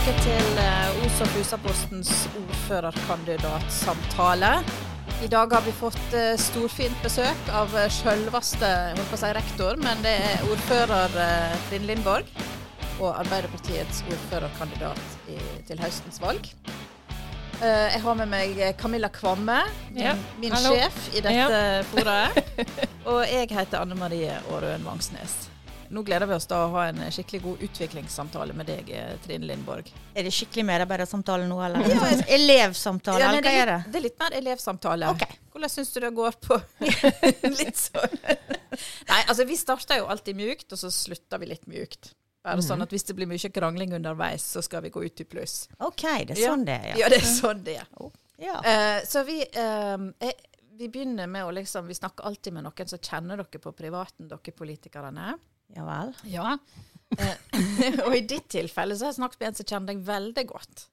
tilbake 0.00 0.22
til 0.24 0.58
eh, 0.58 1.04
Os 1.04 1.18
og 1.20 1.28
Fusapostens 1.34 2.10
ordførerkandidatsamtale. 2.38 4.52
I 5.20 5.28
dag 5.28 5.52
har 5.52 5.60
vi 5.66 5.72
fått 5.76 6.14
eh, 6.16 6.38
storfint 6.40 6.96
besøk 7.04 7.36
av 7.52 7.68
eh, 7.76 7.84
sjølveste 7.92 8.70
si 9.20 9.32
rektor, 9.36 9.76
men 9.82 10.00
det 10.00 10.14
er 10.24 10.40
ordfører 10.48 11.12
Trine 11.68 11.86
Lindborg 11.90 12.24
og 13.02 13.10
Arbeiderpartiets 13.12 14.00
ordførerkandidat 14.08 15.04
i, 15.28 15.36
til 15.68 15.76
høstens 15.84 16.16
valg. 16.22 16.48
Jeg 17.60 18.00
har 18.00 18.14
med 18.16 18.28
meg 18.32 18.56
Camilla 18.80 19.08
Kvamme, 19.12 19.68
min, 19.92 20.00
Ja, 20.06 20.14
min 20.40 20.52
hallo. 20.56 20.72
sjef 20.72 20.96
i 21.12 21.20
dette 21.20 21.84
forumet. 21.90 22.32
Og 23.10 23.20
jeg 23.28 23.52
heter 23.52 23.82
Anne 23.82 23.94
Marie 24.00 24.32
Aarøen 24.48 24.80
Vangsnes. 24.86 25.50
Nå 25.90 26.02
gleder 26.06 26.28
vi 26.30 26.34
oss 26.36 26.46
da 26.46 26.60
å 26.64 26.70
ha 26.70 26.84
en 26.86 27.00
skikkelig 27.10 27.40
god 27.42 27.62
utviklingssamtale 27.66 28.54
med 28.54 28.68
deg, 28.70 28.90
eh, 28.94 29.16
Trine 29.24 29.48
Lindborg. 29.48 29.88
Er 30.14 30.22
det 30.22 30.30
skikkelig 30.36 30.62
medarbeidersamtale 30.68 31.48
nå, 31.50 31.58
eller? 31.66 31.82
Ja, 31.90 32.04
jeg- 32.12 32.28
Elevsamtale, 32.36 33.18
Ja, 33.18 33.30
eller 33.32 33.42
hva 33.42 33.54
er 33.62 33.66
det? 33.66 33.78
det 33.90 33.98
er 33.98 34.04
litt 34.06 34.18
mer 34.20 34.36
elevsamtale. 34.38 35.10
Okay. 35.16 35.40
Hvordan 35.50 35.72
syns 35.72 35.92
du 35.92 36.00
det 36.00 36.12
går 36.14 36.38
på 36.46 36.60
litt 37.58 37.76
sånn 37.76 38.14
Nei, 39.10 39.20
altså 39.26 39.44
vi 39.46 39.56
starter 39.58 39.98
jo 39.98 40.06
alltid 40.06 40.36
mjukt, 40.38 40.72
og 40.72 40.78
så 40.78 40.92
slutter 40.94 41.40
vi 41.42 41.46
litt 41.50 41.66
mjukt. 41.66 42.12
Bare 42.44 42.62
sånn 42.64 42.80
at 42.80 42.92
hvis 42.94 43.04
det 43.04 43.16
blir 43.18 43.28
mye 43.28 43.50
krangling 43.52 43.92
underveis, 43.98 44.46
så 44.54 44.62
skal 44.62 44.80
vi 44.86 44.92
gå 44.94 45.02
ut 45.04 45.20
i 45.20 45.26
pluss. 45.28 45.66
OK, 45.80 46.06
det 46.24 46.38
er 46.38 46.46
sånn 46.46 46.64
det 46.64 46.78
er, 46.78 46.94
Ja, 46.96 47.10
det 47.12 47.18
er 47.20 47.26
sånn 47.28 47.64
det 47.66 47.74
er. 47.82 47.90
ja. 48.46 48.56
Uh, 48.62 49.02
så 49.04 49.24
vi, 49.26 49.42
uh, 49.58 50.06
er, 50.22 50.32
vi 50.78 50.88
begynner 50.88 51.28
med 51.28 51.44
å 51.44 51.50
liksom 51.52 51.90
Vi 51.90 51.98
snakker 51.98 52.24
alltid 52.24 52.54
med 52.56 52.64
noen 52.64 52.88
som 52.88 52.98
kjenner 53.02 53.42
dere 53.42 53.60
på 53.60 53.74
privaten, 53.76 54.30
dere 54.30 54.54
politikerne. 54.56 55.34
Ja 55.76 55.86
vel. 55.86 56.14
Ja. 56.30 56.54
Eh, 57.18 57.98
og 58.06 58.14
i 58.16 58.22
ditt 58.26 58.48
tilfelle 58.52 58.96
så 58.96 59.06
har 59.06 59.14
jeg 59.14 59.20
snakket 59.20 59.42
med 59.42 59.50
en 59.50 59.58
som 59.60 59.68
kjenner 59.72 59.92
deg 59.92 60.04
veldig 60.06 60.46
godt. 60.50 60.86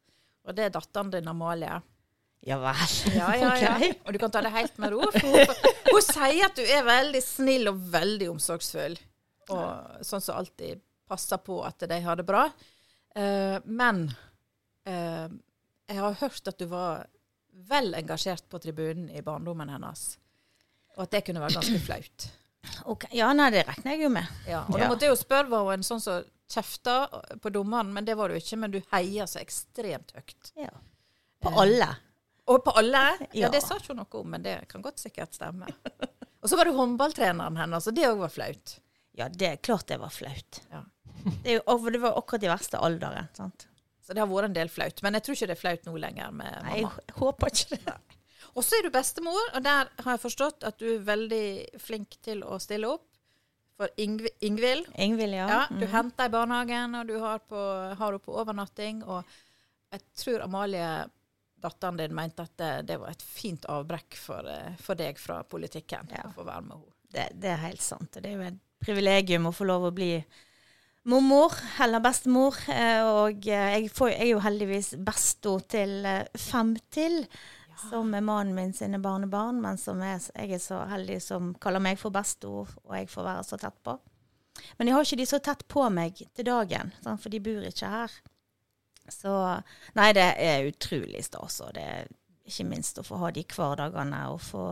Og 0.47 0.57
det 0.57 0.67
er 0.67 0.73
datteren 0.75 1.11
din 1.13 1.29
Amalie. 1.29 1.79
Ja 2.47 2.59
vel. 2.61 2.95
Ja, 3.15 3.31
ja, 3.35 3.51
ja. 3.59 3.91
Og 4.05 4.13
du 4.13 4.19
kan 4.21 4.31
ta 4.31 4.43
det 4.45 4.53
helt 4.55 4.77
med 4.79 4.93
ro. 4.93 5.01
For 5.11 5.25
hun, 5.25 5.73
hun 5.89 6.03
sier 6.05 6.45
at 6.47 6.55
du 6.55 6.63
er 6.63 6.85
veldig 6.87 7.21
snill 7.25 7.71
og 7.71 7.81
veldig 7.91 8.29
omsorgsfull. 8.35 8.95
Og 9.51 10.05
sånn 10.05 10.23
som 10.23 10.37
alltid 10.39 10.83
passer 11.07 11.39
på 11.43 11.59
at 11.65 11.87
de 11.89 11.99
har 12.03 12.19
det 12.19 12.25
bra. 12.27 12.45
Eh, 13.15 13.57
men 13.65 14.05
eh, 14.87 15.27
jeg 15.87 15.99
har 15.99 16.19
hørt 16.21 16.51
at 16.51 16.59
du 16.59 16.67
var 16.71 17.07
vel 17.67 17.95
engasjert 17.97 18.45
på 18.51 18.59
tribunen 18.61 19.09
i 19.09 19.23
barndommen 19.25 19.71
hennes. 19.71 20.09
Og 20.97 21.05
at 21.07 21.15
det 21.15 21.23
kunne 21.27 21.41
være 21.41 21.57
ganske 21.57 21.81
flaut. 21.83 22.27
Ok, 22.85 23.05
Ja, 23.15 23.29
nei, 23.33 23.49
det 23.53 23.65
regner 23.67 23.93
jeg 23.95 24.03
jo 24.05 24.09
med. 24.13 24.27
Ja, 24.47 24.63
og 24.69 24.79
da 24.79 24.87
måtte 24.89 25.07
jeg 25.07 25.13
jo 25.13 25.19
spørre, 25.19 25.49
var 25.51 25.63
hun 25.67 25.73
en 25.79 25.85
sånn 25.87 26.01
som 26.03 26.23
kjefta 26.51 26.97
på 27.43 27.51
dommeren? 27.51 27.89
Men 27.93 28.05
det 28.07 28.15
var 28.19 28.29
du 28.31 28.37
ikke. 28.39 28.57
Men 28.61 28.71
du 28.71 28.79
heier 28.93 29.27
så 29.27 29.39
ekstremt 29.41 30.13
høyt. 30.15 30.51
Ja. 30.59 30.71
På 31.43 31.51
alle. 31.61 31.89
Og 32.47 32.61
på 32.63 32.71
alle? 32.79 33.01
Ja, 33.33 33.47
Ja. 33.47 33.49
det 33.51 33.61
sa 33.65 33.75
ikke 33.75 33.91
hun 33.93 33.97
noe 34.03 34.21
om, 34.21 34.29
men 34.31 34.43
det 34.45 34.55
kan 34.71 34.81
godt 34.85 34.99
sikkert 35.03 35.33
stemme. 35.35 35.67
Og 36.41 36.49
så 36.49 36.55
var 36.55 36.65
det 36.69 36.75
håndballtreneren 36.77 37.57
hennes, 37.59 37.87
og 37.89 37.95
det 37.97 38.05
òg 38.07 38.19
var 38.21 38.29
flaut. 38.31 38.75
Ja, 39.17 39.25
det 39.27 39.47
er 39.49 39.55
klart 39.57 39.87
det 39.89 39.97
var 39.99 40.09
flaut. 40.13 40.59
Ja. 40.71 40.83
Det, 41.43 41.57
jo, 41.57 41.61
og 41.73 41.87
det 41.91 41.99
var 41.99 42.13
akkurat 42.15 42.43
i 42.45 42.51
verste 42.51 42.77
alderen. 42.79 43.27
sant? 43.35 43.65
Så 44.05 44.13
det 44.15 44.21
har 44.21 44.29
vært 44.29 44.45
en 44.51 44.53
del 44.55 44.69
flaut. 44.71 45.01
Men 45.03 45.17
jeg 45.17 45.25
tror 45.25 45.35
ikke 45.35 45.47
det 45.49 45.55
er 45.57 45.59
flaut 45.59 45.87
nå 45.89 45.95
lenger 45.99 46.31
med 46.37 46.59
Nei, 46.63 46.77
jeg 46.85 47.15
håper 47.17 47.51
ikke 47.51 47.79
det. 47.81 47.95
Og 48.57 48.65
så 48.65 48.79
er 48.79 48.87
du 48.87 48.93
bestemor, 48.93 49.51
og 49.53 49.61
der 49.61 49.91
har 50.01 50.15
jeg 50.15 50.23
forstått 50.23 50.65
at 50.65 50.79
du 50.81 50.87
er 50.95 51.03
veldig 51.05 51.47
flink 51.81 52.17
til 52.25 52.41
å 52.41 52.57
stille 52.61 52.89
opp 52.89 53.05
for 53.77 53.91
Ingv 54.01 54.25
Ingvild. 54.41 54.87
Ingvild, 54.97 55.35
ja. 55.37 55.45
Ja, 55.51 55.59
du 55.69 55.85
mm. 55.85 55.91
henter 55.93 56.25
i 56.25 56.33
barnehagen, 56.33 56.95
og 56.97 57.11
du 57.11 57.19
har, 57.21 57.43
på, 57.45 57.59
har 57.93 58.07
henne 58.07 58.23
på 58.23 58.33
overnatting. 58.41 59.03
Og 59.05 59.21
jeg 59.93 60.01
tror 60.17 60.47
Amalie, 60.47 60.87
datteren 61.61 61.99
din, 62.01 62.15
mente 62.17 62.47
at 62.47 62.55
det, 62.57 62.71
det 62.89 62.97
var 63.01 63.13
et 63.13 63.21
fint 63.21 63.67
avbrekk 63.69 64.17
for, 64.17 64.49
eh, 64.49 64.73
for 64.81 64.97
deg 64.97 65.21
fra 65.21 65.43
politikken. 65.45 66.09
Ja. 66.17 66.25
Å 66.25 66.33
få 66.39 66.47
være 66.47 66.65
med 66.65 66.79
henne. 66.79 66.95
det, 67.13 67.27
det 67.43 67.53
er 67.53 67.63
helt 67.67 67.85
sant. 67.85 68.09
og 68.17 68.25
Det 68.25 68.31
er 68.31 68.39
jo 68.39 68.47
et 68.49 68.59
privilegium 68.81 69.49
å 69.49 69.53
få 69.53 69.69
lov 69.69 69.87
å 69.91 69.93
bli 69.93 70.11
mormor, 71.07 71.53
eller 71.85 72.01
bestemor. 72.03 72.57
eh, 72.73 73.05
Og 73.05 73.45
eh, 73.45 73.69
jeg, 73.77 73.93
får, 73.93 74.15
jeg 74.15 74.25
er 74.25 74.33
jo 74.33 74.41
heldigvis 74.47 74.95
besto 75.05 75.59
til 75.69 76.01
fem 76.33 76.73
til, 76.89 77.21
som 77.89 78.13
er 78.17 78.25
mannen 78.25 78.55
min 78.57 78.73
sine 78.73 78.99
barnebarn. 79.01 79.61
Men 79.63 79.79
som 79.81 80.01
er, 80.05 80.21
jeg 80.35 80.57
er 80.57 80.63
så 80.63 80.83
heldig 80.89 81.19
som 81.23 81.53
kaller 81.61 81.83
meg 81.83 81.99
for 82.01 82.13
bestor, 82.15 82.71
og 82.85 82.95
jeg 82.97 83.09
får 83.11 83.29
være 83.29 83.45
så 83.47 83.59
tett 83.61 83.77
på. 83.85 83.97
Men 84.77 84.89
jeg 84.89 84.97
har 84.97 85.05
ikke 85.05 85.21
de 85.21 85.29
så 85.29 85.39
tett 85.43 85.63
på 85.69 85.85
meg 85.93 86.17
til 86.33 86.47
dagen, 86.47 86.93
sant, 87.03 87.21
for 87.21 87.33
de 87.33 87.41
bor 87.43 87.65
ikke 87.67 87.91
her. 87.91 88.13
Så 89.07 89.33
nei, 89.95 90.11
det 90.17 90.27
er 90.43 90.67
utrolig 90.67 91.23
stas. 91.25 91.61
Og 91.63 91.73
det 91.77 91.85
er 91.85 92.09
ikke 92.47 92.67
minst 92.67 92.99
å 92.99 93.05
få 93.05 93.19
ha 93.21 93.31
de 93.35 93.45
hverdagene 93.47 94.23
og 94.33 94.41
få 94.43 94.67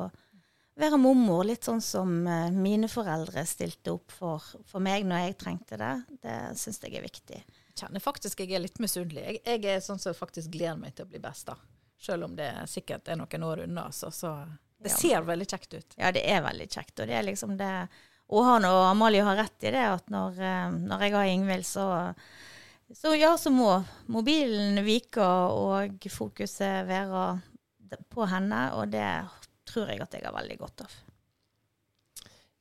være 0.76 1.00
mormor, 1.00 1.46
litt 1.48 1.68
sånn 1.68 1.84
som 1.84 2.18
eh, 2.28 2.50
mine 2.52 2.90
foreldre 2.92 3.46
stilte 3.48 3.94
opp 3.96 4.12
for, 4.12 4.44
for 4.68 4.84
meg 4.84 5.06
når 5.08 5.22
jeg 5.24 5.38
trengte 5.40 5.80
det. 5.80 5.94
Det 6.24 6.36
syns 6.60 6.82
jeg 6.84 6.98
er 7.00 7.06
viktig. 7.06 7.40
Jeg 7.40 7.80
kjenner 7.80 8.04
faktisk 8.04 8.44
jeg 8.44 8.56
er 8.56 8.64
litt 8.64 8.82
misunnelig. 8.84 9.24
Jeg, 9.24 9.42
jeg 9.46 9.72
er 9.72 9.86
sånn 9.86 10.02
som 10.02 10.18
faktisk 10.18 10.52
gleder 10.52 10.80
meg 10.82 10.96
til 10.98 11.08
å 11.08 11.12
bli 11.12 11.22
besta. 11.24 11.56
Selv 12.02 12.28
om 12.28 12.36
det 12.36 12.52
sikkert 12.70 13.08
er 13.08 13.18
noen 13.20 13.44
år 13.48 13.64
unna. 13.64 13.88
Så, 13.92 14.12
så 14.14 14.34
det 14.82 14.92
Ja. 14.92 14.98
ser 14.98 15.22
veldig 15.26 15.48
kjekt 15.48 15.74
ut. 15.74 15.96
Ja, 15.98 16.12
det 16.12 16.26
er 16.30 16.42
veldig 16.46 16.68
kjekt. 16.70 17.00
Og 17.00 17.08
det 17.08 17.16
er 17.16 17.24
liksom 17.24 17.58
det 17.58 17.88
Og 18.28 18.44
han 18.44 18.66
og 18.66 18.84
Amalie 18.90 19.22
har 19.24 19.36
rett 19.38 19.64
i 19.64 19.70
det, 19.72 19.84
at 19.86 20.08
når, 20.10 20.40
eh, 20.42 20.72
når 20.72 21.02
jeg 21.06 21.12
har 21.14 21.26
Ingvild, 21.30 21.66
så 21.66 22.16
så 22.94 23.16
ja, 23.18 23.36
så 23.38 23.50
må 23.50 23.84
mobilen 24.08 24.84
vike 24.86 25.22
og 25.22 26.00
fokuset 26.10 26.86
være 26.88 27.42
på 28.10 28.26
henne, 28.30 28.74
og 28.78 28.92
det 28.94 29.08
tror 29.66 29.90
jeg 29.90 30.02
at 30.02 30.14
jeg 30.14 30.26
har 30.26 30.34
veldig 30.34 30.58
godt 30.60 30.82
av. 30.86 30.92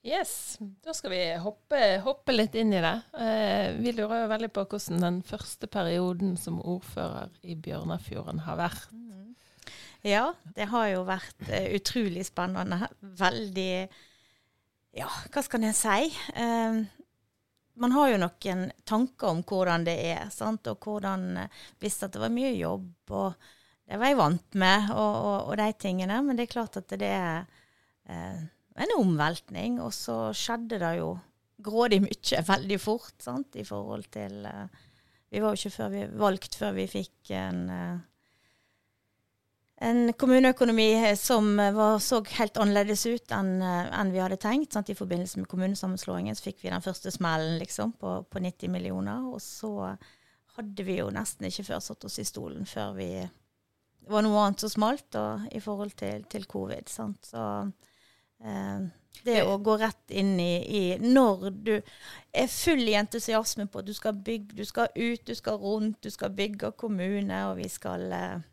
Yes, 0.05 0.59
da 0.85 0.93
skal 0.93 1.11
vi 1.15 1.21
hoppe, 1.41 1.79
hoppe 2.05 2.33
litt 2.35 2.55
inn 2.61 2.73
i 2.77 2.81
det. 2.85 2.95
Eh, 3.17 3.73
vi 3.81 3.93
lurer 3.97 4.25
jo 4.27 4.33
veldig 4.35 4.51
på 4.53 4.65
hvordan 4.69 5.01
den 5.01 5.23
første 5.25 5.69
perioden 5.73 6.35
som 6.37 6.59
ordfører 6.61 7.31
i 7.41 7.57
Bjørnafjorden 7.57 8.43
har 8.45 8.59
vært. 8.61 8.91
Ja, 10.05 10.35
det 10.57 10.69
har 10.69 10.89
jo 10.91 11.07
vært 11.09 11.47
eh, 11.49 11.71
utrolig 11.79 12.27
spennende. 12.29 12.91
Veldig 13.01 13.87
Ja, 14.95 15.09
hva 15.33 15.43
skal 15.43 15.65
jeg 15.65 15.75
si? 15.79 16.11
Um, 16.37 16.85
man 17.81 17.95
har 17.97 18.13
jo 18.13 18.21
noen 18.23 18.69
tanker 18.87 19.33
om 19.33 19.41
hvordan 19.49 19.87
det 19.89 19.97
er, 20.13 20.29
sant? 20.31 20.69
og 20.71 20.85
hvordan 20.85 21.25
eh, 21.47 21.63
Visste 21.83 22.07
at 22.07 22.15
det 22.15 22.23
var 22.23 22.35
mye 22.35 22.53
jobb, 22.55 22.93
og 23.11 23.49
det 23.89 23.99
var 24.01 24.13
jeg 24.13 24.21
vant 24.21 24.59
med, 24.61 24.91
og, 24.93 25.15
og, 25.17 25.39
og 25.51 25.57
de 25.61 25.71
tingene. 25.81 26.21
Men 26.25 26.37
det 26.39 26.47
er 26.47 26.55
klart 26.55 26.79
at 26.81 26.95
det 27.01 27.11
er 27.11 27.49
eh, 28.05 28.45
en 28.85 28.97
omveltning. 28.99 29.81
Og 29.83 29.93
så 29.97 30.19
skjedde 30.37 30.81
det 30.85 30.95
jo 31.01 31.15
grådig 31.65 32.03
mye 32.05 32.45
veldig 32.53 32.81
fort, 32.83 33.17
sant, 33.25 33.57
i 33.57 33.65
forhold 33.67 34.09
til 34.15 34.45
eh, 34.51 34.83
Vi 35.33 35.43
var 35.43 35.55
jo 35.55 35.65
ikke 35.65 35.79
før 35.81 35.95
vi, 35.97 36.09
valgt 36.21 36.61
før 36.61 36.77
vi 36.77 36.91
fikk 36.93 37.33
en 37.35 37.63
eh, 37.73 38.03
en 39.83 40.13
kommuneøkonomi 40.13 40.89
eh, 41.01 41.17
som 41.19 41.59
eh, 41.61 41.73
var, 41.75 41.99
så 41.99 42.21
helt 42.39 42.59
annerledes 42.63 43.07
ut 43.07 43.35
enn 43.35 43.57
en 43.63 44.13
vi 44.15 44.23
hadde 44.23 44.39
tenkt. 44.43 44.73
Sant? 44.73 44.91
I 44.91 44.99
forbindelse 44.99 45.43
med 45.43 45.51
kommunesammenslåingen 45.51 46.37
så 46.37 46.49
fikk 46.49 46.63
vi 46.63 46.73
den 46.73 46.85
første 46.85 47.11
smellen 47.15 47.59
liksom, 47.63 47.97
på, 47.99 48.21
på 48.31 48.45
90 48.45 48.71
millioner. 48.71 49.27
Og 49.31 49.43
så 49.43 49.95
hadde 50.55 50.87
vi 50.87 50.99
jo 51.01 51.11
nesten 51.15 51.49
ikke 51.49 51.67
før 51.71 51.83
satt 51.83 52.07
oss 52.07 52.21
i 52.23 52.27
stolen 52.29 52.67
før 52.69 52.95
vi 52.99 53.09
Det 54.05 54.13
var 54.13 54.23
noe 54.23 54.43
annet 54.43 54.61
som 54.61 54.71
smalt 54.71 55.17
og, 55.17 55.47
i 55.51 55.61
forhold 55.65 55.95
til, 55.97 56.27
til 56.31 56.45
covid. 56.47 56.91
Sant? 56.93 57.31
Så 57.33 57.43
eh, 58.45 58.85
det 59.25 59.43
å 59.47 59.59
gå 59.63 59.77
rett 59.81 60.11
inn 60.11 60.35
i, 60.41 60.55
i 60.61 60.83
Når 61.01 61.51
du 61.51 61.75
er 61.79 62.51
full 62.51 62.83
i 62.85 62.97
entusiasme 62.99 63.67
på 63.67 63.81
at 63.81 63.89
du 63.89 63.95
skal 63.97 64.17
bygge, 64.27 64.59
du 64.59 64.65
skal 64.69 64.91
ut, 64.95 65.23
du 65.25 65.35
skal 65.35 65.61
rundt, 65.63 66.03
du 66.03 66.11
skal 66.11 66.35
bygge 66.35 66.75
kommune, 66.77 67.39
og 67.49 67.57
vi 67.63 67.71
skal 67.73 68.13
eh, 68.13 68.45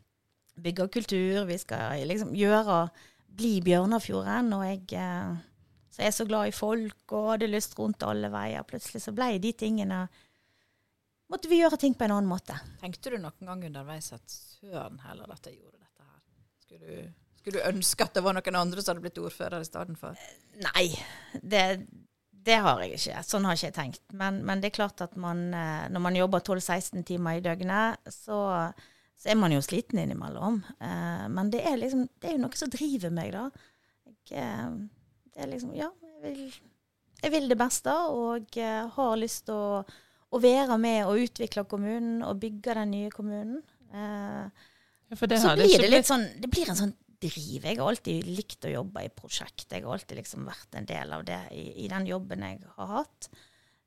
bygge 0.60 0.88
kultur, 0.92 1.44
vi 1.48 1.58
skal 1.60 2.04
liksom 2.08 2.34
gjøre 2.36 2.84
Bli 3.32 3.60
Bjørnafjorden. 3.64 4.52
Og 4.58 4.66
jeg 4.66 4.82
eh, 5.00 5.40
så 5.92 6.00
er 6.00 6.08
jeg 6.08 6.16
så 6.16 6.26
glad 6.28 6.48
i 6.48 6.56
folk 6.56 7.12
og 7.12 7.32
hadde 7.34 7.50
lyst 7.52 7.74
rundt 7.78 8.04
alle 8.08 8.30
veier. 8.32 8.64
Plutselig 8.64 9.02
så 9.04 9.12
ble 9.16 9.34
de 9.42 9.52
tingene 9.56 10.06
Måtte 11.32 11.48
vi 11.48 11.62
gjøre 11.62 11.78
ting 11.80 11.94
på 11.96 12.04
en 12.04 12.12
annen 12.12 12.28
måte. 12.28 12.52
Tenkte 12.82 13.08
du 13.08 13.14
noen 13.16 13.48
gang 13.48 13.62
underveis 13.64 14.10
at 14.12 14.34
søren 14.34 14.98
heller 15.00 15.30
at 15.32 15.46
jeg 15.48 15.54
gjorde 15.56 15.78
dette 15.78 16.04
her? 16.04 16.18
Skulle 16.60 16.82
du, 16.82 17.06
skulle 17.38 17.62
du 17.62 17.68
ønske 17.70 18.04
at 18.04 18.18
det 18.18 18.22
var 18.26 18.36
noen 18.36 18.58
andre 18.60 18.82
som 18.82 18.92
hadde 18.92 19.04
blitt 19.06 19.20
ordfører 19.22 19.64
i 19.64 19.68
stedet 19.68 19.96
for? 19.96 20.26
Nei, 20.60 20.84
det, 21.40 21.62
det 22.36 22.58
har 22.66 22.82
jeg 22.84 22.98
ikke. 22.98 23.22
Sånn 23.24 23.48
har 23.48 23.56
ikke 23.56 23.70
jeg 23.70 23.76
tenkt. 23.78 24.04
Men, 24.12 24.42
men 24.44 24.60
det 24.60 24.68
er 24.68 24.76
klart 24.82 25.00
at 25.06 25.16
man, 25.16 25.46
eh, 25.56 25.86
når 25.94 26.04
man 26.04 26.20
jobber 26.20 26.44
12-16 26.44 27.00
timer 27.14 27.40
i 27.40 27.44
døgnet, 27.48 28.12
så, 28.12 28.42
så 29.22 29.30
er 29.30 29.38
man 29.38 29.54
jo 29.54 29.60
sliten 29.62 30.00
innimellom. 30.02 30.56
Eh, 30.82 31.26
men 31.30 31.50
det 31.52 31.60
er, 31.62 31.76
liksom, 31.78 32.08
det 32.18 32.30
er 32.30 32.36
jo 32.36 32.42
noe 32.42 32.58
som 32.58 32.70
driver 32.72 33.12
meg, 33.14 33.30
da. 33.36 33.44
Jeg, 34.08 34.42
eh, 34.42 34.72
det 35.32 35.44
er 35.44 35.52
liksom 35.52 35.74
Ja, 35.78 35.90
jeg 36.02 36.22
vil, 36.24 36.56
jeg 37.22 37.34
vil 37.36 37.46
det 37.52 37.58
beste 37.60 37.94
og 38.10 38.58
eh, 38.58 38.80
har 38.96 39.14
lyst 39.20 39.46
til 39.46 39.54
å, 39.54 39.84
å 40.32 40.40
være 40.42 40.78
med 40.82 41.04
og 41.06 41.22
utvikle 41.22 41.64
kommunen 41.70 42.24
og 42.26 42.40
bygge 42.42 42.74
den 42.80 42.92
nye 42.96 43.12
kommunen. 43.14 43.62
Eh, 43.92 44.68
Ja, 45.12 45.16
det 45.28 45.38
så 45.42 45.54
blir 45.54 45.68
ikke 45.68 45.84
det 45.84 45.90
litt 45.92 46.08
sånn 46.08 46.22
Det 46.40 46.48
blir 46.48 46.70
en 46.72 46.78
sånn 46.78 46.94
driv. 47.22 47.66
Jeg 47.68 47.76
har 47.78 47.86
alltid 47.86 48.26
likt 48.26 48.64
å 48.66 48.70
jobbe 48.72 49.04
i 49.04 49.10
prosjekt. 49.14 49.68
Jeg 49.70 49.84
har 49.84 49.94
alltid 49.94 50.18
liksom 50.18 50.46
vært 50.48 50.74
en 50.80 50.88
del 50.88 51.12
av 51.14 51.22
det 51.28 51.38
i, 51.54 51.66
i 51.84 51.88
den 51.92 52.08
jobben 52.08 52.42
jeg 52.42 52.62
har 52.78 52.88
hatt. 52.96 53.28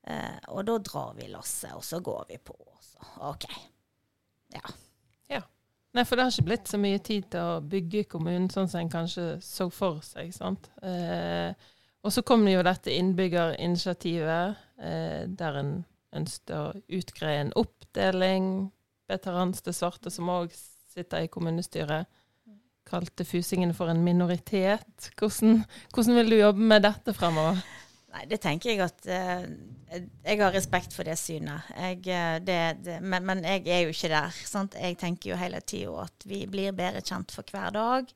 Eh, 0.08 0.38
og 0.54 0.62
da 0.70 0.78
drar 0.86 1.16
vi 1.18 1.28
lasset, 1.34 1.74
og 1.76 1.84
så 1.84 2.00
går 2.06 2.28
vi 2.30 2.38
på. 2.38 2.56
Så. 2.86 3.02
OK. 3.28 3.48
Ja. 4.56 4.64
Nei, 5.96 6.04
for 6.04 6.20
det 6.20 6.26
har 6.26 6.34
ikke 6.34 6.50
blitt 6.50 6.68
så 6.68 6.78
mye 6.82 7.00
tid 7.00 7.30
til 7.32 7.40
å 7.40 7.64
bygge 7.64 8.04
kommunen 8.12 8.50
sånn 8.52 8.68
som 8.68 8.82
en 8.82 8.92
kanskje 8.92 9.38
så 9.44 9.70
for 9.72 10.02
seg. 10.04 10.34
sant? 10.36 10.68
Eh, 10.84 11.56
og 12.04 12.12
så 12.12 12.24
kom 12.28 12.44
jo 12.50 12.64
dette 12.68 12.92
innbyggerinitiativet, 12.92 14.58
eh, 14.84 15.24
der 15.28 15.60
en 15.62 15.72
ønsket 16.16 16.52
å 16.56 16.66
utgreie 17.00 17.46
en 17.46 17.54
oppdeling. 17.56 18.50
Veterans 19.08 19.62
til 19.62 19.74
svarte, 19.74 20.12
som 20.12 20.30
òg 20.34 20.52
sitter 20.52 21.24
i 21.24 21.32
kommunestyret, 21.32 22.12
kalte 22.86 23.26
fusingene 23.26 23.74
for 23.74 23.90
en 23.90 24.04
minoritet. 24.04 25.12
Hvordan, 25.18 25.64
hvordan 25.94 26.16
vil 26.20 26.30
du 26.30 26.36
jobbe 26.36 26.60
med 26.74 26.84
dette 26.84 27.14
fremover? 27.14 27.64
Nei, 28.16 28.24
det 28.32 28.38
tenker 28.40 28.72
jeg 28.72 28.80
at 28.80 29.08
eh, 29.12 29.48
Jeg 30.24 30.40
har 30.40 30.54
respekt 30.56 30.94
for 30.96 31.08
det 31.08 31.18
synet. 31.20 31.68
Jeg, 31.76 32.00
eh, 32.08 32.38
det, 32.40 32.60
det, 32.86 33.00
men, 33.04 33.26
men 33.28 33.44
jeg 33.44 33.66
er 33.68 33.82
jo 33.84 33.92
ikke 33.92 34.12
der. 34.14 34.38
Sant? 34.48 34.78
Jeg 34.80 34.96
tenker 35.02 35.34
jo 35.34 35.40
hele 35.40 35.60
tida 35.68 36.06
at 36.06 36.28
vi 36.28 36.46
blir 36.48 36.76
bedre 36.78 37.04
kjent 37.04 37.36
for 37.36 37.52
hver 37.52 37.76
dag. 37.76 38.14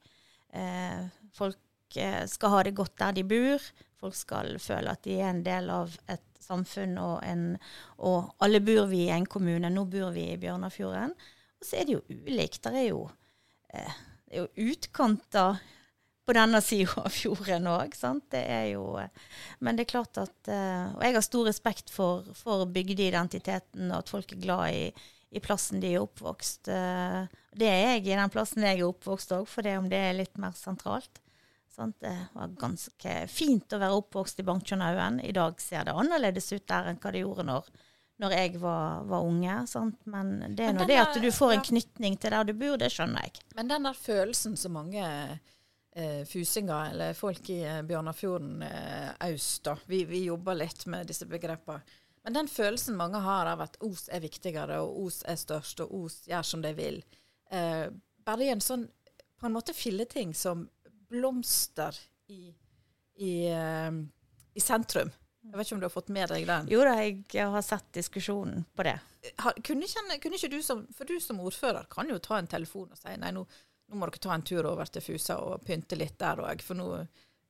Eh, 0.55 1.03
folk 1.35 1.99
eh, 1.99 2.23
skal 2.31 2.55
ha 2.55 2.63
det 2.63 2.77
godt 2.79 2.95
der 3.01 3.17
de 3.17 3.25
bor. 3.27 3.67
Folk 3.99 4.15
skal 4.15 4.55
føle 4.63 4.95
at 4.95 5.03
de 5.03 5.17
er 5.19 5.33
en 5.33 5.43
del 5.43 5.67
av 5.73 5.91
et 6.07 6.23
samfunn, 6.39 6.95
og, 6.97 7.17
en, 7.27 7.57
og 7.99 8.31
alle 8.41 8.61
bor 8.63 8.87
vi 8.89 9.03
i 9.09 9.13
en 9.13 9.27
kommune. 9.27 9.69
Nå 9.73 9.83
bor 9.91 10.13
vi 10.15 10.29
i 10.31 10.39
Bjørnafjorden. 10.39 11.11
Og 11.59 11.67
så 11.67 11.81
er 11.81 11.89
det 11.89 11.97
jo 11.97 12.05
ulikt. 12.07 12.63
Det 12.63 12.85
er 12.85 12.87
jo, 12.93 13.03
eh, 13.75 13.99
det 14.29 14.39
er 14.39 14.47
jo 14.47 14.71
utkanter 14.71 15.59
på 16.29 16.35
denne 16.37 16.61
sida 16.61 17.01
av 17.01 17.13
fjorden 17.13 17.69
òg. 17.71 17.95
Det 18.29 18.41
er 18.41 18.65
jo 18.75 18.83
Men 19.65 19.77
det 19.77 19.87
er 19.87 19.93
klart 19.95 20.19
at 20.21 20.51
uh, 20.51 20.93
Og 20.97 21.05
jeg 21.05 21.15
har 21.15 21.25
stor 21.25 21.47
respekt 21.49 21.93
for, 21.93 22.27
for 22.37 22.67
bygdeidentiteten, 22.69 23.89
og 23.89 24.03
at 24.03 24.11
folk 24.13 24.35
er 24.35 24.43
glad 24.43 24.75
i, 24.75 24.83
i 25.33 25.41
plassen 25.41 25.81
de 25.81 25.95
er 25.95 26.03
oppvokst. 26.03 26.69
Uh, 26.69 27.25
det 27.57 27.71
er 27.71 27.81
jeg 27.95 28.05
i 28.05 28.13
den 28.13 28.33
plassen 28.33 28.67
jeg 28.67 28.77
er 28.77 28.91
oppvokst 28.91 29.33
òg, 29.39 29.49
for 29.49 29.65
det 29.65 29.77
om 29.79 29.89
det 29.89 30.03
er 30.05 30.19
litt 30.19 30.37
mer 30.37 30.53
sentralt. 30.57 31.21
Sant? 31.73 31.97
Det 32.03 32.13
var 32.35 32.55
ganske 32.61 33.19
fint 33.31 33.73
å 33.73 33.81
være 33.81 33.99
oppvokst 34.03 34.41
i 34.41 34.45
Bankjørnhaugen. 34.45 35.21
I 35.25 35.33
dag 35.33 35.61
ser 35.63 35.87
det 35.87 35.97
annerledes 35.97 36.53
ut 36.53 36.67
der 36.69 36.91
enn 36.91 37.01
hva 37.01 37.13
det 37.15 37.23
gjorde 37.23 37.45
når, 37.49 37.69
når 38.21 38.35
jeg 38.37 38.57
var, 38.61 39.05
var 39.09 39.25
unge. 39.25 39.61
Sant? 39.71 40.01
Men 40.05 40.35
det 40.53 40.67
er 40.67 40.77
nå 40.77 40.85
det 40.89 41.01
at 41.01 41.17
du 41.17 41.31
får 41.33 41.55
en 41.55 41.69
knytning 41.71 42.21
til 42.21 42.37
der 42.37 42.45
du 42.45 42.53
bor, 42.53 42.77
det 42.77 42.91
skjønner 42.93 43.25
jeg. 43.25 43.47
Men 43.57 43.71
den 43.71 43.89
der 43.89 43.97
følelsen 43.97 44.59
som 44.59 44.77
mange 44.77 45.01
eh, 45.01 45.39
fusinger, 46.25 46.91
eller 46.91 47.13
folk 47.17 47.49
i 47.49 47.63
eh, 47.65 47.81
Bjørnafjorden 47.81 48.61
eh, 48.61 49.39
da, 49.65 49.77
vi, 49.85 50.03
vi 50.05 50.23
jobber 50.23 50.55
litt 50.55 50.85
med 50.85 51.09
disse 51.09 51.25
begrepene. 51.25 51.81
Men 52.23 52.35
den 52.35 52.49
følelsen 52.51 52.97
mange 52.99 53.21
har 53.23 53.47
av 53.47 53.63
at 53.63 53.77
Os 53.85 54.09
er 54.11 54.21
viktigere, 54.21 54.81
og 54.83 55.05
Os 55.07 55.21
er 55.23 55.39
størst, 55.39 55.81
og 55.85 55.93
Os 56.03 56.21
gjør 56.27 56.45
som 56.45 56.61
de 56.61 56.73
vil. 56.77 57.01
Eh, 57.49 57.87
bare 58.25 58.45
i 58.45 58.51
en 58.53 58.61
sånn 58.61 58.85
på 59.39 59.47
en 59.47 59.55
måte 59.55 59.73
filleting 59.73 60.33
som 60.35 60.65
blomster 61.09 61.95
i, 62.27 62.51
i, 63.15 63.33
eh, 63.47 63.91
i 64.53 64.61
sentrum. 64.61 65.13
Jeg 65.39 65.55
vet 65.55 65.65
ikke 65.65 65.75
om 65.77 65.81
du 65.81 65.87
har 65.87 65.93
fått 65.93 66.11
med 66.13 66.29
deg 66.29 66.45
den? 66.49 66.67
Jo 66.69 66.83
da, 66.85 66.97
jeg 66.99 67.53
har 67.53 67.63
sett 67.65 67.87
diskusjonen 67.95 68.65
på 68.75 68.85
det. 68.85 68.97
har, 69.39 69.55
kunne, 69.65 69.87
ikke, 69.87 70.19
kunne 70.21 70.37
ikke 70.37 70.51
du 70.51 70.59
som 70.63 70.85
For 70.95 71.07
du 71.07 71.17
som 71.23 71.39
ordfører 71.39 71.87
kan 71.91 72.11
jo 72.11 72.19
ta 72.23 72.37
en 72.37 72.47
telefon 72.47 72.91
og 72.91 72.99
si 72.99 73.15
nei, 73.17 73.31
nå, 73.35 73.45
nå 73.89 73.97
må 73.97 74.09
dere 74.09 74.21
ta 74.21 74.35
en 74.35 74.45
tur 74.45 74.67
over 74.69 74.89
til 74.91 75.03
Fusa 75.03 75.39
og 75.41 75.63
pynte 75.65 75.97
litt 75.97 76.17
der 76.21 76.41
òg. 76.45 76.61
For, 76.65 76.77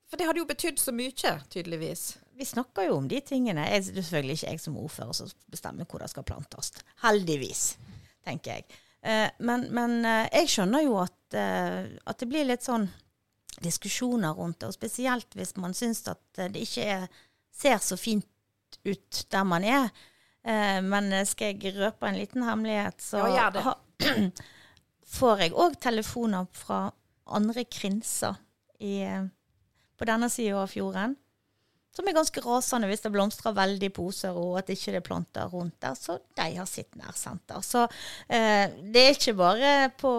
for 0.08 0.20
det 0.20 0.28
hadde 0.28 0.40
jo 0.42 0.48
betydd 0.48 0.80
så 0.80 0.94
mye, 0.96 1.12
tydeligvis. 1.52 2.04
Vi 2.40 2.46
snakker 2.48 2.88
jo 2.88 2.96
om 2.96 3.08
de 3.08 3.20
tingene. 3.20 3.66
Jeg, 3.68 3.90
det 3.90 4.00
er 4.00 4.06
selvfølgelig 4.06 4.38
ikke 4.38 4.54
jeg 4.54 4.62
som 4.62 4.78
ordfører 4.80 5.16
som 5.18 5.32
bestemmer 5.52 5.88
hvor 5.90 6.00
det 6.00 6.08
skal 6.12 6.24
plantes. 6.24 6.72
Heldigvis, 7.04 7.64
tenker 8.24 8.56
jeg. 8.60 8.80
Eh, 9.02 9.28
men 9.44 9.66
men 9.76 10.00
eh, 10.04 10.26
jeg 10.40 10.52
skjønner 10.54 10.84
jo 10.84 10.98
at, 11.02 11.36
eh, 11.36 11.88
at 12.08 12.20
det 12.20 12.28
blir 12.28 12.48
litt 12.48 12.64
sånn 12.64 12.88
diskusjoner 13.60 14.36
rundt 14.36 14.60
det, 14.62 14.70
og 14.70 14.76
spesielt 14.76 15.36
hvis 15.36 15.52
man 15.60 15.74
syns 15.76 16.00
at 16.08 16.22
det 16.38 16.62
ikke 16.64 16.86
er, 16.94 17.06
ser 17.52 17.80
så 17.84 17.98
fint 18.00 18.24
ut 18.86 19.24
der 19.28 19.44
man 19.44 19.66
er. 19.66 19.90
Men 20.80 21.12
skal 21.28 21.50
jeg 21.58 21.74
røpe 21.76 22.08
en 22.08 22.16
liten 22.16 22.46
hemmelighet, 22.46 23.02
så 23.04 23.18
Ja, 23.26 23.50
gjør 23.50 23.58
det. 23.58 24.30
får 25.10 25.44
jeg 25.44 25.56
òg 25.58 25.74
telefoner 25.82 26.46
fra 26.54 26.84
andre 27.30 27.64
krinser 27.66 28.36
i, 28.80 29.00
eh, 29.06 29.26
på 29.98 30.06
denne 30.08 30.28
sida 30.32 30.62
av 30.62 30.70
fjorden. 30.72 31.16
Som 31.90 32.06
er 32.06 32.14
ganske 32.14 32.40
rasende 32.44 32.86
hvis 32.86 33.02
det 33.02 33.10
blomstrer 33.12 33.52
veldig 33.56 33.88
i 33.90 33.92
poser, 33.94 34.36
og 34.38 34.60
at 34.60 34.70
ikke 34.70 34.92
det 34.94 35.00
er 35.00 35.06
planter 35.08 35.48
rundt 35.50 35.74
der. 35.82 35.96
Så 35.98 36.20
de 36.38 36.46
har 36.54 36.68
sitt 36.70 36.94
nærsenter. 36.94 37.60
Så 37.66 37.82
eh, 38.30 38.70
det 38.94 39.02
er 39.08 39.16
ikke 39.16 39.34
bare 39.40 39.72
på 39.98 40.12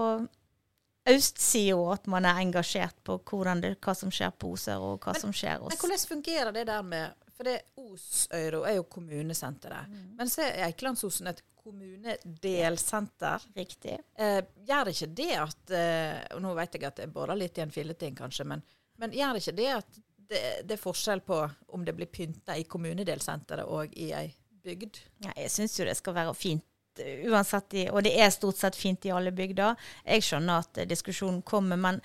østsida 1.10 1.78
at 1.96 2.06
man 2.12 2.28
er 2.30 2.42
engasjert 2.44 2.96
på 3.08 3.18
det, 3.62 3.78
hva 3.82 3.96
som 3.98 4.12
skjer 4.14 4.34
på 4.38 4.52
Oser, 4.54 4.78
og 4.78 5.00
hva 5.02 5.14
Men- 5.14 5.22
som 5.22 5.32
skjer 5.34 5.58
hos 5.60 5.72
Men 5.72 5.78
hvordan 5.82 6.08
fungerer 6.12 6.52
det 6.54 6.68
der 6.68 6.82
med 6.84 7.14
For 7.42 7.50
det 7.50 7.62
Osøyro 7.82 8.60
er 8.70 8.76
jo 8.76 8.84
kommunesenteret. 8.86 9.90
Mm. 9.90 10.10
Men 10.20 10.30
så 10.30 10.44
er 10.46 10.68
Eikelandsosen 10.68 11.32
et 11.32 11.40
kommunedelsenter. 11.58 13.48
Riktig. 13.56 13.96
Eh, 14.14 14.44
gjør 14.68 14.92
ikke 14.92 15.08
det 15.18 15.32
at 15.42 15.74
eh, 15.74 16.20
Og 16.36 16.44
nå 16.46 16.52
vet 16.60 16.78
jeg 16.78 16.86
at 16.86 17.02
jeg 17.02 17.10
borer 17.10 17.40
litt 17.40 17.58
i 17.58 17.64
en 17.66 17.74
filleting, 17.74 18.14
kanskje, 18.20 18.46
men, 18.46 18.62
men 19.02 19.16
gjør 19.18 19.40
ikke 19.40 19.56
det 19.58 19.70
at 19.74 19.98
det, 20.06 20.42
det 20.70 20.76
er 20.76 20.84
forskjell 20.84 21.24
på 21.26 21.40
om 21.74 21.86
det 21.86 21.96
blir 21.98 22.12
pynta 22.14 22.54
i 22.62 22.68
kommunedelsenteret 22.70 23.66
og 23.66 23.98
i 23.98 24.12
ei 24.14 24.28
bygd? 24.62 25.02
Ja, 25.26 25.34
jeg 25.34 25.50
syns 25.50 25.80
jo 25.80 25.88
det 25.90 25.98
skal 25.98 26.14
være 26.20 26.36
fint 26.38 27.02
uh, 27.02 27.26
uansett, 27.32 27.74
i, 27.74 27.88
og 27.90 28.06
det 28.06 28.14
er 28.22 28.30
stort 28.38 28.62
sett 28.62 28.78
fint 28.78 29.10
i 29.10 29.16
alle 29.18 29.34
bygder. 29.34 29.82
Jeg 30.06 30.30
skjønner 30.30 30.62
at 30.62 30.84
uh, 30.84 30.86
diskusjonen 30.94 31.42
kommer, 31.42 31.82
men 31.90 32.04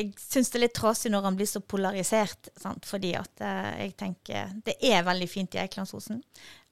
jeg 0.00 0.12
syns 0.18 0.50
det 0.50 0.58
er 0.58 0.64
litt 0.64 0.76
trasig 0.76 1.12
når 1.12 1.26
han 1.28 1.36
blir 1.38 1.48
så 1.48 1.62
polarisert. 1.62 2.50
Sant? 2.60 2.86
Fordi 2.88 3.12
at 3.18 3.42
eh, 3.44 3.70
jeg 3.84 3.96
tenker 4.00 4.54
Det 4.66 4.76
er 4.90 5.06
veldig 5.06 5.28
fint 5.30 5.56
i 5.56 5.62
Eikelandsosen. 5.62 6.22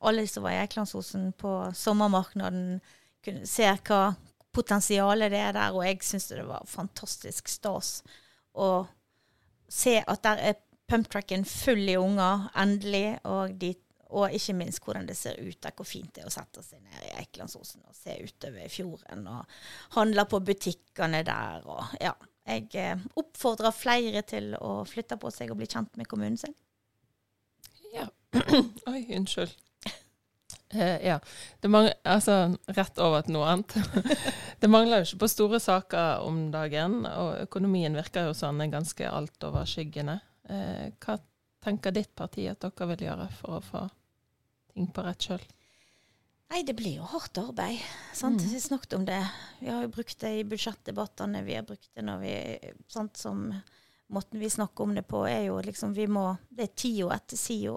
Alle 0.09 0.27
som 0.31 0.47
var 0.47 0.57
i 0.57 0.63
Eikelandsosen 0.63 1.33
på 1.39 1.53
sommermarknaden, 1.77 2.79
kunne 3.25 3.49
se 3.51 3.67
hva 3.67 4.15
potensialet 4.55 5.33
det 5.35 5.41
er 5.43 5.53
der, 5.57 5.75
og 5.75 5.85
jeg 5.85 5.99
syns 6.07 6.31
det 6.31 6.47
var 6.47 6.65
fantastisk 6.67 7.51
stas 7.51 7.99
å 8.59 8.87
se 9.69 9.99
at 10.01 10.23
der 10.25 10.41
er 10.51 10.63
pumptracken 10.89 11.45
full 11.45 11.83
i 11.91 11.99
unger, 12.01 12.49
endelig, 12.57 13.19
og 13.29 13.59
de 13.61 13.75
og 14.09 14.33
ikke 14.33 14.55
minst 14.57 14.81
hvordan 14.85 15.09
det 15.09 15.19
ser 15.19 15.37
ut 15.37 15.59
der, 15.61 15.75
hvor 15.77 15.85
fint 15.85 16.09
det 16.17 16.23
er 16.23 16.31
å 16.31 16.33
sette 16.33 16.63
seg 16.65 16.81
ned 16.81 17.11
i 17.11 17.15
Eikelandsosen 17.21 17.85
og 17.85 17.97
se 17.97 18.15
utover 18.25 18.71
fjorden 18.73 19.27
og 19.29 19.59
handle 19.99 20.25
på 20.31 20.41
butikkene 20.49 21.21
der. 21.29 21.67
Og, 21.69 21.83
ja, 22.01 22.15
jeg 22.49 22.69
eh, 22.81 23.07
oppfordrer 23.21 23.75
flere 23.77 24.25
til 24.27 24.55
å 24.57 24.83
flytte 24.89 25.19
på 25.21 25.31
seg 25.35 25.53
og 25.53 25.61
bli 25.61 25.69
kjent 25.69 25.95
med 26.01 26.09
kommunen 26.11 26.39
sin. 26.41 26.55
Ja. 27.95 28.09
Oi, 28.93 29.03
unnskyld. 29.17 29.55
Eh, 30.71 31.07
ja. 31.07 31.21
Det 31.61 31.69
mangler, 31.69 31.95
altså, 32.05 32.57
rett 32.77 33.01
over 33.01 33.25
til 33.25 33.39
noe 33.39 33.53
annet. 33.53 33.77
det 34.61 34.71
mangler 34.71 35.01
jo 35.03 35.09
ikke 35.09 35.23
på 35.25 35.31
store 35.33 35.61
saker 35.65 36.25
om 36.27 36.49
dagen, 36.53 37.01
og 37.09 37.39
økonomien 37.47 37.97
virker 37.97 38.29
jo 38.29 38.37
sånn 38.37 38.61
ganske 38.73 39.09
altoverskyggende. 39.09 40.19
Eh, 40.49 40.89
hva 41.05 41.17
tenker 41.65 41.97
ditt 41.97 42.15
parti 42.17 42.47
at 42.51 42.61
dere 42.65 42.91
vil 42.93 43.09
gjøre 43.09 43.31
for 43.41 43.59
å 43.59 43.65
få 43.65 43.87
ting 44.75 44.91
på 44.93 45.05
rett 45.07 45.31
kjøl? 45.31 45.47
Nei, 46.49 46.63
det 46.65 46.75
blir 46.79 46.97
jo 46.97 47.09
hardt 47.11 47.39
arbeid. 47.43 47.83
Sant? 48.17 48.41
Mm. 48.41 48.53
Vi 48.55 48.61
snakket 48.61 48.97
om 48.97 49.05
det. 49.05 49.21
Vi 49.61 49.69
har 49.69 49.83
jo 49.85 49.91
brukt 49.93 50.21
det 50.21 50.31
i 50.39 50.47
budsjettdebattene. 50.49 51.43
Vi 51.45 51.59
har 51.59 51.67
brukt 51.69 51.91
det 51.95 52.05
når 52.07 52.25
vi 52.25 52.33
sant, 52.89 53.17
som 53.17 53.51
Måten 54.09 54.41
vi 54.41 54.49
snakker 54.49 54.85
om 54.85 54.95
det 54.97 55.03
på, 55.05 55.19
er 55.29 55.43
jo 55.51 55.59
liksom 55.61 55.93
vi 55.93 56.07
må 56.09 56.31
Det 56.49 56.65
er 56.65 56.77
tida 56.81 57.11
etter 57.13 57.37
sida. 57.37 57.75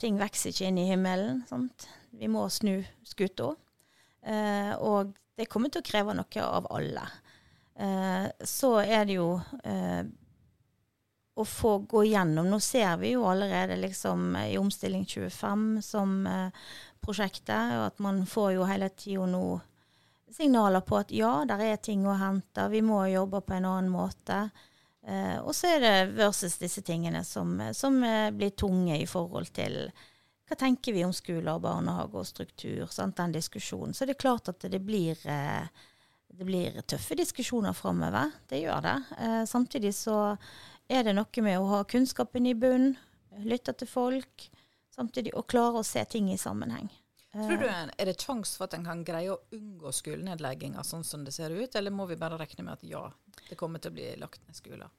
Ting 0.00 0.16
vokser 0.16 0.48
ikke 0.48 0.70
inn 0.70 0.80
i 0.80 0.86
himmelen. 0.88 1.42
Sant? 1.48 1.84
Vi 2.16 2.30
må 2.32 2.46
snu 2.48 2.78
skuta. 3.04 3.50
Eh, 4.24 4.72
og 4.80 5.12
det 5.36 5.50
kommer 5.52 5.68
til 5.68 5.84
å 5.84 5.86
kreve 5.86 6.16
noe 6.16 6.46
av 6.48 6.70
alle. 6.72 7.04
Eh, 7.76 8.26
så 8.48 8.78
er 8.80 9.04
det 9.04 9.18
jo 9.18 9.28
eh, 9.60 10.08
å 11.34 11.44
få 11.44 11.78
gå 11.90 12.04
gjennom 12.06 12.46
Nå 12.46 12.60
ser 12.62 12.96
vi 13.00 13.14
jo 13.16 13.24
allerede 13.26 13.76
liksom 13.80 14.36
i 14.38 14.56
Omstilling 14.58 15.04
25 15.04 15.82
som 15.82 16.20
eh, 16.30 16.66
prosjektet, 17.04 17.76
og 17.76 17.86
at 17.92 18.02
man 18.02 18.24
får 18.26 18.54
jo 18.56 18.68
hele 18.68 18.88
tida 18.96 19.28
nå 19.30 19.44
signaler 20.34 20.82
på 20.82 20.98
at 20.98 21.12
ja, 21.14 21.44
der 21.46 21.60
er 21.62 21.76
ting 21.82 22.06
å 22.08 22.16
hente, 22.18 22.66
vi 22.72 22.80
må 22.82 23.04
jobbe 23.06 23.44
på 23.44 23.54
en 23.54 23.68
annen 23.70 23.92
måte. 23.92 24.48
Eh, 25.06 25.36
og 25.38 25.52
så 25.54 25.76
er 25.76 25.84
det 25.84 26.16
versus 26.16 26.56
disse 26.58 26.82
tingene 26.82 27.22
som, 27.28 27.54
som 27.76 28.00
eh, 28.02 28.32
blir 28.34 28.56
tunge 28.58 28.98
i 28.98 29.06
forhold 29.06 29.52
til 29.54 29.78
hva 30.44 30.56
tenker 30.60 30.92
vi 30.92 31.04
om 31.06 31.12
skole 31.14 31.54
og 31.54 31.62
barnehage 31.64 32.20
og 32.20 32.28
struktur? 32.28 32.84
Sant? 32.92 33.16
Den 33.16 33.32
diskusjonen. 33.32 33.94
Så 33.96 34.04
det 34.04 34.16
er 34.16 34.24
klart 34.26 34.50
at 34.52 34.66
det 34.68 34.80
blir, 34.84 35.16
eh, 35.24 35.64
det 36.28 36.44
blir 36.44 36.80
tøffe 36.82 37.16
diskusjoner 37.16 37.72
framover. 37.76 38.32
Det 38.48 38.60
gjør 38.60 38.84
det. 38.84 38.96
Eh, 39.18 39.44
samtidig 39.48 39.94
så 39.96 40.36
er 40.88 41.06
det 41.06 41.14
noe 41.16 41.46
med 41.46 41.58
å 41.60 41.70
ha 41.70 41.84
kunnskapen 41.88 42.46
i 42.46 42.54
bunn, 42.54 42.92
lytte 43.40 43.72
til 43.72 43.88
folk, 43.88 44.50
samtidig 44.94 45.34
å 45.34 45.42
klare 45.42 45.82
å 45.82 45.86
se 45.86 46.04
ting 46.08 46.30
i 46.32 46.40
sammenheng. 46.40 46.90
Tror 47.34 47.58
du 47.58 47.66
Er 47.66 48.06
det 48.06 48.20
sjanse 48.22 48.54
for 48.54 48.68
at 48.68 48.76
en 48.76 48.84
kan 48.86 49.00
greie 49.04 49.32
å 49.32 49.40
unngå 49.56 49.90
skolenedlegginger 49.90 50.86
sånn 50.86 51.02
som 51.04 51.24
det 51.26 51.34
ser 51.34 51.50
ut, 51.50 51.74
eller 51.74 51.90
må 51.90 52.06
vi 52.06 52.18
bare 52.20 52.38
regne 52.38 52.62
med 52.62 52.76
at 52.76 52.84
ja, 52.86 53.08
det 53.48 53.58
kommer 53.58 53.82
til 53.82 53.90
å 53.90 53.96
bli 53.96 54.12
lagt 54.22 54.44
ned 54.46 54.54
skoler? 54.54 54.92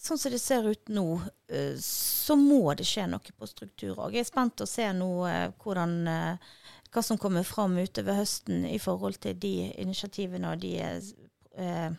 sånn 0.00 0.18
som 0.20 0.32
det 0.32 0.40
ser 0.42 0.66
ut 0.68 0.88
nå, 0.92 1.06
eh, 1.48 1.76
så 1.82 2.36
må 2.36 2.74
det 2.76 2.86
skje 2.86 3.06
noe 3.10 3.36
på 3.38 3.48
struktur 3.48 3.96
òg. 3.96 4.14
Jeg 4.14 4.26
er 4.26 4.28
spent 4.28 4.62
å 4.62 4.68
se 4.68 4.86
nå 4.92 5.10
eh, 5.28 5.46
hvordan, 5.62 5.94
eh, 6.10 6.50
hva 6.92 7.04
som 7.04 7.20
kommer 7.20 7.46
fram 7.48 7.78
utover 7.78 8.20
høsten 8.20 8.66
i 8.68 8.78
forhold 8.82 9.20
til 9.24 9.38
de 9.40 9.70
initiativene 9.82 10.52
og 10.52 10.62
de 10.62 10.74
eh, 10.82 11.96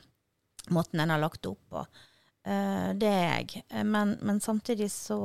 måten 0.73 1.01
en 1.01 1.15
har 1.15 1.21
lagt 1.23 1.43
det 1.43 1.53
opp 1.55 1.73
på. 1.73 1.83
Eh, 2.47 2.93
det 3.01 3.11
er 3.11 3.27
jeg. 3.33 3.65
Men, 3.85 4.17
men 4.21 4.41
samtidig 4.43 4.91
så, 4.93 5.19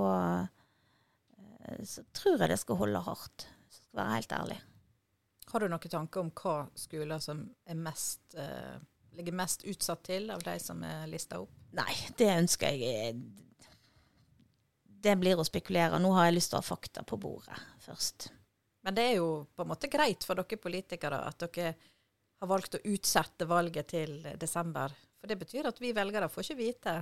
så, 1.89 2.05
tror 2.17 2.39
jeg 2.39 2.53
det 2.53 2.61
skal 2.61 2.81
holde 2.81 3.03
hardt, 3.07 3.47
skal 3.73 4.01
være 4.01 4.15
helt 4.19 4.33
ærlig. 4.39 4.61
Har 5.53 5.61
du 5.61 5.69
noen 5.69 5.93
tanker 5.93 6.23
om 6.23 6.33
hva 6.37 6.57
skoler 6.79 7.21
som 7.21 7.45
er 7.69 7.79
mest 7.79 8.39
eh 8.39 8.81
ligger 9.13 9.33
mest 9.33 9.65
utsatt 9.65 10.03
til 10.03 10.31
av 10.31 10.43
de 10.43 10.59
som 10.61 10.83
er 10.85 11.07
lista 11.11 11.41
opp? 11.43 11.53
Nei, 11.77 11.95
det 12.17 12.29
ønsker 12.35 12.77
jeg 12.77 13.17
Det 15.03 15.17
blir 15.19 15.41
å 15.41 15.45
spekulere. 15.45 15.99
Nå 15.99 16.13
har 16.15 16.29
jeg 16.29 16.37
lyst 16.37 16.53
til 16.53 16.61
å 16.61 16.63
ha 16.63 16.67
fakta 16.67 17.03
på 17.03 17.19
bordet 17.19 17.59
først. 17.83 18.29
Men 18.87 18.95
det 18.95 19.07
er 19.11 19.17
jo 19.19 19.31
på 19.55 19.65
en 19.65 19.73
måte 19.73 19.91
greit 19.91 20.25
for 20.27 20.39
dere 20.39 20.59
politikere 20.63 21.19
at 21.27 21.43
dere 21.43 21.73
har 22.43 22.51
valgt 22.51 22.79
å 22.79 22.85
utsette 22.91 23.47
valget 23.47 23.89
til 23.95 24.15
desember. 24.39 24.95
For 25.19 25.31
det 25.31 25.39
betyr 25.39 25.69
at 25.71 25.81
vi 25.83 25.93
velgere 25.95 26.31
får 26.31 26.47
ikke 26.47 26.59
vite 26.59 26.95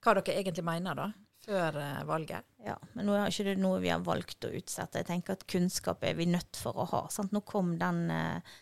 hva 0.00 0.14
dere 0.16 0.38
egentlig 0.38 0.64
mener 0.66 0.96
da, 0.98 1.08
før 1.44 1.78
eh, 1.80 2.00
valget. 2.08 2.48
Ja, 2.66 2.76
men 2.94 3.08
nå 3.08 3.16
er 3.16 3.30
ikke 3.30 3.48
det 3.50 3.60
noe 3.60 3.80
vi 3.82 3.92
har 3.92 4.02
valgt 4.04 4.46
å 4.46 4.52
utsette. 4.54 5.00
Jeg 5.00 5.08
tenker 5.08 5.36
at 5.36 5.46
kunnskap 5.50 6.04
er 6.04 6.18
vi 6.18 6.28
nødt 6.30 6.58
for 6.60 6.80
å 6.80 6.88
ha. 6.92 7.04
Sant? 7.12 7.32
Nå 7.34 7.42
kom 7.48 7.76
den 7.80 8.02
eh, 8.14 8.58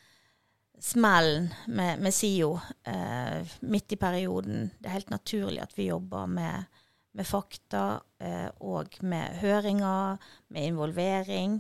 smellen 0.80 1.48
med, 1.66 2.02
med 2.04 2.14
SIO 2.14 2.54
eh, 2.86 3.56
midt 3.60 3.96
i 3.96 4.00
perioden. 4.00 4.68
Det 4.78 4.90
er 4.90 4.98
helt 5.00 5.14
naturlig 5.14 5.62
at 5.64 5.74
vi 5.78 5.88
jobber 5.90 6.30
med, 6.30 6.78
med 7.18 7.26
fakta 7.26 7.86
eh, 8.22 8.48
og 8.62 9.00
med 9.02 9.40
høringer, 9.42 10.30
med 10.54 10.70
involvering, 10.72 11.58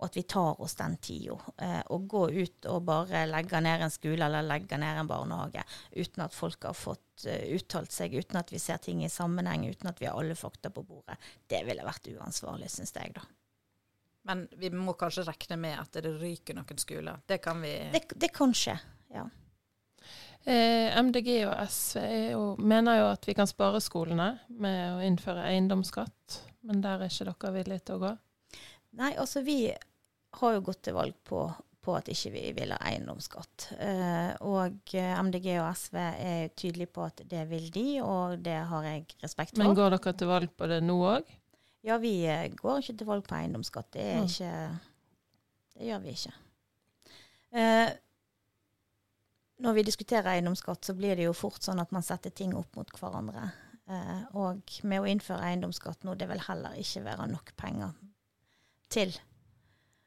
og 0.00 0.06
at 0.08 0.16
vi 0.16 0.22
tar 0.24 0.60
oss 0.64 0.74
den 0.78 0.96
tida. 1.02 1.36
Eh, 1.60 1.80
å 1.92 1.98
gå 2.08 2.22
ut 2.32 2.68
og 2.72 2.86
bare 2.88 3.26
legge 3.28 3.60
ned 3.60 3.84
en 3.84 3.92
skole 3.92 4.24
eller 4.24 4.46
legge 4.46 4.78
ned 4.80 5.02
en 5.02 5.10
barnehage 5.10 5.64
uten 5.92 6.24
at 6.24 6.34
folk 6.34 6.64
har 6.64 6.76
fått 6.76 7.26
uh, 7.28 7.42
uttalt 7.52 7.92
seg, 7.92 8.14
uten 8.16 8.40
at 8.40 8.52
vi 8.52 8.60
ser 8.62 8.80
ting 8.80 9.04
i 9.04 9.10
sammenheng, 9.12 9.66
uten 9.68 9.90
at 9.90 10.00
vi 10.00 10.08
har 10.08 10.16
alle 10.16 10.36
fakta 10.38 10.72
på 10.72 10.84
bordet, 10.88 11.18
det 11.50 11.60
ville 11.68 11.84
vært 11.84 12.08
uansvarlig, 12.14 12.70
syns 12.72 12.94
jeg, 12.96 13.12
da. 13.18 13.26
Men 14.30 14.46
vi 14.60 14.70
må 14.72 14.94
kanskje 15.00 15.26
regne 15.28 15.58
med 15.60 15.76
at 15.80 16.00
det 16.00 16.14
ryker 16.20 16.56
noen 16.56 16.80
skoler. 16.80 17.20
Det 17.28 17.40
kan 17.44 17.60
vi 17.60 17.74
Det, 17.92 18.04
det 18.20 18.32
kan 18.36 18.56
skje, 18.56 18.78
ja. 19.12 19.26
Eh, 20.48 20.96
MDG 20.96 21.34
og 21.44 21.54
SV 21.68 22.00
jo, 22.32 22.42
mener 22.56 23.02
jo 23.02 23.10
at 23.10 23.26
vi 23.28 23.36
kan 23.36 23.48
spare 23.48 23.82
skolene 23.84 24.30
med 24.48 24.80
å 24.94 25.04
innføre 25.04 25.44
eiendomsskatt, 25.50 26.40
men 26.64 26.80
der 26.80 27.04
er 27.04 27.12
ikke 27.12 27.28
dere 27.28 27.54
villige 27.58 27.84
til 27.84 27.98
å 27.98 28.04
gå? 28.06 28.12
Nei, 29.00 29.12
altså 29.20 29.44
vi 29.46 29.68
har 30.38 30.54
jo 30.54 30.62
gått 30.64 30.82
til 30.86 30.96
valg 30.96 31.16
på, 31.26 31.42
på 31.82 31.94
at 31.96 32.10
ikke 32.12 32.32
vi 32.34 32.44
vil 32.56 32.74
ha 32.74 32.78
eiendomsskatt. 32.90 33.70
Eh, 33.80 34.32
og 34.46 34.94
MDG 34.94 35.48
og 35.58 35.70
SV 35.74 35.96
er 36.00 36.52
tydelige 36.54 36.92
på 36.94 37.06
at 37.08 37.24
det 37.30 37.46
vil 37.50 37.70
de, 37.74 37.86
og 38.04 38.38
det 38.44 38.58
har 38.70 38.86
jeg 38.86 39.06
respekt 39.24 39.56
for. 39.56 39.64
Men 39.64 39.78
går 39.78 39.96
dere 39.96 40.14
til 40.16 40.30
valg 40.30 40.52
på 40.56 40.70
det 40.70 40.82
nå 40.84 40.98
òg? 41.16 41.34
Ja, 41.86 41.96
vi 42.00 42.14
eh, 42.28 42.46
går 42.52 42.82
ikke 42.82 42.98
til 43.00 43.08
valg 43.08 43.26
på 43.26 43.38
eiendomsskatt. 43.38 43.90
Det 43.96 44.04
er 44.04 44.20
mm. 44.20 44.30
ikke 44.30 44.52
Det 45.74 45.88
gjør 45.88 46.04
vi 46.04 46.14
ikke. 46.18 46.36
Eh, 47.56 47.88
når 49.60 49.76
vi 49.76 49.84
diskuterer 49.84 50.34
eiendomsskatt, 50.34 50.84
så 50.84 50.94
blir 50.96 51.16
det 51.16 51.26
jo 51.26 51.36
fort 51.36 51.64
sånn 51.64 51.80
at 51.82 51.90
man 51.92 52.04
setter 52.04 52.32
ting 52.32 52.54
opp 52.56 52.76
mot 52.78 52.92
hverandre. 53.00 53.48
Eh, 53.90 54.20
og 54.38 54.76
med 54.86 55.02
å 55.02 55.08
innføre 55.10 55.50
eiendomsskatt 55.50 56.06
nå, 56.06 56.14
det 56.16 56.28
vil 56.30 56.42
heller 56.46 56.76
ikke 56.80 57.04
være 57.04 57.26
nok 57.32 57.52
penger 57.60 57.96
til. 58.92 59.12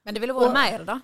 Men 0.03 0.15
det 0.15 0.24
ville 0.24 0.36
vært 0.36 0.55
mer, 0.55 0.86
da? 0.88 1.00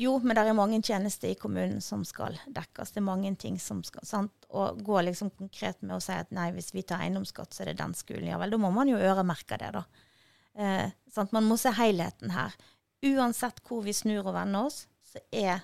Jo, 0.00 0.16
men 0.24 0.34
det 0.34 0.42
er 0.48 0.56
mange 0.56 0.80
tjenester 0.82 1.30
i 1.30 1.38
kommunen 1.38 1.82
som 1.84 2.02
skal 2.08 2.38
dekkes. 2.50 2.94
Det 2.94 3.02
er 3.02 3.06
mange 3.06 3.30
ting 3.38 3.58
som 3.60 3.82
skal 3.86 4.06
sant? 4.08 4.46
Og 4.50 4.80
gå 4.84 5.02
liksom 5.04 5.30
konkret 5.36 5.82
med 5.84 5.98
å 5.98 6.02
si 6.02 6.14
at 6.16 6.32
nei, 6.34 6.48
hvis 6.56 6.72
vi 6.74 6.84
tar 6.86 7.04
eiendomsskatt, 7.04 7.52
så 7.52 7.62
er 7.62 7.70
det 7.70 7.80
den 7.82 7.94
skolen. 7.96 8.30
Ja 8.30 8.40
vel, 8.40 8.54
da 8.54 8.60
må 8.62 8.72
man 8.74 8.90
jo 8.90 9.00
øremerke 9.00 9.60
det, 9.60 9.70
da. 9.76 9.84
Eh, 10.56 10.88
man 11.30 11.48
må 11.48 11.58
se 11.60 11.74
helheten 11.76 12.32
her. 12.34 12.56
Uansett 13.12 13.60
hvor 13.66 13.84
vi 13.84 13.94
snur 13.96 14.24
og 14.24 14.34
vender 14.36 14.70
oss, 14.70 14.86
så 15.06 15.20
er 15.34 15.62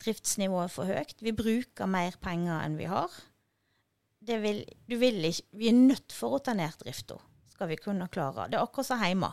driftsnivået 0.00 0.72
for 0.72 0.88
høyt. 0.88 1.18
Vi 1.20 1.34
bruker 1.36 1.90
mer 1.90 2.16
penger 2.22 2.62
enn 2.62 2.78
vi 2.80 2.88
har. 2.88 3.12
Vil, 4.30 4.62
vil 4.86 5.24
ikke, 5.28 5.46
vi 5.56 5.70
er 5.70 5.76
nødt 5.76 6.14
for 6.14 6.36
å 6.36 6.42
ta 6.44 6.54
ned 6.56 6.76
drifta, 6.80 7.16
skal 7.52 7.70
vi 7.72 7.80
kunne 7.80 8.08
klare. 8.12 8.48
Det 8.48 8.58
er 8.58 8.64
akkurat 8.64 8.92
som 8.92 9.02
hjemme. 9.02 9.32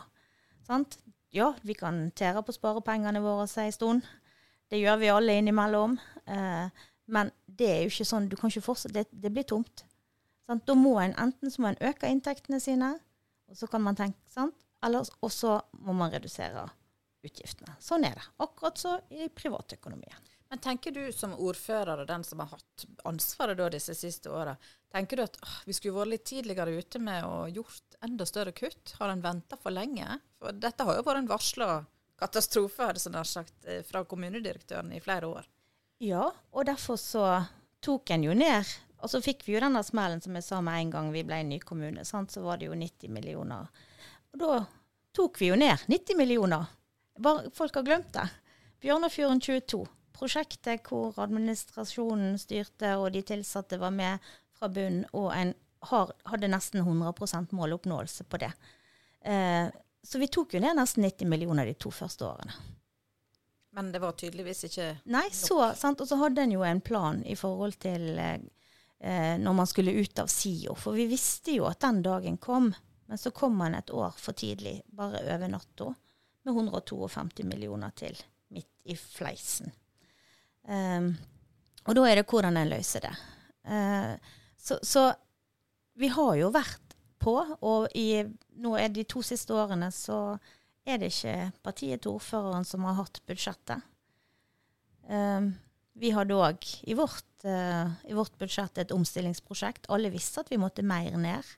Sant? 0.66 0.98
Ja, 1.34 1.52
vi 1.62 1.74
kan 1.76 2.06
tære 2.16 2.42
på 2.44 2.54
sparepengene 2.56 3.20
våre 3.20 3.44
en 3.44 3.72
stund. 3.72 4.06
Det 4.68 4.80
gjør 4.80 4.96
vi 5.00 5.10
alle 5.12 5.36
innimellom. 5.40 5.98
Eh, 6.26 6.86
men 7.08 7.30
det 7.46 7.68
er 7.68 7.82
jo 7.82 7.92
ikke 7.92 8.08
sånn, 8.08 8.28
du 8.28 8.36
kan 8.36 8.52
ikke 8.52 8.64
fortsette, 8.64 8.94
det, 8.96 9.06
det 9.12 9.32
blir 9.32 9.46
tomt. 9.48 9.84
Sant? 10.48 10.64
Da 10.68 10.76
må 10.76 10.96
en 11.00 11.16
enten 11.20 11.52
så 11.52 11.62
må 11.62 11.72
en 11.72 11.82
øke 11.88 12.08
inntektene 12.08 12.60
sine, 12.60 12.94
og 13.48 13.56
så 13.56 13.68
kan 13.68 13.84
man 13.84 13.96
tenke, 13.96 14.20
sant? 14.32 14.56
Eller, 14.84 15.08
og 15.24 15.32
så 15.32 15.58
må 15.84 15.96
man 15.96 16.12
redusere 16.12 16.68
utgiftene. 17.24 17.74
Sånn 17.82 18.06
er 18.06 18.16
det. 18.16 18.26
Akkurat 18.44 18.78
så 18.80 18.98
i 19.10 19.28
privatøkonomien. 19.32 20.28
Men 20.48 20.60
tenker 20.64 20.94
du 20.96 21.02
som 21.12 21.34
ordfører 21.34 22.04
og 22.04 22.08
den 22.08 22.24
som 22.24 22.40
har 22.40 22.54
hatt 22.54 22.84
ansvaret 23.08 23.60
disse 23.74 23.96
siste 23.98 24.32
åra, 24.32 24.54
tenker 24.92 25.18
du 25.20 25.24
at 25.26 25.36
åh, 25.44 25.56
vi 25.68 25.76
skulle 25.76 25.98
vært 25.98 26.12
litt 26.14 26.28
tidligere 26.30 26.78
ute 26.78 27.00
med 27.04 27.26
å 27.28 27.42
gjort 27.52 27.87
enda 28.04 28.26
større 28.26 28.52
kutt? 28.52 28.94
Har 28.98 29.12
en 29.12 29.22
venta 29.22 29.58
for 29.60 29.74
lenge? 29.74 30.20
For 30.38 30.54
dette 30.54 30.84
har 30.86 30.98
jo 30.98 31.04
vært 31.06 31.22
en 31.22 31.30
varsla 31.30 31.68
katastrofe, 32.18 32.88
hadde 32.88 33.12
jeg 33.14 33.30
sagt, 33.30 33.54
eh, 33.64 33.82
fra 33.86 34.04
kommunedirektøren 34.04 34.92
i 34.92 35.00
flere 35.00 35.26
år. 35.26 35.48
Ja, 36.02 36.30
og 36.52 36.66
derfor 36.66 36.96
så 36.96 37.24
tok 37.82 38.10
en 38.10 38.24
jo 38.24 38.34
ned 38.34 38.64
Og 38.98 39.06
så 39.06 39.20
fikk 39.22 39.44
vi 39.46 39.52
jo 39.52 39.60
denne 39.62 39.78
smellen 39.86 40.18
som 40.20 40.34
jeg 40.34 40.42
sa 40.42 40.56
med 40.60 40.74
en 40.74 40.90
gang 40.90 41.12
vi 41.14 41.22
ble 41.22 41.36
en 41.38 41.48
ny 41.52 41.60
kommune. 41.62 42.02
Sant? 42.04 42.32
Så 42.34 42.40
var 42.42 42.56
det 42.58 42.66
jo 42.66 42.74
90 42.74 43.12
millioner. 43.14 43.68
Og 44.32 44.40
da 44.42 44.56
tok 45.14 45.38
vi 45.38 45.52
jo 45.52 45.54
ned 45.54 45.84
90 45.86 46.18
millioner. 46.18 46.66
Bare, 47.22 47.44
folk 47.54 47.78
har 47.78 47.86
glemt 47.86 48.10
det. 48.16 48.24
Bjørnafjorden 48.82 49.38
22. 49.38 49.84
Prosjektet 50.18 50.82
hvor 50.90 51.14
administrasjonen 51.22 52.34
styrte 52.42 52.96
og 52.98 53.12
de 53.14 53.22
tilsatte 53.22 53.78
var 53.78 53.94
med 53.94 54.18
fra 54.58 54.66
bunn, 54.66 55.04
og 55.14 55.30
en 55.36 55.54
har, 55.80 56.12
hadde 56.24 56.48
nesten 56.48 56.82
100% 56.82 57.54
måloppnåelse 57.54 58.24
på 58.24 58.36
det. 58.36 58.52
Eh, 59.20 59.68
så 60.02 60.18
vi 60.18 60.28
tok 60.28 60.54
jo 60.54 60.60
ned 60.60 60.76
nesten 60.78 61.04
90 61.04 61.28
millioner 61.28 61.66
de 61.66 61.74
to 61.74 61.90
første 61.90 62.26
årene. 62.26 62.52
Men 63.76 63.92
det 63.92 64.00
var 64.02 64.16
tydeligvis 64.18 64.64
ikke 64.64 64.86
Nei, 65.12 65.26
så, 65.30 65.60
sant? 65.76 66.00
Og 66.00 66.08
så 66.08 66.16
hadde 66.18 66.42
en 66.42 66.54
jo 66.56 66.64
en 66.66 66.80
plan 66.80 67.20
i 67.22 67.36
forhold 67.38 67.76
til 67.82 68.18
eh, 68.18 69.36
når 69.38 69.54
man 69.54 69.68
skulle 69.70 69.94
ut 69.94 70.18
av 70.18 70.30
SIO. 70.32 70.74
For 70.74 70.96
vi 70.98 71.06
visste 71.10 71.54
jo 71.58 71.68
at 71.68 71.80
den 71.84 72.02
dagen 72.02 72.40
kom. 72.42 72.72
Men 73.08 73.18
så 73.18 73.30
kom 73.30 73.54
man 73.56 73.74
et 73.74 73.90
år 73.90 74.16
for 74.20 74.36
tidlig, 74.36 74.82
bare 74.92 75.22
over 75.22 75.48
natta, 75.48 75.94
med 76.44 76.54
152 76.54 77.44
millioner 77.44 77.94
til 77.96 78.18
midt 78.52 78.68
i 78.84 78.96
fleisen. 78.96 79.72
Um, 80.68 81.14
og 81.88 81.96
da 81.96 82.04
er 82.04 82.20
det 82.20 82.26
hvordan 82.28 82.58
en 82.60 82.68
løser 82.68 83.06
det. 83.06 83.14
Uh, 83.64 84.12
så, 84.60 84.76
så, 84.82 85.06
vi 85.98 86.10
har 86.14 86.34
jo 86.38 86.50
vært 86.54 86.96
på, 87.18 87.34
og 87.66 87.88
i, 87.98 88.22
nå 88.62 88.74
er 88.78 88.92
de 88.94 89.04
to 89.08 89.22
siste 89.26 89.54
årene 89.54 89.90
så 89.94 90.38
er 90.88 91.00
det 91.00 91.10
ikke 91.12 91.50
partiet 91.66 92.04
til 92.04 92.16
ordføreren 92.16 92.66
som 92.66 92.86
har 92.88 93.00
hatt 93.00 93.20
budsjettet. 93.28 93.82
Um, 95.08 95.52
vi 95.98 96.12
hadde 96.14 96.36
òg 96.36 96.66
i, 96.86 96.94
uh, 96.94 97.88
i, 98.06 98.14
vårt 98.14 98.36
budsjett 98.40 98.78
et 98.78 98.94
omstillingsprosjekt. 98.94 99.88
Alle 99.92 100.12
visste 100.14 100.44
at 100.44 100.52
vi 100.52 100.60
måtte 100.60 100.86
mer 100.86 101.16
ned. 101.18 101.50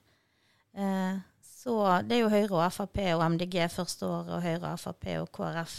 Uh, 0.73 1.21
så 1.61 1.75
det 2.07 2.17
er 2.17 2.23
jo 2.23 2.33
Høyre 2.33 2.57
og 2.57 2.73
Frp 2.73 2.97
og 3.13 3.25
MDG 3.35 3.59
første 3.69 4.07
året, 4.07 4.33
og 4.33 4.45
Høyre, 4.45 4.73
Frp 4.81 5.07
og 5.21 5.29
KrF 5.35 5.77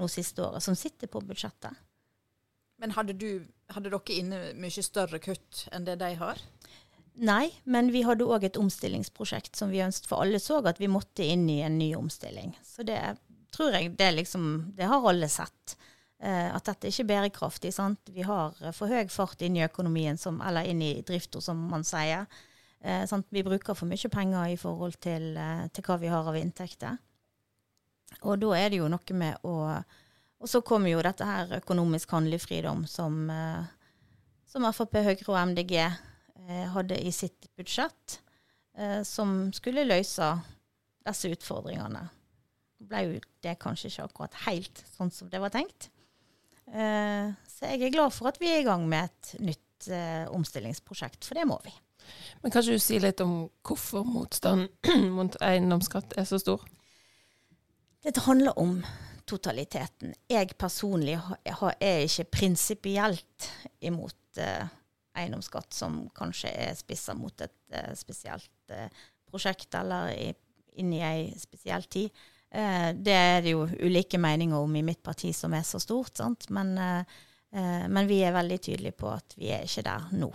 nå 0.00 0.08
siste 0.10 0.42
året, 0.42 0.64
som 0.64 0.76
sitter 0.78 1.10
på 1.10 1.22
budsjettet. 1.22 1.78
Men 2.82 2.96
hadde, 2.96 3.14
du, 3.14 3.44
hadde 3.70 3.92
dere 3.92 4.16
inne 4.18 4.40
mye 4.58 4.82
større 4.82 5.20
kutt 5.22 5.66
enn 5.70 5.86
det 5.86 6.00
de 6.00 6.10
har? 6.18 6.40
Nei, 7.20 7.52
men 7.68 7.90
vi 7.92 8.02
hadde 8.06 8.24
òg 8.24 8.46
et 8.46 8.56
omstillingsprosjekt 8.56 9.58
som 9.58 9.72
vi 9.72 9.82
ønsket, 9.84 10.08
for 10.08 10.24
alle 10.24 10.40
så 10.40 10.62
at 10.64 10.80
vi 10.80 10.88
måtte 10.88 11.26
inn 11.28 11.44
i 11.52 11.60
en 11.64 11.76
ny 11.78 11.92
omstilling. 11.98 12.54
Så 12.64 12.86
det 12.88 12.98
tror 13.52 13.74
jeg 13.76 13.92
det 13.98 14.12
liksom 14.16 14.72
Det 14.76 14.88
har 14.88 15.08
alle 15.08 15.28
sett. 15.28 15.76
Eh, 16.22 16.48
at 16.54 16.64
dette 16.64 16.88
ikke 16.88 17.02
er 17.02 17.10
bærekraftig. 17.10 17.72
sant? 17.74 18.00
Vi 18.14 18.22
har 18.22 18.54
for 18.72 18.88
høy 18.88 19.08
fart 19.10 19.42
inn 19.42 19.56
i 19.58 19.64
økonomien, 19.66 20.16
som, 20.16 20.40
eller 20.40 20.64
inn 20.64 20.80
i 20.82 21.02
drifta, 21.02 21.40
som 21.40 21.58
man 21.68 21.84
sier. 21.84 22.26
Uh, 22.82 23.06
vi 23.30 23.44
bruker 23.46 23.76
for 23.78 23.86
mye 23.86 24.08
penger 24.10 24.46
i 24.50 24.56
forhold 24.58 24.96
til, 24.98 25.36
uh, 25.38 25.68
til, 25.70 25.84
hva 25.86 25.96
vi 26.02 26.08
har 26.10 26.26
av 26.26 26.34
inntekter. 26.34 26.96
Og 28.26 28.40
da 28.42 28.56
er 28.58 28.72
det 28.72 28.80
jo 28.80 28.88
noe 28.90 29.14
med 29.14 29.44
å 29.46 29.82
Og 30.42 30.48
så 30.50 30.58
kommer 30.60 30.90
jo 30.90 31.02
dette 31.02 31.22
her 31.22 31.52
økonomisk 31.60 32.10
handlefridom 32.10 32.82
som, 32.90 33.30
som 34.50 34.64
Frp, 34.74 34.96
Høyre 35.06 35.28
og 35.28 35.36
MDG 35.52 35.76
hadde 36.74 36.96
i 36.98 37.12
sitt 37.14 37.46
budsjett, 37.56 38.18
som 39.06 39.52
skulle 39.54 39.84
løse 39.84 40.26
disse 41.06 41.30
utfordringene 41.34 42.02
Det 42.78 42.86
ble 42.88 43.02
jo 43.04 43.18
det 43.44 43.54
kanskje 43.62 43.90
ikke 43.90 44.06
akkurat 44.08 44.38
helt 44.46 44.82
sånn 44.94 45.12
som 45.14 45.28
det 45.30 45.40
var 45.42 45.52
tenkt. 45.54 45.90
Eh, 46.72 47.32
så 47.52 47.68
jeg 47.68 47.86
er 47.86 47.94
glad 47.94 48.14
for 48.14 48.30
at 48.30 48.38
vi 48.40 48.50
er 48.50 48.62
i 48.62 48.66
gang 48.66 48.86
med 48.88 49.10
et 49.10 49.32
nytt 49.44 49.88
eh, 49.92 50.24
omstillingsprosjekt, 50.32 51.26
for 51.26 51.38
det 51.38 51.46
må 51.48 51.58
vi. 51.66 51.72
Men 52.42 52.50
Kan 52.50 52.64
ikke 52.64 52.78
du 52.78 52.82
si 52.82 52.98
litt 53.02 53.20
om 53.22 53.34
hvorfor 53.66 54.06
motstanden 54.08 55.12
mot 55.18 55.36
eiendomsskatt 55.44 56.16
er 56.18 56.28
så 56.28 56.40
stor? 56.42 56.64
Det 58.02 58.24
handler 58.24 58.58
om 58.58 58.80
totaliteten. 59.30 60.14
Jeg 60.30 60.56
personlig 60.58 61.14
er 61.46 62.02
ikke 62.02 62.30
prinsipielt 62.40 63.50
imot 63.84 64.40
eh, 64.42 64.66
eiendomsskatt, 65.14 65.72
som 65.74 66.06
kanskje 66.16 66.50
er 66.68 66.76
spissa 66.78 67.14
mot 67.14 67.40
et 67.44 67.98
spesielt 67.98 68.72
prosjekt 69.28 69.74
eller 69.74 70.12
inn 70.80 70.92
i 70.92 71.02
ei 71.04 71.26
spesiell 71.38 71.84
tid. 71.84 72.10
Eh, 72.52 72.92
det 72.94 73.16
er 73.16 73.42
det 73.44 73.54
jo 73.54 73.64
ulike 73.64 74.20
meninger 74.20 74.60
om 74.60 74.76
i 74.76 74.84
mitt 74.84 75.02
parti 75.02 75.32
som 75.36 75.54
er 75.56 75.64
så 75.64 75.80
stort, 75.80 76.16
sant? 76.16 76.48
Men, 76.50 76.76
eh, 76.78 77.04
eh, 77.52 77.88
men 77.88 78.06
vi 78.06 78.20
er 78.24 78.34
veldig 78.36 78.60
tydelige 78.60 78.98
på 79.00 79.08
at 79.12 79.36
vi 79.36 79.52
er 79.54 79.64
ikke 79.64 79.86
der 79.88 80.10
nå. 80.12 80.28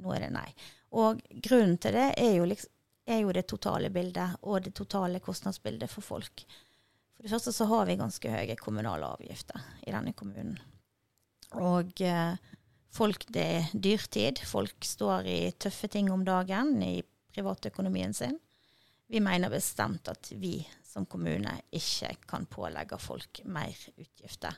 Nå 0.00 0.14
er 0.16 0.24
det 0.24 0.32
nei. 0.32 0.48
Og 0.96 1.20
grunnen 1.44 1.76
til 1.78 1.94
det 1.94 2.08
er 2.16 2.32
jo, 2.38 2.48
liksom, 2.48 2.72
er 3.06 3.20
jo 3.20 3.36
det 3.36 3.46
totale 3.48 3.90
bildet 3.92 4.40
og 4.42 4.64
det 4.64 4.72
totale 4.74 5.20
kostnadsbildet 5.20 5.92
for 5.92 6.06
folk. 6.06 6.44
For 7.16 7.28
det 7.28 7.34
første 7.34 7.52
så 7.52 7.68
har 7.68 7.84
vi 7.86 8.00
ganske 8.00 8.32
høye 8.32 8.56
kommunale 8.56 9.12
avgifter 9.12 9.60
i 9.84 9.92
denne 9.92 10.16
kommunen. 10.16 10.56
Og 11.60 12.00
eh, 12.00 12.49
folk, 12.94 13.26
det 13.32 13.46
er 13.56 13.72
dyrtid. 13.72 14.42
Folk 14.46 14.84
står 14.86 15.28
i 15.30 15.40
tøffe 15.60 15.90
ting 15.92 16.10
om 16.12 16.24
dagen 16.26 16.76
i 16.82 17.00
privatøkonomien 17.34 18.14
sin. 18.16 18.38
Vi 19.10 19.22
mener 19.22 19.50
bestemt 19.50 20.08
at 20.10 20.30
vi 20.38 20.60
som 20.86 21.06
kommune 21.06 21.52
ikke 21.74 22.12
kan 22.30 22.46
pålegge 22.50 22.98
folk 22.98 23.42
mer 23.50 23.74
utgifter 23.96 24.54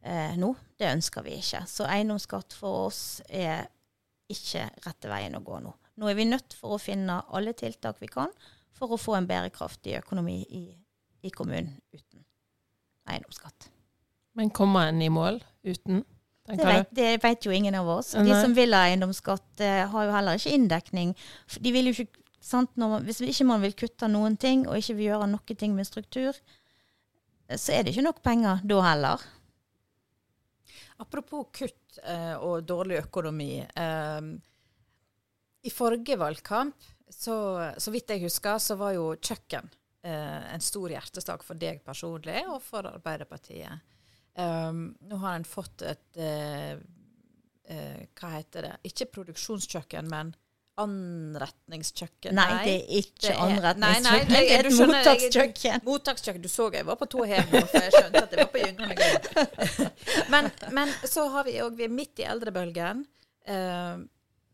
eh, 0.00 0.36
nå. 0.40 0.52
Det 0.78 0.90
ønsker 0.92 1.24
vi 1.26 1.36
ikke. 1.40 1.64
Så 1.68 1.88
eiendomsskatt 1.88 2.56
for 2.56 2.88
oss 2.88 3.20
er 3.28 3.66
ikke 4.32 4.68
rette 4.86 5.10
veien 5.12 5.36
å 5.36 5.44
gå 5.44 5.60
nå. 5.60 5.72
Nå 6.00 6.08
er 6.08 6.16
vi 6.16 6.28
nødt 6.28 6.56
for 6.56 6.76
å 6.76 6.80
finne 6.80 7.20
alle 7.36 7.52
tiltak 7.56 8.00
vi 8.00 8.08
kan 8.12 8.32
for 8.72 8.94
å 8.94 9.00
få 9.00 9.18
en 9.18 9.28
bærekraftig 9.28 9.98
økonomi 10.00 10.38
i, 10.48 10.64
i 11.22 11.32
kommunen 11.32 11.74
uten 11.92 12.24
eiendomsskatt. 13.12 13.68
Men 14.38 14.52
kommer 14.56 14.88
en 14.88 15.02
i 15.04 15.10
mål 15.12 15.42
uten? 15.68 16.04
Det 16.42 16.64
vet, 16.66 16.88
det 16.90 17.10
vet, 17.22 17.46
jo 17.46 17.52
ingen 17.54 17.74
av 17.78 17.88
oss. 17.88 18.12
De 18.18 18.34
som 18.34 18.54
vil 18.56 18.74
ha 18.74 18.88
eiendomsskatt, 18.88 19.60
eh, 19.62 19.84
har 19.88 20.08
jo 20.08 20.14
heller 20.14 20.38
ikke 20.38 20.56
inndekning. 20.56 21.14
De 21.62 21.72
vil 21.72 21.90
jo 21.90 21.94
ikke 21.94 22.22
man, 22.76 23.04
hvis 23.06 23.20
ikke 23.22 23.46
man 23.46 23.62
vil 23.62 23.76
kutte 23.78 24.08
noen 24.10 24.36
ting, 24.36 24.66
og 24.66 24.78
ikke 24.78 24.96
vil 24.98 25.12
gjøre 25.12 25.28
noen 25.30 25.58
ting 25.58 25.76
med 25.76 25.86
struktur, 25.86 26.34
så 27.52 27.76
er 27.76 27.84
det 27.84 27.92
ikke 27.94 28.06
nok 28.08 28.22
penger 28.24 28.64
da 28.66 28.80
heller. 28.88 29.22
Apropos 31.02 31.50
kutt 31.54 31.98
eh, 32.02 32.34
og 32.38 32.64
dårlig 32.66 33.00
økonomi. 33.02 33.60
Eh, 33.62 34.20
I 35.62 35.70
forrige 35.70 36.18
valgkamp, 36.18 36.90
så, 37.12 37.36
så, 37.76 37.92
vidt 37.92 38.10
jeg 38.10 38.24
husker, 38.24 38.58
så 38.58 38.76
var 38.80 38.94
jo 38.96 39.12
kjøkken 39.14 39.68
eh, 40.06 40.52
en 40.54 40.64
stor 40.64 40.94
hjertesak 40.94 41.44
for 41.46 41.58
deg 41.58 41.82
personlig 41.84 42.44
og 42.48 42.62
for 42.64 42.88
Arbeiderpartiet. 42.88 43.91
Um, 44.38 44.84
nå 45.08 45.18
har 45.20 45.36
en 45.36 45.44
fått 45.44 45.82
et 45.84 46.16
uh, 46.16 46.78
uh, 47.68 47.98
Hva 48.16 48.30
heter 48.38 48.68
det? 48.68 48.72
Ikke 48.88 49.10
produksjonskjøkken, 49.18 50.08
men 50.08 50.32
anretningskjøkken. 50.80 52.32
Nei, 52.32 52.46
nei, 52.48 52.62
det 52.64 52.76
er 52.78 53.02
ikke 53.02 53.34
anretningskjøkken. 53.44 54.30
Det 54.32 54.54
er 54.54 54.68
et 54.70 54.78
mottakskjøkken. 54.78 55.84
Mottakskjøkken. 55.84 56.44
Du 56.44 56.48
så 56.48 56.70
jeg 56.72 56.86
var 56.88 56.96
på 57.00 57.08
tå 57.12 57.26
hev 57.28 57.52
nå, 57.52 57.60
for 57.68 57.84
jeg 57.84 57.92
skjønte 57.92 58.22
at 58.22 58.32
jeg 58.32 58.40
var 58.40 58.50
på 58.54 58.62
gyngende 58.62 59.44
men, 60.32 60.48
men, 60.72 60.96
så 61.04 61.26
har 61.34 61.44
vi 61.48 61.58
òg 61.64 61.76
Vi 61.76 61.86
er 61.86 61.92
midt 61.92 62.24
i 62.24 62.26
eldrebølgen. 62.28 63.04
Uh, 63.44 64.00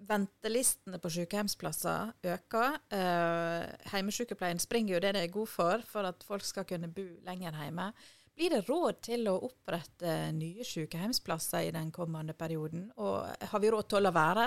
ventelistene 0.08 0.98
på 1.02 1.10
sykehjemsplasser 1.12 2.12
øker. 2.34 2.78
Uh, 2.90 3.66
Heimesykepleien 3.92 4.58
springer 4.62 4.96
jo 4.96 5.02
det 5.06 5.14
det 5.14 5.24
er 5.26 5.34
god 5.34 5.50
for, 5.54 5.86
for 5.86 6.08
at 6.08 6.26
folk 6.26 6.46
skal 6.46 6.66
kunne 6.66 6.90
bo 6.90 7.06
lenger 7.26 7.62
hjemme. 7.62 7.92
Blir 8.38 8.52
det 8.54 8.68
råd 8.68 9.00
til 9.02 9.26
å 9.26 9.32
opprette 9.48 10.12
nye 10.30 10.62
sykehjemsplasser 10.62 11.64
i 11.66 11.72
den 11.74 11.88
kommende 11.90 12.36
perioden? 12.38 12.84
Og 13.02 13.26
har 13.50 13.62
vi 13.62 13.70
råd 13.74 13.88
til 13.90 13.98
å 13.98 14.02
la 14.04 14.12
være? 14.14 14.44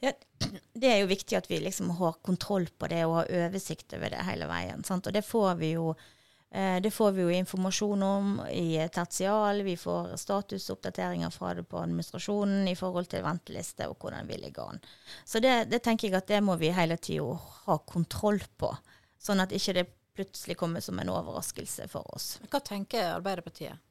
Ja, 0.00 0.14
det 0.80 0.88
er 0.88 1.02
jo 1.02 1.10
viktig 1.10 1.36
at 1.36 1.50
vi 1.50 1.58
liksom 1.60 1.90
har 1.98 2.16
kontroll 2.24 2.70
på 2.72 2.88
det 2.88 3.02
og 3.04 3.18
har 3.18 3.32
oversikt 3.42 3.92
over 3.98 4.14
det 4.14 4.22
hele 4.24 4.48
veien. 4.48 4.84
Sant? 4.88 5.10
Og 5.10 5.12
det 5.12 5.26
får 5.28 5.58
vi 5.60 5.74
jo 5.74 5.90
eh, 5.92 6.78
det 6.80 6.94
får 6.94 7.12
vi 7.18 7.26
jo 7.26 7.36
informasjon 7.36 8.06
om 8.06 8.32
i 8.48 8.80
tertial. 8.94 9.60
Vi 9.68 9.76
får 9.76 10.16
statusoppdateringer 10.24 11.36
fra 11.36 11.52
det 11.58 11.66
på 11.68 11.82
administrasjonen 11.82 12.64
i 12.72 12.78
forhold 12.80 13.12
til 13.12 13.26
venteliste 13.28 13.90
og 13.92 14.00
hvordan 14.00 14.24
vi 14.32 14.40
ligger 14.46 14.72
an. 14.72 14.80
Så 15.28 15.44
det, 15.44 15.66
det 15.68 15.84
tenker 15.84 16.08
jeg 16.08 16.16
at 16.22 16.32
det 16.32 16.40
må 16.48 16.56
vi 16.64 16.72
hele 16.72 16.96
tida 16.96 17.36
ha 17.66 17.76
kontroll 17.84 18.40
på, 18.56 18.72
sånn 19.20 19.44
at 19.44 19.52
ikke 19.52 19.76
det 19.82 19.88
plutselig 20.16 20.56
kommer 20.58 20.84
som 20.84 20.98
en 20.98 21.12
overraskelse 21.12 21.88
for 21.92 22.08
oss. 22.16 22.36
Hva 22.50 22.60
tenker 22.64 23.12
Arbeiderpartiet? 23.16 23.82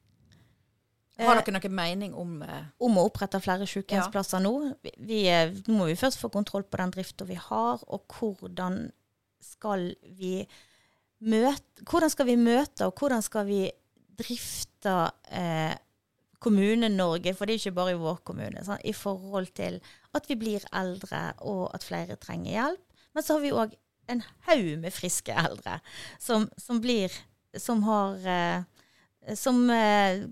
Har 1.15 1.39
dere 1.39 1.53
noen 1.55 1.75
mening 1.77 2.15
om 2.19 2.41
eh, 2.43 2.65
Om 2.83 2.97
å 2.99 3.05
opprette 3.07 3.39
flere 3.39 3.67
sykehjemsplasser 3.69 4.41
ja. 4.41 4.43
nå? 4.43 4.73
Vi, 4.83 4.91
vi, 5.07 5.19
nå 5.69 5.77
må 5.77 5.87
vi 5.87 5.95
først 5.99 6.19
få 6.19 6.27
kontroll 6.33 6.65
på 6.67 6.81
den 6.81 6.91
drifta 6.91 7.27
vi 7.29 7.37
har, 7.39 7.83
og 7.87 8.17
hvordan 8.17 8.89
skal 9.43 9.93
vi 10.19 10.41
møte 11.23 11.85
Hvordan 11.87 12.11
skal 12.11 12.27
vi 12.27 12.35
møte, 12.39 12.89
og 12.89 12.99
hvordan 12.99 13.23
skal 13.23 13.47
vi 13.47 13.61
drifte 14.19 14.95
eh, 15.31 15.75
Kommune-Norge, 16.43 17.33
for 17.33 17.47
det 17.47 17.55
er 17.55 17.63
ikke 17.63 17.77
bare 17.79 17.95
i 17.95 17.99
vår 17.99 18.19
kommune, 18.27 18.61
sånn, 18.63 18.83
i 18.85 18.93
forhold 18.93 19.49
til 19.57 19.79
at 20.15 20.27
vi 20.29 20.37
blir 20.39 20.67
eldre, 20.75 21.21
og 21.47 21.71
at 21.73 21.87
flere 21.87 22.19
trenger 22.21 22.51
hjelp. 22.51 22.99
Men 23.15 23.25
så 23.25 23.37
har 23.37 23.43
vi 23.43 23.53
òg 23.55 23.73
en 24.07 24.23
haug 24.47 24.71
med 24.81 24.93
friske 24.93 25.33
eldre 25.33 25.79
som, 26.19 26.49
som 26.57 26.81
blir 26.81 27.13
Som 27.57 27.83
har 27.83 28.27
eh, 28.27 28.63
Som 29.35 29.69
eh, 29.71 30.25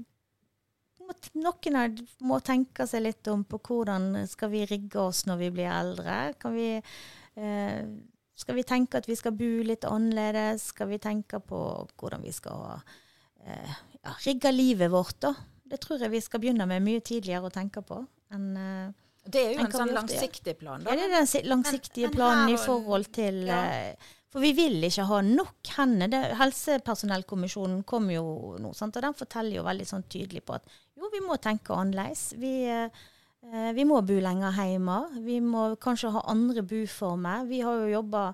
noen 1.33 1.97
må 2.23 2.39
tenke 2.43 2.88
seg 2.88 3.03
litt 3.05 3.27
om 3.31 3.43
på 3.47 3.59
hvordan 3.67 4.25
skal 4.29 4.51
vi 4.53 4.65
rigge 4.69 4.99
oss 5.01 5.25
når 5.27 5.39
vi 5.41 5.49
blir 5.55 5.69
eldre. 5.69 6.33
Vi, 6.53 6.69
eh, 7.36 7.81
skal 8.36 8.55
vi 8.55 8.63
tenke 8.63 8.97
at 8.97 9.09
vi 9.09 9.17
skal 9.19 9.36
bo 9.38 9.51
litt 9.67 9.86
annerledes? 9.86 10.69
Skal 10.73 10.89
vi 10.93 11.01
tenke 11.03 11.39
på 11.39 11.59
hvordan 11.99 12.23
vi 12.23 12.31
skal 12.33 12.79
eh, 13.45 13.75
ja, 13.99 14.15
rigge 14.25 14.51
livet 14.51 14.91
vårt, 14.91 15.19
da? 15.21 15.33
Det 15.63 15.81
tror 15.83 16.01
jeg 16.01 16.13
vi 16.13 16.21
skal 16.21 16.41
begynne 16.43 16.67
med 16.69 16.86
mye 16.86 17.03
tidligere 17.03 17.49
å 17.49 17.53
tenke 17.53 17.83
på 17.86 18.03
enn 18.33 18.49
eh, 18.57 18.91
det 19.23 19.39
er 19.39 19.53
jo 19.55 19.63
en 19.63 19.71
sånn 19.71 19.93
langsiktig 19.95 20.57
plan, 20.59 20.83
da. 20.83 20.91
Ja, 20.91 20.99
det 20.99 21.05
er 21.07 21.23
den 21.23 21.47
langsiktige 21.47 22.09
men, 22.09 22.17
planen 22.17 22.51
i 22.51 22.59
forhold 22.59 23.07
til 23.15 23.45
ja. 23.47 23.62
eh, 23.93 24.12
for 24.33 24.41
vi 24.41 24.49
vil 24.57 24.81
ikke 24.81 25.05
ha 25.05 25.19
nok 25.21 25.69
hender. 25.75 26.31
Helsepersonellkommisjonen 26.39 27.83
kom 27.86 28.07
jo 28.09 28.55
nå, 28.57 28.71
sant? 28.73 28.97
og 28.97 29.05
den 29.05 29.17
forteller 29.17 29.59
jo 29.59 29.65
veldig 29.67 29.86
sånn 29.86 30.05
tydelig 30.09 30.41
på 30.47 30.55
at 30.57 30.65
jo, 30.97 31.09
vi 31.13 31.21
må 31.21 31.38
tenke 31.38 31.75
annerledes. 31.77 32.31
Vi, 32.41 32.53
eh, 32.65 33.69
vi, 33.77 33.86
må 33.86 34.01
bo 34.01 34.17
lenger 34.17 34.57
hjemme. 34.57 34.97
Vi 35.21 35.38
må 35.45 35.67
kanskje 35.81 36.15
ha 36.15 36.25
andre 36.33 36.65
boformer. 36.65 37.45
Vi 37.45 37.62
har 37.62 37.83
jo 37.83 37.91
jobba 37.93 38.31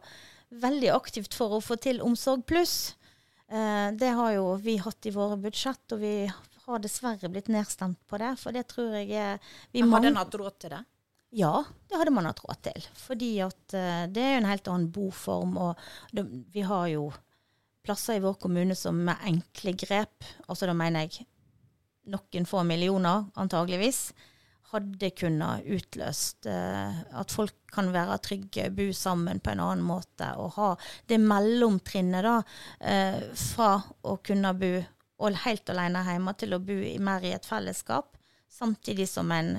veldig 0.64 0.94
aktivt 0.96 1.36
for 1.36 1.58
å 1.58 1.64
få 1.64 1.76
til 1.84 2.00
Omsorg 2.06 2.48
pluss. 2.48 2.78
Eh, 3.52 3.90
det 4.00 4.14
har 4.16 4.38
jo 4.38 4.54
vi 4.64 4.78
hatt 4.80 5.10
i 5.10 5.14
våre 5.14 5.36
budsjett, 5.42 5.84
og 5.98 6.00
vi 6.00 6.14
har 6.70 6.84
dessverre 6.84 7.32
blitt 7.32 7.50
nedstemt 7.52 8.00
på 8.08 8.20
det. 8.22 8.36
For 8.42 8.56
det 8.56 8.68
tror 8.72 8.96
jeg 9.00 9.10
vi 9.74 9.84
Men 9.84 9.94
hadde 9.96 10.14
man 10.14 10.24
hatt 10.24 10.40
råd 10.42 10.58
til 10.62 10.76
det? 10.78 10.84
Ja, 11.38 11.64
det 11.90 11.98
hadde 12.00 12.14
man 12.14 12.26
hatt 12.26 12.42
råd 12.42 12.62
til. 12.66 12.86
Fordi 12.98 13.34
at 13.46 13.76
uh, 13.78 14.06
det 14.10 14.24
er 14.24 14.32
jo 14.36 14.44
en 14.44 14.50
helt 14.50 14.70
annen 14.72 14.94
boform. 14.94 15.58
Og 15.62 15.84
det, 16.16 16.26
vi 16.54 16.66
har 16.66 16.88
jo 16.94 17.10
plasser 17.86 18.18
i 18.18 18.24
vår 18.24 18.40
kommune 18.42 18.76
som 18.78 18.98
med 19.06 19.22
enkle 19.30 19.74
grep, 19.78 20.26
altså 20.48 20.68
da 20.70 20.76
mener 20.78 21.08
jeg 21.08 21.26
noen 22.10 22.46
få 22.50 22.64
millioner 22.66 23.30
antageligvis, 23.40 24.10
hadde 24.70 25.10
kunnet 25.18 25.66
utløst 25.66 26.46
uh, 26.50 27.00
at 27.18 27.34
folk 27.34 27.56
kan 27.74 27.90
være 27.94 28.20
trygge, 28.26 28.68
bo 28.74 28.90
sammen 28.94 29.42
på 29.42 29.54
en 29.54 29.64
annen 29.64 29.86
måte, 29.86 30.28
og 30.38 30.54
ha 30.60 30.70
det 31.10 31.18
mellomtrinnet 31.22 32.26
da, 32.26 32.36
uh, 32.86 33.22
fra 33.34 33.72
å 34.06 34.20
kunne 34.26 34.54
bo 34.58 34.74
og 35.20 35.36
helt 35.44 35.70
alene 35.70 36.06
hjemme 36.08 36.34
til 36.40 36.56
å 36.56 36.64
bo 36.64 36.80
mer 37.04 37.26
i 37.28 37.36
et 37.36 37.48
fellesskap, 37.48 38.16
samtidig 38.50 39.08
som 39.10 39.32
en 39.36 39.58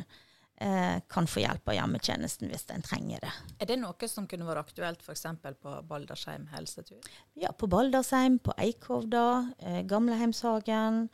eh, 0.60 1.00
kan 1.08 1.28
få 1.28 1.42
hjelp 1.44 1.68
av 1.68 1.76
hjemmetjenesten 1.76 2.50
hvis 2.50 2.66
en 2.74 2.84
trenger 2.84 3.22
det. 3.24 3.32
Er 3.60 3.70
det 3.70 3.78
noe 3.82 4.08
som 4.10 4.28
kunne 4.30 4.48
vært 4.48 4.70
aktuelt 4.70 5.04
f.eks. 5.04 5.26
på 5.60 5.74
Baldersheim 5.88 6.48
helsetur? 6.54 7.00
Ja, 7.38 7.52
på 7.52 7.68
Baldersheim, 7.70 8.40
på 8.42 8.56
Eikhovda, 8.60 9.26
eh, 9.58 9.82
Gamleheimshagen, 9.88 11.06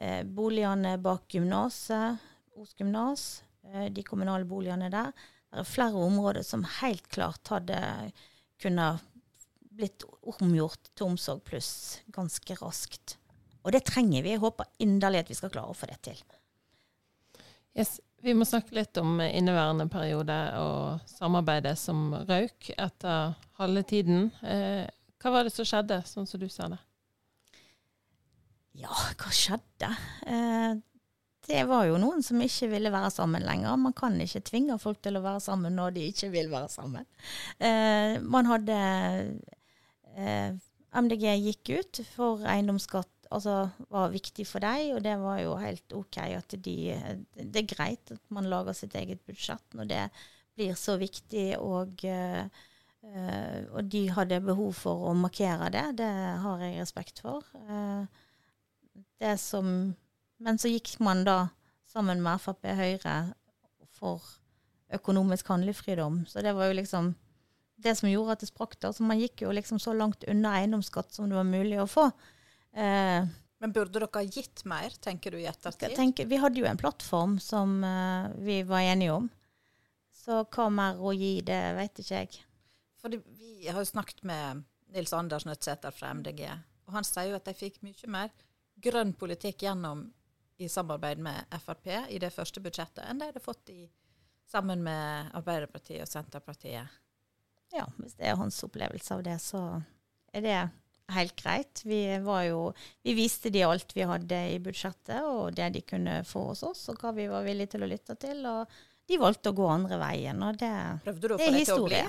eh, 0.00 0.24
boligene 0.24 0.96
bak 1.02 1.28
gymnaset, 1.36 2.26
Os 2.60 2.74
gymnas, 2.76 3.42
eh, 3.72 3.86
de 3.88 4.02
kommunale 4.04 4.44
boligene 4.44 4.90
der. 4.92 5.14
Det 5.50 5.62
er 5.62 5.68
flere 5.68 5.96
områder 5.96 6.44
som 6.44 6.66
helt 6.80 7.06
klart 7.08 7.48
hadde 7.48 7.78
kunnet 8.60 9.00
blitt 9.80 10.04
omgjort 10.20 10.90
til 10.92 11.08
Omsorg 11.08 11.40
pluss 11.46 12.00
ganske 12.12 12.58
raskt. 12.60 13.16
Og 13.64 13.74
det 13.74 13.84
trenger 13.88 14.24
vi. 14.24 14.34
Jeg 14.34 14.42
håper 14.42 14.70
inderlig 14.82 15.24
at 15.24 15.32
vi 15.32 15.38
skal 15.38 15.52
klare 15.52 15.72
å 15.72 15.76
få 15.76 15.88
det 15.90 15.98
til. 16.06 16.22
Yes. 17.76 17.98
Vi 18.20 18.34
må 18.36 18.44
snakke 18.44 18.74
litt 18.76 18.98
om 19.00 19.14
inneværende 19.24 19.86
periode 19.88 20.34
og 20.60 21.08
samarbeidet 21.08 21.72
som 21.80 22.10
røyk 22.28 22.68
etter 22.74 23.32
halve 23.56 23.82
tiden. 23.88 24.26
Eh, 24.44 24.84
hva 25.20 25.32
var 25.32 25.46
det 25.46 25.54
som 25.54 25.64
skjedde, 25.64 26.02
sånn 26.04 26.28
som 26.28 26.42
du 26.42 26.44
ser 26.52 26.74
det? 26.74 26.80
Ja, 28.82 28.92
hva 28.92 29.32
skjedde? 29.32 29.88
Eh, 30.28 30.74
det 31.48 31.62
var 31.70 31.86
jo 31.88 31.96
noen 32.02 32.20
som 32.22 32.42
ikke 32.44 32.68
ville 32.74 32.92
være 32.92 33.08
sammen 33.14 33.46
lenger. 33.46 33.80
Man 33.80 33.96
kan 33.96 34.20
ikke 34.20 34.44
tvinge 34.50 34.76
folk 34.82 35.00
til 35.00 35.16
å 35.16 35.24
være 35.24 35.40
sammen 35.46 35.80
når 35.80 35.96
de 35.96 36.04
ikke 36.12 36.28
vil 36.34 36.52
være 36.52 36.68
sammen. 36.72 37.08
Eh, 37.56 38.20
man 38.20 38.50
hadde 38.52 38.76
MDG 40.92 41.24
gikk 41.40 41.72
ut 41.72 42.02
for 42.12 42.44
eiendomsskatt 42.44 43.08
altså, 43.30 43.54
var 43.90 44.12
viktig 44.12 44.46
for 44.48 44.62
dem, 44.64 44.96
og 44.96 45.04
det 45.04 45.14
var 45.20 45.38
jo 45.42 45.54
helt 45.60 45.94
OK 45.96 46.18
at 46.24 46.56
de 46.64 46.76
Det 47.34 47.62
er 47.62 47.70
greit 47.74 48.12
at 48.14 48.22
man 48.28 48.48
lager 48.50 48.76
sitt 48.76 48.94
eget 48.98 49.22
budsjett 49.26 49.76
når 49.78 49.90
det 49.90 50.02
blir 50.58 50.74
så 50.76 50.96
viktig, 51.00 51.54
og, 51.58 52.02
uh, 52.04 52.44
og 53.70 53.84
de 53.88 54.02
hadde 54.12 54.42
behov 54.44 54.74
for 54.76 55.06
å 55.08 55.14
markere 55.16 55.70
det. 55.72 55.86
Det 56.02 56.10
har 56.42 56.64
jeg 56.66 56.80
respekt 56.82 57.22
for. 57.24 57.46
Uh, 57.54 58.04
det 59.20 59.38
som 59.40 59.94
Men 60.40 60.56
så 60.56 60.70
gikk 60.72 60.94
man 61.04 61.24
da 61.26 61.50
sammen 61.84 62.22
med 62.24 62.40
Frp 62.40 62.64
Høyre 62.64 63.34
for 63.92 64.24
økonomisk 64.88 65.50
handlefridom, 65.52 66.22
så 66.26 66.40
det 66.40 66.54
var 66.56 66.70
jo 66.70 66.78
liksom 66.78 67.10
det 67.76 67.92
som 67.98 68.08
gjorde 68.08 68.32
at 68.32 68.40
det 68.40 68.48
sprakk. 68.48 68.78
Altså, 68.84 69.04
Man 69.04 69.20
gikk 69.20 69.42
jo 69.44 69.52
liksom 69.52 69.78
så 69.78 69.92
langt 69.92 70.24
unna 70.28 70.54
eiendomsskatt 70.58 71.12
som 71.12 71.28
det 71.28 71.36
var 71.36 71.48
mulig 71.48 71.76
å 71.80 71.88
få. 71.88 72.08
Eh, 72.72 73.26
Men 73.60 73.72
burde 73.72 74.00
dere 74.00 74.24
gitt 74.24 74.64
mer, 74.64 74.94
tenker 75.02 75.34
du 75.34 75.40
i 75.40 75.48
ettertid? 75.50 75.96
Tenker, 75.96 76.26
vi 76.30 76.38
hadde 76.40 76.62
jo 76.62 76.68
en 76.68 76.80
plattform 76.80 77.38
som 77.42 77.80
uh, 77.84 78.30
vi 78.40 78.62
var 78.68 78.86
enige 78.92 79.16
om. 79.18 79.28
Så 80.14 80.42
hva 80.44 80.68
mer 80.72 81.00
å 81.00 81.12
gi, 81.16 81.40
det 81.44 81.60
vet 81.76 82.00
ikke 82.02 82.22
jeg. 82.22 82.40
Fordi 83.00 83.20
vi 83.36 83.68
har 83.68 83.80
jo 83.80 83.88
snakket 83.88 84.22
med 84.28 84.64
Nils 84.94 85.12
Anders 85.16 85.46
Nødtsæter 85.48 85.94
fra 85.94 86.12
MDG, 86.14 86.46
og 86.86 86.96
han 86.96 87.06
sier 87.06 87.30
jo 87.30 87.38
at 87.38 87.48
de 87.48 87.56
fikk 87.56 87.80
mye 87.86 88.10
mer 88.10 88.32
grønn 88.80 89.12
politikk 89.16 89.64
gjennom 89.64 90.06
i 90.60 90.68
samarbeid 90.68 91.20
med 91.24 91.60
Frp 91.62 91.86
i 92.08 92.18
det 92.20 92.32
første 92.34 92.60
budsjettet 92.60 93.04
enn 93.06 93.20
de 93.20 93.30
hadde 93.30 93.40
fått 93.40 93.72
i, 93.72 93.86
sammen 94.50 94.82
med 94.84 95.30
Arbeiderpartiet 95.38 96.04
og 96.04 96.10
Senterpartiet. 96.10 97.00
Ja, 97.72 97.86
hvis 97.96 98.16
det 98.18 98.28
er 98.28 98.36
hans 98.36 98.58
opplevelse 98.66 99.16
av 99.16 99.22
det, 99.24 99.38
så 99.40 99.62
er 100.34 100.44
det 100.44 100.58
helt 101.14 101.36
greit. 101.38 101.82
Vi, 101.84 102.02
jo, 102.46 102.62
vi 103.02 103.14
viste 103.16 103.52
de 103.52 103.64
alt 103.66 103.94
vi 103.96 104.06
hadde 104.08 104.40
i 104.54 104.58
budsjettet, 104.62 105.20
og 105.26 105.54
det 105.56 105.70
de 105.76 105.82
kunne 105.86 106.20
få 106.28 106.50
hos 106.50 106.64
oss, 106.66 106.86
og 106.92 107.00
hva 107.02 107.12
vi 107.16 107.28
var 107.30 107.46
villige 107.46 107.74
til 107.74 107.86
å 107.86 107.90
lytte 107.90 108.16
til. 108.20 108.42
Og 108.48 108.80
de 109.10 109.20
valgte 109.20 109.52
å 109.52 109.56
gå 109.56 109.68
andre 109.70 110.00
veien, 110.00 110.42
og 110.46 110.58
det, 110.60 110.72
det 111.06 111.40
er 111.46 111.58
historie. 111.58 112.06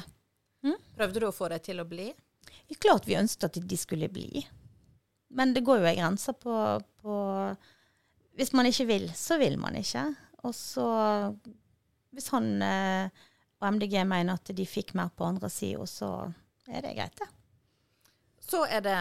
Hm? 0.66 0.78
Prøvde 0.98 1.24
du 1.24 1.28
å 1.30 1.36
få 1.36 1.50
dem 1.54 1.64
til 1.66 1.82
å 1.82 1.88
bli? 1.90 2.12
Ja, 2.70 2.78
klart 2.78 3.08
vi 3.10 3.18
ønsket 3.20 3.50
at 3.50 3.68
de 3.68 3.80
skulle 3.80 4.12
bli. 4.12 4.46
Men 5.32 5.56
det 5.56 5.64
går 5.66 5.82
jo 5.82 5.90
ei 5.90 5.98
grense 5.98 6.34
på, 6.36 6.54
på 7.02 7.18
Hvis 8.36 8.52
man 8.54 8.68
ikke 8.68 8.88
vil, 8.90 9.10
så 9.16 9.38
vil 9.40 9.56
man 9.60 9.78
ikke. 9.80 10.10
Og 10.44 10.54
så 10.58 10.88
Hvis 12.12 12.28
han 12.34 12.50
eh, 12.66 13.22
og 13.62 13.76
MDG 13.76 14.00
mener 14.10 14.40
at 14.40 14.52
de 14.58 14.66
fikk 14.66 14.96
mer 14.98 15.12
på 15.14 15.28
andre 15.28 15.50
sida, 15.54 15.86
så 15.86 16.10
er 16.66 16.82
det 16.82 16.96
greit, 16.98 17.14
det. 17.20 17.28
Så 18.52 18.66
er 18.68 18.84
det 18.84 18.98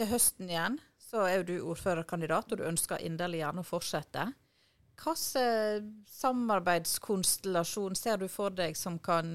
til 0.00 0.08
høsten 0.08 0.48
igjen. 0.48 0.78
Så 1.10 1.24
er 1.26 1.40
jo 1.40 1.48
du 1.48 1.56
ordførerkandidat, 1.72 2.52
og 2.52 2.60
du 2.60 2.68
ønsker 2.68 3.02
inderlig 3.04 3.42
gjerne 3.42 3.64
å 3.64 3.66
fortsette. 3.66 4.28
Hvilken 5.00 5.88
samarbeidskonstellasjon 6.12 7.96
ser 7.98 8.20
du 8.20 8.28
for 8.28 8.52
deg 8.54 8.76
som 8.76 8.98
kan, 9.02 9.32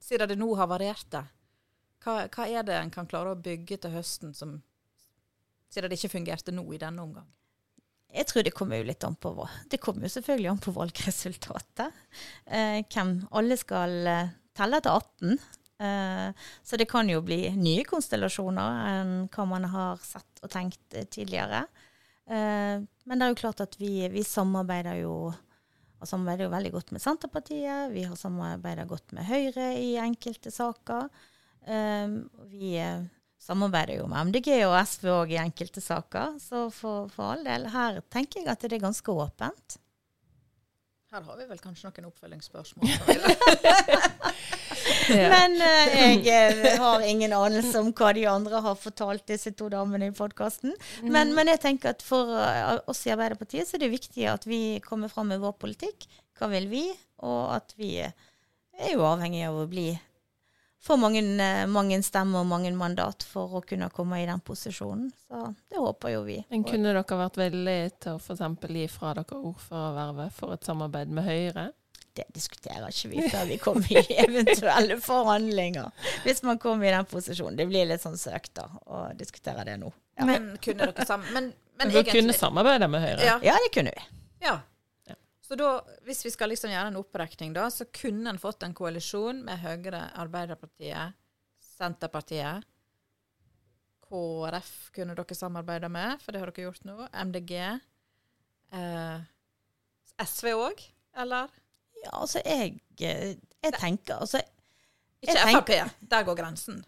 siden 0.00 0.32
det 0.32 0.38
nå 0.40 0.48
har 0.58 0.70
variert 0.70 1.06
det, 1.12 1.24
hva, 2.00 2.24
hva, 2.32 2.46
er 2.48 2.64
det 2.64 2.78
en 2.78 2.92
kan 2.92 3.08
klare 3.08 3.34
å 3.34 3.40
bygge 3.40 3.76
til 3.82 3.92
høsten, 3.92 4.32
som, 4.36 4.56
siden 5.68 5.92
det 5.92 5.98
ikke 6.00 6.14
fungerte 6.16 6.54
nå 6.56 6.64
i 6.72 6.80
denne 6.80 7.04
omgang? 7.04 7.28
Jeg 8.10 8.26
tror 8.26 8.42
det 8.42 8.54
kommer 8.56 8.80
jo 8.80 8.88
litt 8.88 9.04
an 9.06 9.14
på 9.20 9.30
Det 9.70 9.78
kommer 9.78 10.08
jo 10.08 10.14
selvfølgelig 10.16 10.50
an 10.50 10.64
på 10.64 10.72
valgresultatet. 10.74 12.00
Eh, 12.46 12.80
hvem 12.90 13.12
alle 13.38 13.58
skal 13.60 13.92
eh, 14.10 14.32
telle 14.56 14.80
til 14.82 14.96
18. 14.96 15.59
Eh, 15.80 16.32
så 16.62 16.76
det 16.76 16.84
kan 16.84 17.08
jo 17.08 17.22
bli 17.24 17.46
nye 17.56 17.84
konstellasjoner 17.88 18.80
enn 18.90 19.12
hva 19.32 19.46
man 19.48 19.64
har 19.72 20.00
sett 20.04 20.42
og 20.44 20.52
tenkt 20.52 20.96
eh, 20.96 21.06
tidligere. 21.08 21.64
Eh, 22.28 22.82
men 22.84 23.16
det 23.16 23.26
er 23.26 23.32
jo 23.32 23.40
klart 23.40 23.62
at 23.64 23.78
vi, 23.80 23.94
vi 24.12 24.24
samarbeider 24.26 25.00
jo 25.00 25.14
og 26.00 26.08
samarbeider 26.08 26.46
jo 26.46 26.52
veldig 26.54 26.70
godt 26.72 26.92
med 26.96 27.02
Senterpartiet. 27.04 27.90
Vi 27.92 28.06
har 28.08 28.16
samarbeidet 28.16 28.86
godt 28.88 29.12
med 29.12 29.26
Høyre 29.28 29.74
i 29.76 29.98
enkelte 30.00 30.48
saker. 30.48 31.10
vi 32.48 32.70
samarbeider 33.36 33.98
jo 33.98 34.06
med 34.08 34.30
MDG 34.30 34.48
og 34.64 34.78
SV 34.80 35.10
òg 35.12 35.34
i 35.34 35.42
enkelte 35.42 35.82
saker. 35.84 36.38
Så 36.40 36.70
for, 36.72 37.12
for 37.12 37.34
all 37.34 37.44
del, 37.44 37.68
her 37.68 38.00
tenker 38.08 38.40
jeg 38.40 38.48
at 38.48 38.64
det 38.64 38.78
er 38.78 38.86
ganske 38.86 39.12
åpent. 39.12 39.76
Her 41.12 41.28
har 41.28 41.36
vi 41.36 41.50
vel 41.52 41.60
kanskje 41.60 41.92
noen 41.92 42.08
oppfølgingsspørsmål. 42.14 42.88
Men 45.10 45.56
uh, 45.58 45.94
jeg 46.24 46.56
eh, 46.56 46.78
har 46.80 47.04
ingen 47.06 47.34
anelse 47.36 47.80
om 47.80 47.92
hva 47.96 48.12
de 48.16 48.26
andre 48.30 48.62
har 48.64 48.76
fortalt 48.78 49.26
disse 49.30 49.52
to 49.58 49.70
damene 49.72 50.10
i 50.10 50.16
podkasten. 50.16 50.74
Mm. 51.02 51.10
Men, 51.12 51.32
men, 51.36 51.50
jeg 51.54 51.62
tenker 51.64 51.94
at 51.94 52.04
for 52.06 52.30
uh, 52.34 52.78
oss 52.90 53.04
i 53.06 53.14
Arbeiderpartiet 53.14 53.68
så 53.68 53.78
er 53.78 53.86
det 53.86 53.94
viktig 53.94 54.28
at 54.30 54.46
vi 54.48 54.80
kommer 54.84 55.12
fram 55.12 55.32
med 55.32 55.42
vår 55.42 55.56
politikk. 55.60 56.08
Hva 56.38 56.50
vil 56.52 56.70
vi? 56.70 56.84
Og 57.26 57.50
at 57.56 57.74
vi 57.80 57.98
er 58.00 58.94
jo 58.94 59.04
avhengig 59.04 59.44
av 59.48 59.58
å 59.60 59.68
bli 59.70 59.90
få 60.80 60.96
mange, 60.96 61.20
mange 61.68 61.98
stemmer 62.02 62.40
og 62.40 62.48
mange 62.48 62.70
mandat 62.72 63.24
for 63.28 63.58
å 63.58 63.64
kunne 63.66 63.90
komme 63.92 64.22
i 64.22 64.28
den 64.28 64.40
posisjonen. 64.40 65.10
Så 65.26 65.42
det 65.68 65.80
håper 65.80 66.14
jo 66.14 66.22
vi. 66.24 66.38
Men 66.48 66.64
kunne 66.64 66.94
dere 66.94 67.18
vært 67.20 67.36
villige 67.40 67.90
til 68.00 68.16
å 68.16 68.22
f.eks. 68.22 68.46
gi 68.64 68.86
fra 68.88 69.12
dere 69.18 69.42
ordførervervet 69.50 70.38
for 70.38 70.56
et 70.56 70.64
samarbeid 70.64 71.12
med 71.12 71.28
Høyre? 71.28 71.66
Det 72.16 72.24
diskuterer 72.34 72.88
ikke 72.90 73.08
vi 73.12 73.26
før 73.30 73.44
vi 73.46 73.58
kommer 73.62 73.92
i 73.94 74.16
eventuelle 74.24 74.96
forhandlinger. 75.02 75.92
Hvis 76.24 76.42
man 76.46 76.58
kommer 76.58 76.88
i 76.88 76.94
den 76.94 77.06
posisjonen. 77.10 77.58
Det 77.58 77.68
blir 77.70 77.86
litt 77.86 78.02
sånn 78.02 78.18
søkt 78.18 78.54
da, 78.58 78.66
å 78.86 79.04
diskutere 79.18 79.66
det 79.68 79.76
nå. 79.82 79.92
Ja. 80.18 80.26
Men 80.28 80.50
kunne 80.62 80.90
dere 80.90 81.06
sammen... 81.06 81.30
Men, 81.36 81.52
men, 81.78 81.94
dere 81.94 82.10
kunne 82.10 82.34
samarbeide 82.36 82.90
med 82.90 83.04
Høyre? 83.06 83.22
Ja. 83.24 83.38
ja, 83.46 83.54
det 83.62 83.70
kunne 83.76 83.94
vi. 83.94 84.08
Ja, 84.42 84.58
så 85.50 85.56
da, 85.58 85.70
hvis 86.06 86.20
vi 86.22 86.30
skal 86.30 86.52
liksom 86.52 86.70
gjøre 86.70 86.92
en 86.92 86.98
opprekning, 87.00 87.50
da, 87.56 87.64
så 87.74 87.82
kunne 87.90 88.30
en 88.30 88.36
fått 88.38 88.62
en 88.62 88.74
koalisjon 88.76 89.40
med 89.42 89.58
Høyre, 89.58 90.04
Arbeiderpartiet, 90.22 91.16
Senterpartiet. 91.58 92.62
KrF 94.06 94.70
kunne 94.94 95.16
dere 95.18 95.34
samarbeide 95.34 95.90
med, 95.90 96.22
for 96.22 96.30
det 96.30 96.44
har 96.44 96.52
dere 96.52 96.68
gjort 96.68 96.86
nå. 96.86 96.94
MDG. 97.10 97.56
Eh, 98.78 99.26
SV 100.22 100.52
òg, 100.54 100.86
eller? 101.18 101.50
Ja, 102.04 102.14
altså, 102.22 102.40
jeg, 102.44 102.80
eh, 103.00 103.36
jeg 103.60 103.76
tenker 103.76 104.22
altså, 104.24 104.40
Ikke 105.20 105.36
Frp. 105.36 105.72
Der 106.10 106.24
går 106.24 106.38
grensen. 106.38 106.84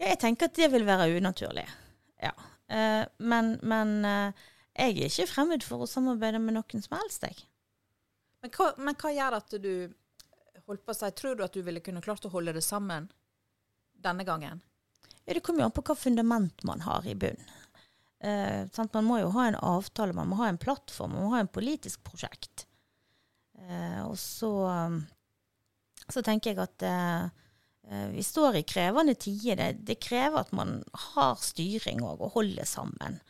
Ja, 0.00 0.10
jeg 0.12 0.20
tenker 0.20 0.50
at 0.50 0.56
det 0.56 0.70
vil 0.72 0.86
være 0.88 1.08
unaturlig. 1.16 1.66
Ja. 2.20 2.32
Uh, 2.70 3.04
men, 3.18 3.54
men 3.66 3.94
uh, 4.04 4.48
jeg 4.76 4.96
er 4.96 5.08
ikke 5.08 5.28
fremmed 5.28 5.64
for 5.66 5.82
å 5.82 5.88
samarbeide 5.88 6.38
med 6.42 6.54
noen 6.56 6.84
som 6.84 6.98
helst, 7.00 7.24
jeg. 7.26 7.40
Men 8.40 8.52
hva, 8.54 8.68
men 8.80 8.96
hva, 9.00 9.12
gjør 9.16 9.36
at 9.40 9.56
du 9.60 9.72
holdt 10.68 10.84
på 10.86 10.94
å 10.94 10.96
si, 10.96 11.10
Tror 11.16 11.36
du 11.36 11.44
at 11.44 11.56
du 11.56 11.64
ville 11.66 11.82
kunne 11.84 12.04
klart 12.04 12.24
å 12.24 12.32
holde 12.32 12.54
det 12.56 12.64
sammen 12.64 13.10
denne 14.00 14.24
gangen? 14.28 14.62
Ja, 15.24 15.34
Det 15.34 15.42
kommer 15.44 15.64
jo 15.64 15.70
an 15.70 15.76
på 15.76 15.84
hva 15.88 15.96
fundament 15.98 16.64
man 16.68 16.84
har 16.86 17.08
i 17.08 17.16
bunn. 17.18 17.40
Eh, 18.20 18.66
man 18.92 19.06
må 19.08 19.20
jo 19.22 19.30
ha 19.32 19.46
en 19.48 19.56
avtale, 19.56 20.12
man 20.16 20.28
må 20.28 20.40
ha 20.40 20.48
en 20.50 20.60
plattform, 20.60 21.14
man 21.16 21.24
må 21.24 21.34
ha 21.34 21.40
en 21.40 21.52
politisk 21.52 22.04
prosjekt. 22.04 22.66
Eh, 23.68 24.02
og 24.06 24.18
så, 24.18 24.52
så 26.08 26.22
tenker 26.24 26.52
jeg 26.52 26.62
at 26.62 26.86
eh, 26.86 27.24
eh, 27.90 28.06
vi 28.14 28.24
står 28.24 28.60
i 28.60 28.66
krevende 28.68 29.16
tider. 29.20 29.60
Det, 29.60 29.84
det 29.88 30.00
krever 30.02 30.42
at 30.42 30.54
man 30.56 30.78
har 31.14 31.40
styring 31.44 32.02
og, 32.06 32.20
og 32.20 32.36
holder 32.38 32.68
sammen. 32.68 33.20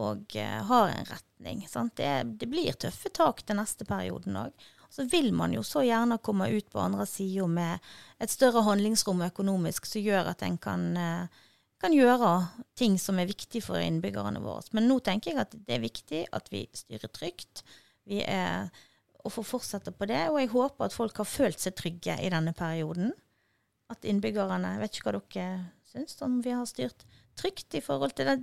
Og 0.00 0.32
har 0.32 0.88
en 0.88 1.08
retning. 1.08 1.64
Det, 1.98 2.10
det, 2.38 2.46
blir 2.48 2.76
tøffe 2.78 3.10
tak 3.12 3.42
til 3.44 3.58
neste 3.58 3.84
perioden 3.84 4.38
òg. 4.38 4.68
Så 4.90 5.04
vil 5.10 5.28
man 5.36 5.52
jo 5.52 5.64
så 5.66 5.82
gjerne 5.84 6.16
komme 6.22 6.48
ut 6.50 6.70
på 6.70 6.80
andre 6.80 7.04
sida 7.06 7.44
med 7.50 7.90
et 8.22 8.32
større 8.32 8.62
handlingsrom 8.66 9.20
økonomisk 9.26 9.86
som 9.86 10.02
gjør 10.02 10.30
at 10.32 10.42
en 10.46 10.56
kan, 10.62 10.86
kan 11.82 11.94
gjøre 11.94 12.30
ting 12.78 12.96
som 13.02 13.20
er 13.20 13.28
viktig 13.30 13.62
for 13.66 13.82
innbyggerne 13.82 14.40
våre. 14.42 14.64
Men 14.74 14.88
nå 14.88 14.98
tenker 15.04 15.34
jeg 15.34 15.42
at 15.42 15.58
det 15.58 15.76
er 15.76 15.84
viktig 15.84 16.22
at 16.38 16.48
vi 16.54 16.64
styrer 16.80 17.12
trygt. 17.12 17.62
Vi 18.08 18.22
er 18.24 18.70
og 19.24 19.34
får 19.34 19.46
fortsette 19.46 19.92
på 19.92 20.08
det. 20.10 20.22
Og 20.32 20.40
jeg 20.40 20.52
håper 20.54 20.86
at 20.86 20.96
folk 20.96 21.20
har 21.22 21.28
følt 21.28 21.60
seg 21.60 21.76
trygge 21.78 22.16
i 22.22 22.30
denne 22.32 22.54
perioden. 22.56 23.12
At 23.90 24.06
innbyggerne 24.06 24.76
Vet 24.80 24.96
ikke 24.96 25.10
hva 25.10 25.18
dere 25.18 25.50
syns 25.90 26.20
om 26.22 26.38
vi 26.44 26.54
har 26.54 26.66
styrt 26.70 27.06
trygt 27.38 27.74
i 27.74 27.82
forhold 27.82 28.14
til 28.14 28.28
det. 28.28 28.36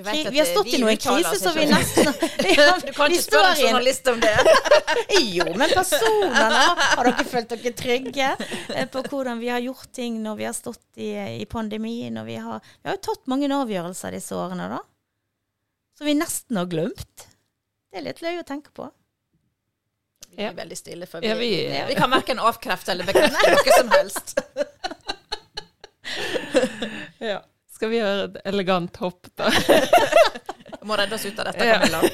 Vi 0.00 0.04
har 0.38 0.46
stått 0.48 0.70
i 0.70 0.78
noen 0.80 0.98
krise, 1.00 1.32
så 1.40 1.50
vi 1.52 1.64
nesten 1.68 2.06
ja, 2.56 2.76
Du 2.80 2.92
kan 2.94 3.10
ikke 3.10 3.24
spørre 3.24 3.50
en 3.56 3.62
journalist 3.64 4.06
om 4.12 4.20
det. 4.22 4.34
jo, 5.36 5.46
men 5.58 5.74
personene 5.74 6.60
Har 6.62 7.08
dere 7.08 7.26
følt 7.28 7.50
dere 7.52 7.72
trygge 7.76 8.28
eh, 8.38 8.86
på 8.92 9.02
hvordan 9.08 9.42
vi 9.42 9.50
har 9.52 9.64
gjort 9.64 9.90
ting 9.96 10.20
når 10.24 10.38
vi 10.38 10.46
har 10.48 10.56
stått 10.56 10.84
i, 10.96 11.10
i 11.42 11.48
pandemien? 11.50 12.22
vi 12.26 12.38
har, 12.40 12.62
vi 12.80 12.90
har 12.90 12.96
jo 12.96 13.04
tatt 13.10 13.28
mange 13.30 13.50
avgjørelser 13.50 14.16
disse 14.16 14.36
årene, 14.36 14.70
da. 14.76 14.80
Som 15.98 16.08
vi 16.08 16.16
nesten 16.16 16.56
har 16.56 16.70
glemt. 16.70 17.26
Det 17.90 18.00
er 18.00 18.06
litt 18.06 18.22
løye 18.24 18.40
å 18.40 18.46
tenke 18.46 18.72
på. 18.76 18.86
Vi 20.30 20.42
ja. 20.42 20.52
veldig 20.56 20.76
stille, 20.78 21.06
for 21.06 21.20
vi, 21.20 21.28
ja, 21.28 21.34
vi, 21.34 21.50
ja. 21.76 21.86
vi 21.88 21.94
kan 21.98 22.10
verken 22.10 22.38
avkrefte 22.38 22.92
eller 22.92 23.08
bekrefte 23.08 23.50
noe 23.54 23.78
som 23.78 23.90
helst. 23.94 24.34
ja. 27.30 27.40
Skal 27.74 27.92
vi 27.92 27.96
gjøre 27.96 28.24
et 28.28 28.40
elegant 28.50 28.96
hopp, 29.00 29.30
da? 29.40 29.48
Må 30.84 30.96
redde 31.00 31.16
oss 31.16 31.24
ut 31.24 31.38
av 31.40 31.50
dette, 31.50 31.66
Camilla. 31.66 32.02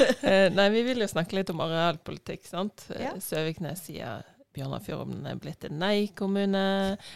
Eh, 0.00 0.46
nei, 0.52 0.64
vi 0.72 0.80
vil 0.86 1.02
jo 1.02 1.06
snakke 1.10 1.36
litt 1.36 1.50
om 1.52 1.60
arealpolitikk, 1.60 2.46
sant. 2.48 2.86
Søviknes 3.20 3.82
sier 3.84 4.22
Bjørnafjorden 4.56 5.26
er 5.30 5.36
blitt 5.38 5.64
en 5.68 5.76
nei-kommune. 5.78 6.62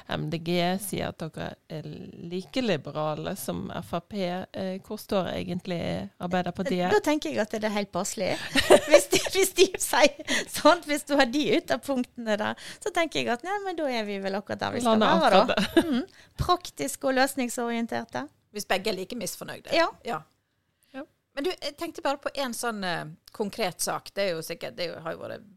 MDG 0.06 0.50
sier 0.82 1.10
at 1.10 1.22
dere 1.22 1.48
er 1.72 1.88
like 2.30 2.62
liberale 2.62 3.34
som 3.38 3.64
Frp. 3.88 4.14
Eh, 4.52 4.76
hvor 4.86 5.00
står 5.02 5.32
egentlig 5.32 5.80
Arbeiderpartiet? 6.22 6.92
Da 6.94 7.00
tenker 7.02 7.32
jeg 7.32 7.42
at 7.42 7.56
det 7.56 7.66
er 7.66 7.74
helt 7.74 7.90
passelig. 7.94 8.34
Hvis 8.90 9.08
de, 9.10 9.18
hvis 9.34 9.50
de 9.56 9.64
sier 9.80 10.36
sånn, 10.50 10.82
hvis 10.86 11.02
du 11.08 11.14
har 11.18 11.26
de 11.30 11.42
ut 11.56 11.72
av 11.74 11.80
punktene 11.82 12.36
der, 12.38 12.60
så 12.82 12.92
tenker 12.94 13.22
jeg 13.22 13.30
at 13.32 13.42
nei, 13.46 13.56
men 13.64 13.78
da 13.78 13.88
er 13.90 14.04
vi 14.06 14.18
vel 14.22 14.36
akkurat 14.38 14.60
der 14.60 14.76
vi 14.76 14.82
skal 14.84 15.00
være, 15.00 15.40
da. 15.50 15.56
Mm. 15.80 16.04
Praktiske 16.38 17.08
og 17.08 17.16
løsningsorienterte. 17.18 18.26
Hvis 18.54 18.68
begge 18.70 18.92
er 18.92 18.98
like 18.98 19.18
misfornøyde. 19.18 19.74
Ja. 19.74 19.88
ja. 20.06 20.20
Men 21.34 21.48
du, 21.48 21.50
jeg 21.50 21.74
tenkte 21.78 22.02
bare 22.04 22.20
på 22.22 22.30
en 22.38 22.54
sånn 22.54 22.84
uh, 22.86 23.10
konkret 23.34 23.82
sak. 23.82 24.12
Det 24.14 24.28
er 24.28 24.36
jo 24.36 24.42
sikkert, 24.46 24.76
det 24.78 24.92
har 25.02 25.16
jo 25.16 25.22
vært 25.24 25.48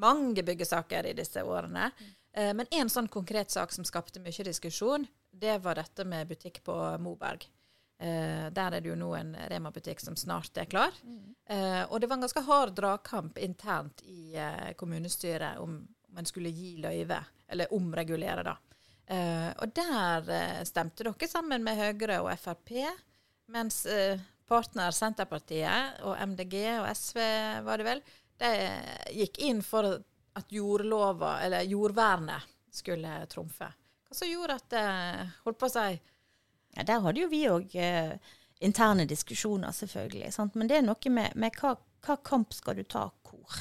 mange 0.00 0.42
byggesaker 0.46 1.06
i 1.10 1.16
disse 1.16 1.42
årene. 1.42 1.90
Mm. 2.34 2.56
men 2.58 2.66
en 2.74 2.88
sånn 2.90 3.06
konkret 3.06 3.52
sak 3.54 3.70
som 3.72 3.84
skapte 3.86 4.18
mye 4.18 4.44
diskusjon, 4.46 5.04
det 5.30 5.58
var 5.62 5.78
dette 5.78 6.04
med 6.04 6.26
butikk 6.26 6.64
på 6.66 6.74
Moberg. 6.98 7.46
Uh, 8.02 8.50
der 8.50 8.74
er 8.74 8.82
det 8.82 8.90
jo 8.90 8.96
nå 8.98 9.12
en 9.14 9.36
Rema-butikk 9.50 10.02
som 10.02 10.16
snart 10.18 10.58
er 10.58 10.66
klar. 10.66 10.96
Mm. 11.06 11.30
Og 11.92 12.00
det 12.00 12.08
var 12.08 12.16
en 12.16 12.24
ganske 12.24 12.42
hard 12.42 12.74
dragkamp 12.74 13.38
internt 13.38 14.02
i 14.10 14.34
uh, 14.34 14.72
kommunestyret 14.80 15.60
om, 15.62 15.78
man 16.14 16.26
skulle 16.26 16.50
gi 16.50 16.76
løyve, 16.82 17.20
eller 17.50 17.72
omregulere, 17.74 18.42
da. 18.46 18.54
og 19.58 19.72
der 19.74 20.62
stemte 20.64 21.02
dere 21.02 21.26
sammen 21.28 21.64
med 21.66 21.76
Høyre 21.76 22.20
og 22.22 22.30
Frp, 22.38 22.70
mens 23.50 23.80
partner 24.48 24.94
Senterpartiet 24.94 25.98
og 26.06 26.14
MDG 26.30 26.54
og 26.78 26.86
SV, 26.94 27.18
var 27.66 27.80
det 27.82 27.88
vel, 27.88 28.04
de 28.44 29.16
gikk 29.24 29.40
inn 29.48 29.62
for 29.64 29.88
at 30.34 30.52
jordlova, 30.52 31.38
eller 31.40 31.62
jordvernet, 31.62 32.50
skulle 32.74 33.26
trumfe. 33.30 33.68
Hva 34.08 34.16
som 34.18 34.28
gjorde 34.28 34.56
at 34.58 34.70
det 34.72 34.86
holdt 35.44 35.58
på 35.60 35.68
å 35.68 35.72
si 35.74 35.90
ja, 36.74 36.82
Der 36.82 37.04
hadde 37.04 37.22
jo 37.22 37.28
vi 37.30 37.44
òg 37.46 37.76
eh, 37.78 38.16
interne 38.66 39.06
diskusjoner, 39.06 39.70
selvfølgelig. 39.70 40.32
Sant? 40.34 40.56
Men 40.58 40.70
det 40.70 40.80
er 40.80 40.86
noe 40.86 41.12
med, 41.14 41.36
med 41.38 41.54
hva, 41.60 41.76
hva, 42.06 42.16
kamp 42.26 42.54
skal 42.56 42.80
du 42.80 42.82
ta 42.82 43.04
hvor. 43.28 43.60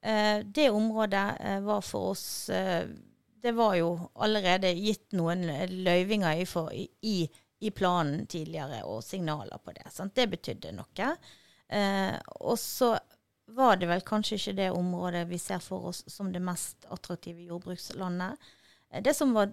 Eh, 0.00 0.40
det 0.44 0.70
området 0.72 1.26
eh, 1.40 1.60
var 1.66 1.84
for 1.84 2.14
oss 2.14 2.48
eh, 2.54 2.88
Det 3.42 3.52
var 3.52 3.74
jo 3.76 3.90
allerede 4.14 4.70
gitt 4.78 5.12
noen 5.18 5.44
løyvinger 5.84 6.40
i, 6.40 6.46
for, 6.48 6.72
i, 6.72 7.18
i 7.60 7.70
planen 7.70 8.24
tidligere, 8.26 8.80
og 8.88 9.04
signaler 9.04 9.60
på 9.60 9.76
det. 9.76 9.90
Sant? 9.92 10.16
Det 10.16 10.28
betydde 10.32 10.72
noe. 10.78 11.12
Eh, 11.68 12.16
og 12.40 12.56
så 12.58 12.94
var 13.48 13.76
det 13.80 13.88
vel 13.88 14.04
kanskje 14.04 14.36
ikke 14.36 14.56
det 14.58 14.68
området 14.76 15.24
vi 15.30 15.38
ser 15.40 15.62
for 15.64 15.90
oss 15.90 16.02
som 16.10 16.32
det 16.32 16.42
mest 16.44 16.84
attraktive 16.92 17.46
jordbrukslandet. 17.48 18.36
Eh, 18.92 19.02
det 19.02 19.14
som 19.16 19.32
var 19.36 19.52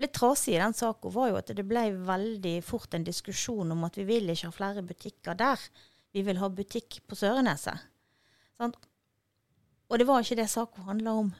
litt 0.00 0.14
trasig 0.16 0.54
i 0.54 0.60
den 0.62 0.74
saka, 0.74 1.10
var 1.12 1.28
jo 1.28 1.38
at 1.40 1.52
det 1.56 1.66
ble 1.68 1.90
veldig 2.08 2.56
fort 2.64 2.94
en 2.96 3.04
diskusjon 3.04 3.72
om 3.74 3.84
at 3.84 3.98
vi 4.00 4.06
vil 4.08 4.32
ikke 4.32 4.48
ha 4.48 4.56
flere 4.56 4.84
butikker 4.86 5.36
der. 5.36 5.60
Vi 6.16 6.24
vil 6.26 6.40
ha 6.40 6.48
butikk 6.48 7.02
på 7.06 7.18
Søreneset. 7.18 7.86
Og 8.60 9.98
det 9.98 10.06
var 10.08 10.22
ikke 10.22 10.40
det 10.40 10.48
saka 10.50 10.82
handla 10.88 11.12
om. 11.20 11.30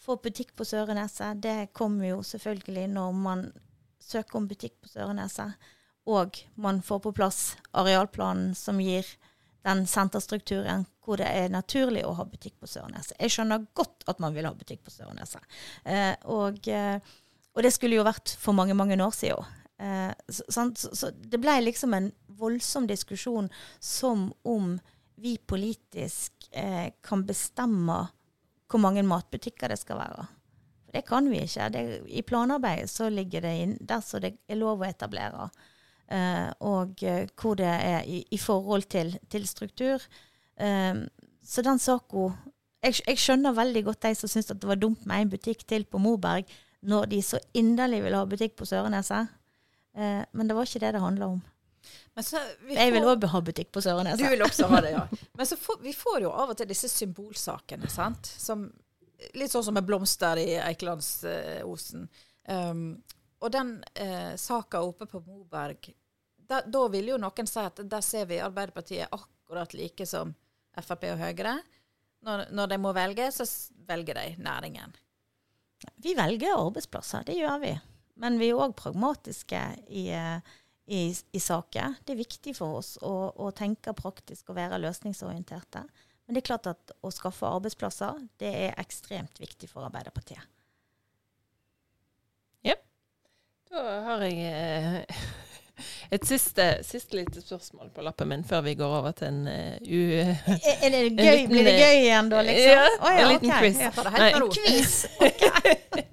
Få 0.00 0.16
butikk 0.20 0.52
på 0.56 0.66
Søreneset, 0.68 1.42
det 1.42 1.72
kommer 1.72 2.10
jo 2.12 2.22
selvfølgelig 2.22 2.88
når 2.92 3.12
man 3.16 3.44
søker 3.98 4.38
om 4.38 4.48
butikk 4.48 4.76
på 4.82 4.90
Søreneset, 4.92 5.54
og 6.06 6.36
man 6.60 6.82
får 6.84 7.00
på 7.06 7.14
plass 7.16 7.38
arealplanen 7.72 8.52
som 8.58 8.82
gir 8.82 9.08
den 9.64 9.84
senterstrukturen 9.88 10.84
hvor 11.04 11.20
det 11.20 11.28
er 11.28 11.52
naturlig 11.52 12.04
å 12.06 12.14
ha 12.18 12.24
butikk 12.28 12.56
på 12.60 12.68
Sørneset. 12.68 13.16
Jeg 13.20 13.32
skjønner 13.34 13.66
godt 13.76 14.06
at 14.10 14.20
man 14.22 14.36
vil 14.36 14.48
ha 14.48 14.54
butikk 14.56 14.84
på 14.84 14.92
Sørneset. 14.92 15.44
Eh, 15.84 16.14
og, 16.32 16.60
eh, 16.68 16.96
og, 17.52 17.62
det 17.64 17.72
skulle 17.74 17.98
jo 17.98 18.06
vært 18.06 18.36
for 18.40 18.56
mange, 18.56 18.76
mange 18.76 18.96
år 19.00 19.14
siden. 19.16 19.60
Eh, 19.80 20.12
så, 20.28 20.46
så, 20.48 20.94
så, 20.96 21.12
det 21.12 21.40
ble 21.42 21.58
liksom 21.64 21.96
en 21.96 22.10
voldsom 22.40 22.88
diskusjon 22.90 23.50
som 23.80 24.30
om 24.48 24.76
vi 25.20 25.36
politisk 25.38 26.48
eh, 26.52 26.92
kan 27.04 27.26
bestemme 27.26 28.06
hvor 28.70 28.82
mange 28.82 29.04
matbutikker 29.06 29.70
det 29.70 29.78
skal 29.80 30.00
være. 30.00 30.24
Det 30.94 31.04
kan 31.06 31.28
vi 31.30 31.42
ikke. 31.44 31.68
Det, 31.74 31.84
I 32.08 32.22
planarbeidet 32.26 32.90
så 32.90 33.10
ligger 33.10 33.44
det 33.44 33.54
inn 33.60 33.78
der 33.80 34.02
så 34.02 34.20
det 34.22 34.36
er 34.48 34.60
lov 34.60 34.82
å 34.82 34.88
etablere. 34.88 35.48
Uh, 35.50 35.73
og 36.60 37.00
uh, 37.04 37.22
hvor 37.40 37.56
det 37.58 37.68
er 37.68 38.02
i, 38.04 38.20
i 38.30 38.38
forhold 38.38 38.88
til, 38.92 39.14
til 39.32 39.46
struktur. 39.48 40.02
Um, 40.60 41.06
så 41.44 41.64
den 41.64 41.80
saka 41.82 42.28
jeg, 42.84 43.00
jeg, 43.06 43.18
skjønner 43.18 43.56
veldig 43.56 43.82
godt 43.86 44.04
de 44.04 44.12
som 44.18 44.28
syns 44.28 44.50
det 44.52 44.68
var 44.68 44.76
dumt 44.76 45.06
med 45.08 45.24
en 45.24 45.32
butikk 45.32 45.64
til 45.68 45.86
på 45.88 45.98
Moberg, 45.98 46.44
når 46.84 47.08
de 47.08 47.22
så 47.24 47.40
inderlig 47.56 48.02
vil 48.04 48.16
ha 48.16 48.26
butikk 48.28 48.58
på 48.60 48.68
Søreneset. 48.68 49.32
Men 49.96 50.50
det 50.50 50.56
var 50.56 50.68
ikke 50.68 50.82
det 50.82 50.90
det 50.92 51.00
handla 51.00 51.30
om. 51.32 51.38
Så, 52.20 52.38
får, 52.38 52.76
jeg 52.76 52.92
vil 52.94 53.06
òg 53.10 53.24
ha 53.32 53.40
butikk 53.42 53.72
på 53.74 53.82
Søreneset. 53.82 54.22
Du 54.22 54.30
vil 54.30 54.44
også 54.46 54.68
ha 54.70 54.80
det, 54.84 54.92
ja. 54.94 55.02
Men 55.38 55.48
så 55.48 55.58
får, 55.58 55.80
vi 55.82 55.94
får 55.96 56.22
jo 56.22 56.30
av 56.30 56.52
og 56.52 56.58
til 56.58 56.68
disse 56.70 56.88
symbolsakene, 56.92 57.90
sant. 57.90 58.30
Som, 58.38 58.68
litt 59.34 59.52
sånn 59.52 59.66
som 59.66 59.74
med 59.74 59.86
blomster 59.88 60.38
i 60.38 60.54
Eikelandsosen. 60.62 62.06
Um, 62.46 62.84
og 63.44 63.52
den 63.52 63.76
eh, 64.00 64.34
saka 64.40 64.80
oppe 64.80 65.06
på 65.10 65.20
Moberg, 65.20 65.90
da, 66.48 66.62
da, 66.64 66.82
vil 66.92 67.12
jo 67.12 67.20
noen 67.20 67.48
si 67.48 67.60
at 67.60 67.80
der 67.88 68.04
ser 68.04 68.28
vi 68.28 68.40
Arbeiderpartiet 68.40 69.12
akkurat 69.12 69.74
like 69.76 70.06
som 70.08 70.32
Frp 70.80 71.06
og 71.12 71.20
Høyre. 71.20 71.58
Når, 72.24 72.46
når 72.56 72.70
de 72.72 72.78
må 72.80 72.92
velge, 72.96 73.28
så 73.36 73.44
velger 73.88 74.16
de 74.16 74.28
næringen. 74.44 74.94
Vi 76.00 76.14
velger 76.16 76.56
arbeidsplasser, 76.56 77.26
det 77.28 77.36
gjør 77.36 77.58
vi. 77.60 77.72
Men 78.20 78.38
vi 78.40 78.48
er 78.52 78.60
òg 78.64 78.72
pragmatiske 78.78 79.60
i, 79.88 80.06
eh, 80.14 80.54
i, 80.86 81.02
i, 81.12 81.40
saker. 81.40 81.98
Det 82.04 82.14
er 82.14 82.22
viktig 82.22 82.54
for 82.56 82.80
oss 82.80 82.94
å, 83.04 83.12
å, 83.36 83.50
tenke 83.56 83.92
praktisk 83.96 84.52
og 84.52 84.58
være 84.60 84.80
løsningsorienterte. 84.80 85.84
Men 86.24 86.36
det 86.36 86.44
er 86.44 86.48
klart 86.48 86.70
at 86.70 86.94
å 87.04 87.12
skaffe 87.12 87.50
arbeidsplasser, 87.50 88.22
det 88.40 88.52
er 88.68 88.80
ekstremt 88.80 89.40
viktig 89.42 89.68
for 89.68 89.84
Arbeiderpartiet. 89.84 90.53
Da 93.74 93.82
har 94.06 94.20
jeg 94.22 94.42
eh, 94.46 95.22
et 96.14 96.26
siste, 96.28 96.64
siste 96.86 97.16
lite 97.18 97.40
spørsmål 97.42 97.88
på 97.94 98.04
lappen 98.06 98.30
min 98.30 98.44
før 98.46 98.62
vi 98.68 98.76
går 98.78 98.92
over 99.00 99.16
til 99.18 99.32
en 99.32 99.40
uh, 99.50 99.80
u... 99.82 100.02
Er 100.14 100.92
det 100.94 101.00
gøy? 101.16 101.40
Blir 101.50 101.66
det 101.66 101.72
gøy 101.80 101.96
igjen 102.04 102.30
da, 102.30 102.44
liksom? 102.46 102.70
Ja, 102.70 102.84
oh, 103.00 103.08
ja 103.10 103.24
en 103.24 103.32
liten 103.32 103.50
okay. 103.50 103.72
quiz. 103.72 104.06
Nei. 104.14 104.28
En 104.28 104.46
quiz. 104.58 104.94
Okay. 105.18 106.06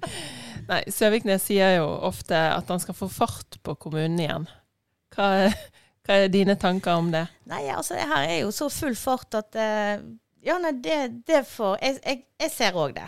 Nei, 0.72 0.80
Søviknes 0.90 1.46
sier 1.46 1.76
jo 1.76 1.86
ofte 2.10 2.34
at 2.34 2.74
han 2.74 2.82
skal 2.82 2.98
få 2.98 3.06
fart 3.12 3.60
på 3.62 3.76
kommunen 3.86 4.18
igjen. 4.18 4.50
Hva, 5.14 5.30
hva 6.02 6.18
er 6.18 6.34
dine 6.34 6.58
tanker 6.58 6.98
om 6.98 7.14
det? 7.14 7.28
Nei, 7.52 7.62
altså 7.70 7.94
det 7.94 8.10
her 8.10 8.26
er 8.26 8.38
jo 8.40 8.50
så 8.54 8.72
full 8.74 8.98
fart 8.98 9.38
at 9.38 9.62
ja, 10.42 10.58
nei, 10.58 10.74
det, 10.82 11.02
det 11.30 11.44
får 11.46 11.76
Jeg, 11.78 12.00
jeg, 12.02 12.24
jeg 12.42 12.56
ser 12.58 12.78
òg 12.82 12.96
det. 12.98 13.06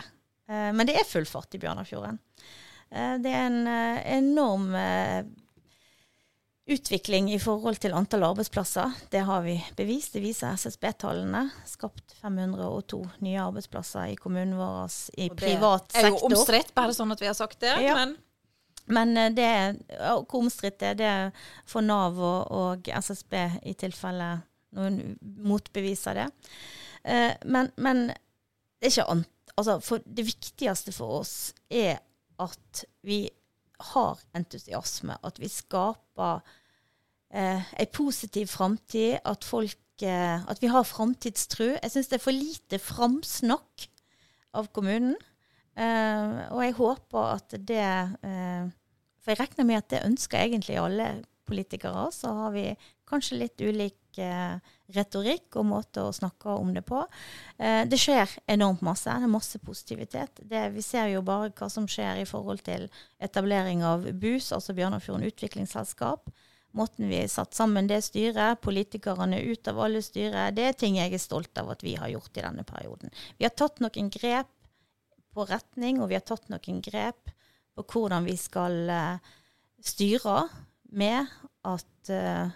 Eh, 0.49 0.71
men 0.75 0.87
det 0.87 0.97
er 0.99 1.07
full 1.07 1.25
fart 1.27 1.55
i 1.57 1.61
Bjørnafjorden. 1.61 2.19
Eh, 2.95 3.17
det 3.23 3.31
er 3.31 3.49
en 3.49 3.67
eh, 3.67 3.99
enorm 4.17 4.69
eh, 4.79 5.25
utvikling 6.71 7.29
i 7.33 7.39
forhold 7.41 7.77
til 7.83 7.93
antall 7.93 8.25
arbeidsplasser. 8.31 8.95
Det 9.13 9.21
har 9.27 9.43
vi 9.45 9.59
bevist. 9.77 10.15
Det 10.15 10.23
viser 10.23 10.55
SSB-tallene. 10.57 11.43
Skapt 11.69 12.15
502 12.21 13.01
nye 13.25 13.41
arbeidsplasser 13.43 14.15
i 14.15 14.17
kommunen 14.17 14.55
vår 14.57 14.87
i 15.21 15.29
privat 15.29 15.91
sektor. 15.91 15.99
det 15.99 16.07
er 16.07 16.15
jo 16.15 16.31
omstridt, 16.31 16.73
bare 16.77 16.95
sånn 16.95 17.13
at 17.13 17.21
vi 17.21 17.29
har 17.29 17.37
sagt 17.37 17.61
det. 17.61 17.75
Ja. 17.85 17.99
Men 17.99 18.17
Men 18.85 19.15
det 19.33 19.45
hvor 19.97 20.43
omstridt 20.43 20.77
det 20.77 20.89
er 20.93 20.97
det 20.99 21.13
for 21.65 21.81
Nav 21.81 22.19
og, 22.21 22.51
og 22.53 22.85
SSB 22.85 23.33
i 23.65 23.73
tilfelle 23.73 24.27
noen 24.75 25.15
motbeviser 25.21 26.19
det. 26.19 26.27
Eh, 27.03 27.31
men, 27.45 27.71
men 27.77 28.07
det 28.09 28.89
er 28.89 28.93
ikke 28.93 29.07
an, 29.13 29.23
altså 29.55 29.99
det 30.05 30.27
viktigste 30.27 30.93
for 30.95 31.21
oss 31.21 31.35
er 31.69 31.99
at 32.41 32.85
vi 33.05 33.25
har 33.93 34.21
entusiasme, 34.35 35.17
at 35.23 35.39
vi 35.39 35.49
skaper 35.51 36.39
eh, 37.33 37.73
en 37.79 37.91
positiv 37.93 38.47
framtid, 38.47 39.19
at 39.25 39.53
eh, 40.01 40.49
At 40.49 40.61
vi 40.61 40.67
har 40.67 40.83
framtidstro. 40.83 41.77
Jeg 41.81 41.91
syns 41.91 42.07
det 42.07 42.19
er 42.19 42.23
for 42.23 42.31
lite 42.31 42.79
framsnakk 42.79 43.89
av 44.53 44.67
kommunen. 44.73 45.15
Eh, 45.75 46.51
og 46.51 46.63
jeg 46.63 46.73
håper 46.73 47.19
at 47.35 47.55
det 47.67 47.83
eh, 48.23 48.67
For 49.19 49.33
jeg 49.33 49.39
regner 49.39 49.65
med 49.65 49.75
at 49.81 49.89
det 49.89 50.05
ønsker 50.05 50.39
egentlig 50.39 50.77
alle 50.79 51.25
politikere. 51.45 52.11
Så 52.11 52.27
har 52.27 52.51
vi 52.51 52.75
kanskje 53.07 53.39
litt 53.39 53.61
ulik 53.61 53.97
retorikk 54.95 55.57
og 55.59 55.67
måte 55.67 56.03
å 56.05 56.13
snakke 56.13 56.53
om 56.55 56.73
det 56.75 56.85
på. 56.87 57.01
Eh, 57.57 57.83
det 57.89 57.99
skjer 57.99 58.31
enormt 58.51 58.83
masse. 58.85 59.09
Det 59.09 59.27
er 59.27 59.31
masse 59.31 59.59
positivitet. 59.59 60.41
Det, 60.41 60.63
vi 60.75 60.83
ser 60.85 61.09
jo 61.13 61.23
bare 61.25 61.51
hva 61.55 61.69
som 61.71 61.87
skjer 61.89 62.21
i 62.21 62.27
forhold 62.29 62.63
til 62.65 62.87
etablering 63.23 63.83
av 63.85 64.07
BUS, 64.13 64.51
altså 64.55 64.75
Bjørnafjorden 64.77 65.27
utviklingsselskap. 65.27 66.29
Måten 66.75 67.07
vi 67.07 67.21
satt 67.31 67.55
sammen 67.55 67.87
det 67.87 68.01
styret, 68.03 68.59
politikerne 68.61 69.39
ut 69.47 69.67
av 69.71 69.79
alle 69.85 70.01
styret, 70.03 70.57
det 70.57 70.65
er 70.67 70.75
ting 70.75 70.97
jeg 70.99 71.13
er 71.15 71.23
stolt 71.23 71.55
av 71.61 71.71
at 71.71 71.85
vi 71.85 71.95
har 71.95 72.11
gjort 72.11 72.35
i 72.35 72.43
denne 72.43 72.65
perioden. 72.67 73.13
Vi 73.39 73.47
har 73.47 73.55
tatt 73.55 73.79
noen 73.79 74.11
grep 74.11 74.51
på 75.35 75.45
retning, 75.47 76.01
og 76.01 76.11
vi 76.11 76.17
har 76.19 76.25
tatt 76.27 76.49
noen 76.51 76.81
grep 76.83 77.31
på 77.75 77.85
hvordan 77.91 78.27
vi 78.27 78.35
skal 78.39 78.75
eh, 78.91 79.33
styre 79.83 80.45
med 80.95 81.31
at 81.65 82.11
eh, 82.11 82.53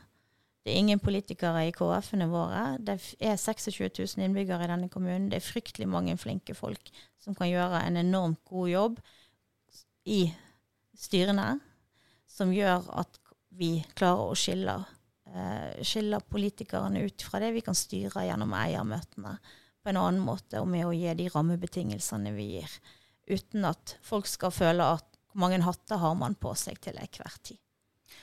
det 0.66 0.74
er 0.74 0.82
ingen 0.82 1.00
politikere 1.00 1.64
i 1.68 1.72
KrF-ene 1.74 2.28
våre. 2.30 2.64
Det 2.84 2.98
er 3.24 3.40
26 3.40 3.88
000 3.96 4.26
innbyggere 4.26 4.66
i 4.68 4.72
denne 4.72 4.90
kommunen. 4.92 5.30
Det 5.32 5.40
er 5.40 5.46
fryktelig 5.46 5.88
mange 5.88 6.18
flinke 6.20 6.56
folk 6.58 6.92
som 7.20 7.36
kan 7.36 7.50
gjøre 7.50 7.80
en 7.88 8.00
enormt 8.02 8.42
god 8.48 8.70
jobb 8.70 9.00
i 10.10 10.26
styrene, 11.00 11.54
som 12.28 12.52
gjør 12.54 12.90
at 13.00 13.20
vi 13.60 13.78
klarer 13.96 14.32
å 14.32 14.38
skille, 14.38 14.76
eh, 15.32 15.80
skille 15.84 16.20
politikerne 16.28 17.06
ut 17.08 17.24
fra 17.24 17.40
det 17.40 17.54
vi 17.56 17.64
kan 17.64 17.78
styre 17.78 18.28
gjennom 18.28 18.54
eiermøtene 18.56 19.38
på 19.80 19.92
en 19.92 20.00
annen 20.00 20.24
måte, 20.24 20.60
og 20.60 20.68
med 20.68 20.86
å 20.88 20.96
gi 20.96 21.14
de 21.16 21.30
rammebetingelsene 21.32 22.36
vi 22.36 22.50
gir. 22.58 22.76
Uten 23.30 23.66
at 23.70 23.96
folk 24.04 24.28
skal 24.28 24.52
føle 24.52 24.92
at 24.98 25.08
hvor 25.30 25.44
mange 25.46 25.62
hatter 25.64 26.02
har 26.02 26.16
man 26.20 26.36
på 26.36 26.52
seg 26.58 26.80
til 26.84 26.98
enhver 27.00 27.36
tid. 27.44 27.60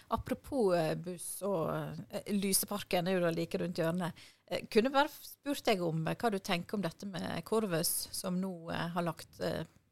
Apropos 0.09 0.75
eh, 0.75 0.95
buss 0.95 1.43
og 1.47 1.71
eh, 2.11 2.35
Lyseparken 2.35 3.09
er 3.09 3.17
jo 3.17 3.25
da 3.25 3.33
like 3.35 3.59
rundt 3.61 3.81
hjørnet. 3.81 4.27
Eh, 4.47 4.67
kunne 4.73 4.93
bare 4.95 5.11
spurt 5.11 5.65
deg 5.67 5.83
om 5.85 6.05
hva 6.07 6.31
du 6.33 6.39
tenker 6.39 6.79
om 6.79 6.85
dette 6.85 7.09
med 7.11 7.43
Corvus 7.47 8.09
som 8.15 8.39
nå 8.41 8.71
har 8.71 9.07
lagt 9.07 9.41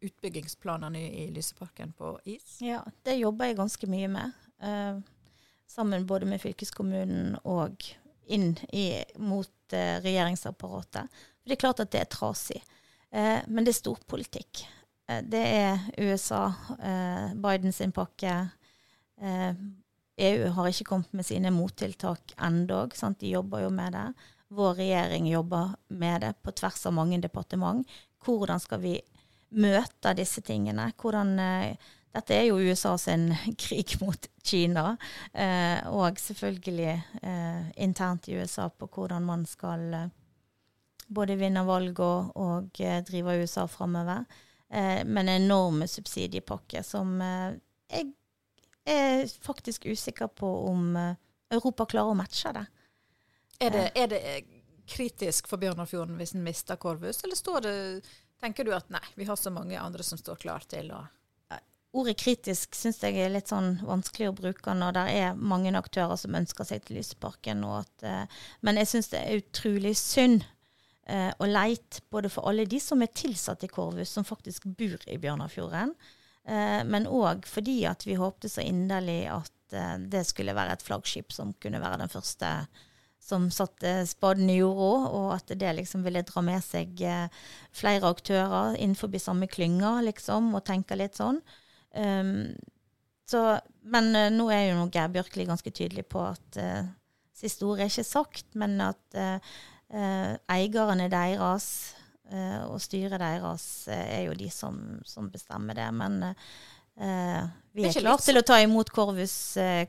utbyggingsplanene 0.05 1.01
i, 1.01 1.27
Lyseparken 1.33 1.95
på 1.97 2.13
is. 2.29 2.59
Ja, 2.63 2.83
det 3.07 3.17
jobber 3.17 3.49
jeg 3.49 3.59
ganske 3.59 3.89
mye 3.89 4.11
med. 4.13 4.41
sammen 5.67 6.07
både 6.07 6.27
med 6.29 6.41
fylkeskommunen 6.41 7.39
og 7.43 7.83
inn 8.27 8.53
i, 8.73 9.03
mot 9.17 9.73
regjeringsapparatet. 9.73 11.09
Det 11.45 11.57
er 11.57 11.61
klart 11.61 11.81
at 11.81 11.91
det 11.93 12.03
er 12.05 12.13
trasig. 12.13 12.61
Men 13.11 13.65
det 13.65 13.73
er 13.73 13.81
storpolitikk. 13.81 14.63
Det 15.25 15.41
er 15.41 15.89
USA, 15.99 16.53
Bidens 17.35 17.81
pakke. 17.97 18.37
EU 20.17 20.49
har 20.55 20.69
ikke 20.71 20.87
kommet 20.93 21.13
med 21.13 21.27
sine 21.27 21.51
mottiltak 21.51 22.37
ennå. 22.37 22.85
De 23.19 23.29
jobber 23.29 23.65
jo 23.65 23.71
med 23.75 23.93
det. 23.93 24.07
Vår 24.55 24.75
regjering 24.79 25.27
jobber 25.29 25.75
med 25.89 26.21
det 26.21 26.35
på 26.43 26.53
tvers 26.53 26.87
av 26.87 26.95
mange 26.95 27.19
departement. 27.19 27.87
Hvordan 28.25 28.61
skal 28.61 28.81
vi 28.81 28.95
møte 29.51 30.15
disse 30.15 30.43
tingene? 30.47 30.93
Hvordan 31.01 31.39
eh, 31.43 31.91
dette 32.15 32.35
er 32.37 32.47
jo 32.47 32.61
USA 32.63 32.95
sin 32.99 33.33
krig 33.65 33.97
mot 34.01 34.29
Kina, 34.45 34.95
eh, 35.33 35.81
og 35.91 36.21
selvfølgelig 36.21 36.93
eh, 37.23 37.71
internt 37.83 38.29
i 38.29 38.39
USA 38.39 38.69
på 38.71 38.87
hvordan 38.87 39.25
man 39.25 39.47
skal 39.49 40.11
både 41.15 41.37
vinne 41.37 41.65
valg 41.67 41.99
og, 42.01 42.31
og 42.39 42.83
drive 43.09 43.39
USA 43.43 43.67
framover. 43.71 44.25
Eh, 44.71 45.03
men 45.07 45.33
enorme 45.33 45.89
subsidiepakker 45.91 46.87
som 46.87 47.19
jeg 47.21 48.13
er 48.85 49.27
faktisk 49.43 49.87
usikker 49.87 50.29
på 50.29 50.51
om 50.69 50.97
eh, 50.97 51.17
Europa 51.55 51.87
klarer 51.87 52.13
å 52.13 52.19
matche 52.19 52.53
det. 52.57 52.67
Er 53.63 53.71
det, 53.71 53.85
er 53.95 54.11
det 54.11 54.21
eh, 54.29 54.55
kritisk 54.91 55.49
for 55.49 55.63
Bjørnafjorden 55.63 56.19
hvis 56.21 56.35
en 56.37 56.45
mister 56.45 56.77
Korvus, 56.81 57.23
eller 57.25 57.39
står 57.39 57.61
det, 57.65 57.75
tenker 58.43 58.67
du 58.67 58.75
at 58.77 58.91
nei, 58.93 59.05
vi 59.17 59.29
har 59.29 59.39
så 59.41 59.53
mange 59.55 59.79
andre 59.81 60.05
som 60.05 60.21
står 60.21 60.43
klar 60.45 60.67
til 60.69 60.93
å 60.95 61.05
Ordet 61.95 62.17
kritisk 62.19 62.75
syns 62.75 62.97
jeg 63.05 63.21
er 63.23 63.31
litt 63.31 63.53
sånn 63.53 63.77
vanskelig 63.87 64.33
å 64.33 64.35
bruke 64.35 64.73
når 64.75 64.97
det 64.97 65.03
er 65.15 65.37
mange 65.39 65.71
aktører 65.79 66.19
som 66.19 66.35
ønsker 66.35 66.67
seg 66.67 66.83
til 66.83 66.99
Lyseparken. 66.99 67.63
Og 67.63 67.85
at, 67.85 68.03
eh, 68.03 68.41
men 68.67 68.81
jeg 68.81 68.91
syns 68.91 69.13
det 69.13 69.21
er 69.21 69.39
utrolig 69.39 69.93
synd 70.01 70.43
eh, 71.07 71.31
og 71.39 71.47
leit 71.53 72.01
både 72.11 72.33
for 72.35 72.51
alle 72.51 72.67
de 72.67 72.81
som 72.83 73.05
er 73.05 73.15
tilsatt 73.15 73.63
i 73.63 73.71
Korvus, 73.71 74.11
som 74.11 74.27
faktisk 74.27 74.67
bor 74.75 75.07
i 75.07 75.21
Bjørnafjorden, 75.23 75.95
eh, 75.95 76.24
men 76.45 77.07
òg 77.09 77.47
fordi 77.49 77.79
at 77.89 78.05
vi 78.05 78.19
håpte 78.21 78.51
så 78.53 78.61
inderlig 78.61 79.23
at 79.33 79.77
eh, 79.77 79.95
det 80.13 80.27
skulle 80.29 80.57
være 80.57 80.77
et 80.77 80.85
flaggskip 80.85 81.33
som 81.33 81.55
kunne 81.63 81.81
være 81.81 82.03
den 82.03 82.13
første 82.13 82.51
som 83.25 83.47
satte 83.49 84.03
spaden 84.05 84.51
i 84.53 84.59
jorda, 84.59 85.09
og 85.17 85.29
at 85.39 85.53
det 85.57 85.71
liksom 85.79 86.03
ville 86.05 86.25
dra 86.29 86.43
med 86.45 86.61
seg 86.65 87.01
eh, 87.01 87.45
flere 87.73 88.11
aktører 88.13 88.77
innenfor 88.77 89.15
samme 89.23 89.49
klynga, 89.49 89.97
liksom, 90.05 90.53
og 90.55 90.67
tenke 90.69 90.99
litt 90.99 91.17
sånn. 91.17 91.41
Um, 91.97 92.53
så, 93.25 93.57
men 93.87 94.11
uh, 94.13 94.29
nå 94.35 94.51
er 94.53 94.75
jo 94.75 94.89
Geir 94.93 95.13
Bjørkli 95.15 95.47
ganske 95.49 95.73
tydelig 95.73 96.05
på 96.13 96.21
at 96.27 96.59
uh, 96.61 96.83
siste 97.33 97.65
ord 97.65 97.81
er 97.81 97.89
ikke 97.89 98.05
sagt, 98.05 98.51
men 98.59 98.77
at 98.85 99.17
uh, 99.17 99.55
eierne 100.53 101.09
deres 101.09 101.95
og 102.25 102.79
styret 102.81 103.21
deres 103.21 103.65
er 103.93 104.23
jo 104.25 104.37
de 104.39 104.49
som, 104.51 104.79
som 105.05 105.27
bestemmer 105.31 105.77
det. 105.77 105.89
Men 105.93 106.35
vi 106.97 107.85
er 107.85 107.97
klare 107.99 108.23
til 108.25 108.41
å 108.41 108.45
ta 108.47 108.57
imot 108.65 108.89
Korvus 108.95 109.35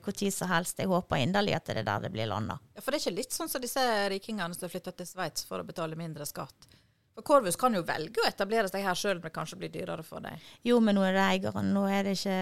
når 0.03 0.31
som 0.33 0.49
helst. 0.51 0.81
Jeg 0.81 0.91
håper 0.91 1.21
inderlig 1.23 1.55
at 1.55 1.69
det 1.69 1.77
er 1.79 1.87
der 1.87 2.07
det 2.07 2.11
blir 2.11 2.27
landa. 2.27 2.57
Ja, 2.75 2.83
For 2.83 2.91
det 2.91 2.99
er 2.99 3.05
ikke 3.05 3.19
litt 3.21 3.35
sånn 3.35 3.51
som 3.51 3.63
disse 3.63 3.83
rikingene 4.11 4.57
som 4.57 4.71
flytter 4.71 4.97
til 4.99 5.07
Sveits 5.07 5.47
for 5.47 5.63
å 5.63 5.67
betale 5.67 5.95
mindre 5.99 6.27
skatt. 6.27 6.67
For 7.15 7.23
Korvus 7.23 7.55
kan 7.55 7.75
jo 7.77 7.85
velge 7.87 8.19
å 8.19 8.27
etablere 8.27 8.67
seg 8.67 8.83
her 8.83 8.97
sjøl 8.99 9.21
men 9.23 9.31
kanskje 9.31 9.61
blir 9.61 9.71
dyrere 9.71 10.03
for 10.03 10.23
dem. 10.25 10.41
Jo, 10.67 10.81
men 10.83 10.97
nå 10.97 11.05
er 11.07 11.15
det 11.15 11.23
eieren. 11.29 11.71
Nå 11.71 11.85
er 11.87 12.03
det 12.03 12.17
ikke 12.17 12.39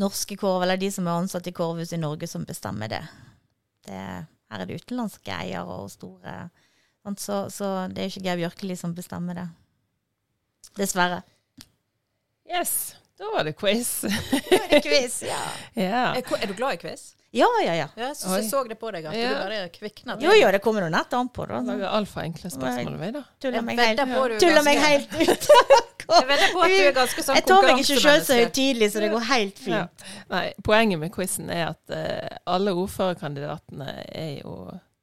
norske 0.00 0.36
Korv, 0.40 0.64
eller 0.64 0.80
de 0.80 0.88
som 0.92 1.06
er 1.08 1.20
ansatt 1.20 1.48
i 1.48 1.54
Korvus 1.56 1.92
i 1.92 2.00
Norge, 2.00 2.28
som 2.30 2.46
bestemmer 2.48 2.88
det. 2.92 3.02
det 3.88 4.00
her 4.48 4.62
er 4.62 4.68
det 4.68 4.80
utenlandske 4.80 5.34
eiere 5.34 5.76
og 5.82 5.90
store 5.92 6.38
sant? 6.48 6.67
Så, 7.16 7.46
så 7.50 7.88
det 7.88 7.98
er 8.02 8.08
jo 8.08 8.12
ikke 8.16 8.24
Geir 8.28 8.36
Bjørkeli 8.42 8.76
som 8.76 8.94
bestemmer 8.94 9.34
det. 9.34 9.48
Dessverre. 10.78 11.22
Yes, 12.48 12.96
da 13.18 13.24
var 13.34 13.44
det 13.44 13.52
quiz. 13.58 14.04
Quiz, 14.84 15.22
ja. 15.22 15.40
ja. 15.74 16.04
Er, 16.16 16.22
er 16.42 16.46
du 16.46 16.54
glad 16.54 16.74
i 16.74 16.76
quiz? 16.76 17.14
ja, 17.30 17.46
ja, 17.64 17.74
ja. 17.76 17.88
Ja, 17.96 18.14
synes 18.14 18.36
jeg 18.38 18.46
så 18.50 18.62
det 18.64 18.78
på 18.80 18.90
deg, 18.90 19.04
at 19.04 19.14
Ja. 19.16 19.28
du 19.28 19.34
bare 19.34 19.68
kvikna 19.68 20.14
til. 20.16 20.24
Jo, 20.24 20.32
jo, 20.32 20.48
det 20.54 20.60
kommer 20.64 20.86
jo 20.86 20.88
nett 20.88 21.12
an 21.12 21.28
på, 21.28 21.44
da. 21.50 21.58
Lager 21.60 21.90
altfor-enkle 21.98 22.50
spørsmål, 22.50 22.96
vi, 23.02 23.10
da. 23.18 23.22
Tuller 23.42 23.66
meg 23.66 23.78
helt, 23.82 24.00
du 24.00 24.14
er 24.16 24.38
tuller 24.40 24.64
meg 24.64 24.80
helt 24.80 25.12
ut. 25.18 25.48
Jeg 26.08 26.24
vedder 26.24 26.52
på 26.54 26.60
at 26.64 26.72
du 26.72 26.82
er 26.86 26.94
ganske 26.96 27.22
sånn 27.26 27.36
Jeg 27.36 27.44
tar 27.44 27.66
meg 27.66 27.82
ikke 27.82 27.98
sjøl 28.00 28.22
så 28.24 28.36
høytidelig, 28.38 28.86
så 28.94 29.02
det 29.04 29.10
går 29.12 29.26
helt 29.28 29.58
Ja. 29.68 29.80
fint. 29.84 30.04
Nei, 30.32 30.44
poenget 30.64 31.02
med 31.02 31.12
quizen 31.12 31.50
er 31.52 31.66
at 31.74 31.92
uh, 31.92 32.38
alle 32.48 32.72
ordførerkandidatene 32.80 33.90
er 34.08 34.30
jo 34.38 34.54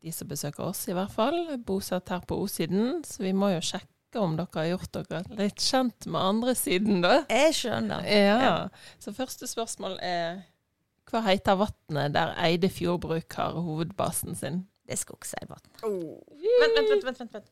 de 0.05 0.13
som 0.13 0.29
besøker 0.29 0.63
oss, 0.67 0.85
i 0.89 0.95
hvert 0.95 1.13
fall. 1.13 1.57
Bosatt 1.65 2.11
her 2.13 2.23
på 2.27 2.37
O-siden, 2.43 3.01
så 3.07 3.23
vi 3.25 3.33
må 3.35 3.49
jo 3.55 3.61
sjekke 3.65 4.21
om 4.21 4.37
dere 4.37 4.61
har 4.61 4.69
gjort 4.69 4.91
dere 4.95 5.23
litt 5.39 5.59
kjent 5.63 6.05
med 6.07 6.21
andre 6.21 6.53
siden, 6.55 7.01
da. 7.03 7.15
Jeg 7.31 7.55
skjønner. 7.57 8.05
Ja. 8.07 8.69
Så 9.01 9.15
første 9.17 9.49
spørsmål 9.49 9.97
er 10.05 10.45
hva 11.11 11.21
heter 11.27 11.59
vannet 11.59 12.15
der 12.15 12.33
Eide 12.41 12.69
fjordbruk 12.73 13.33
har 13.37 13.59
hovedbasen 13.61 14.37
sin? 14.37 14.63
Det 14.85 14.93
er 14.95 15.01
Skogseidvatn. 15.01 15.69
Oh. 15.85 16.21
Vent, 16.61 16.77
vent, 16.77 16.89
vent, 16.93 17.05
vent, 17.05 17.19
vent, 17.19 17.33
vent. 17.37 17.51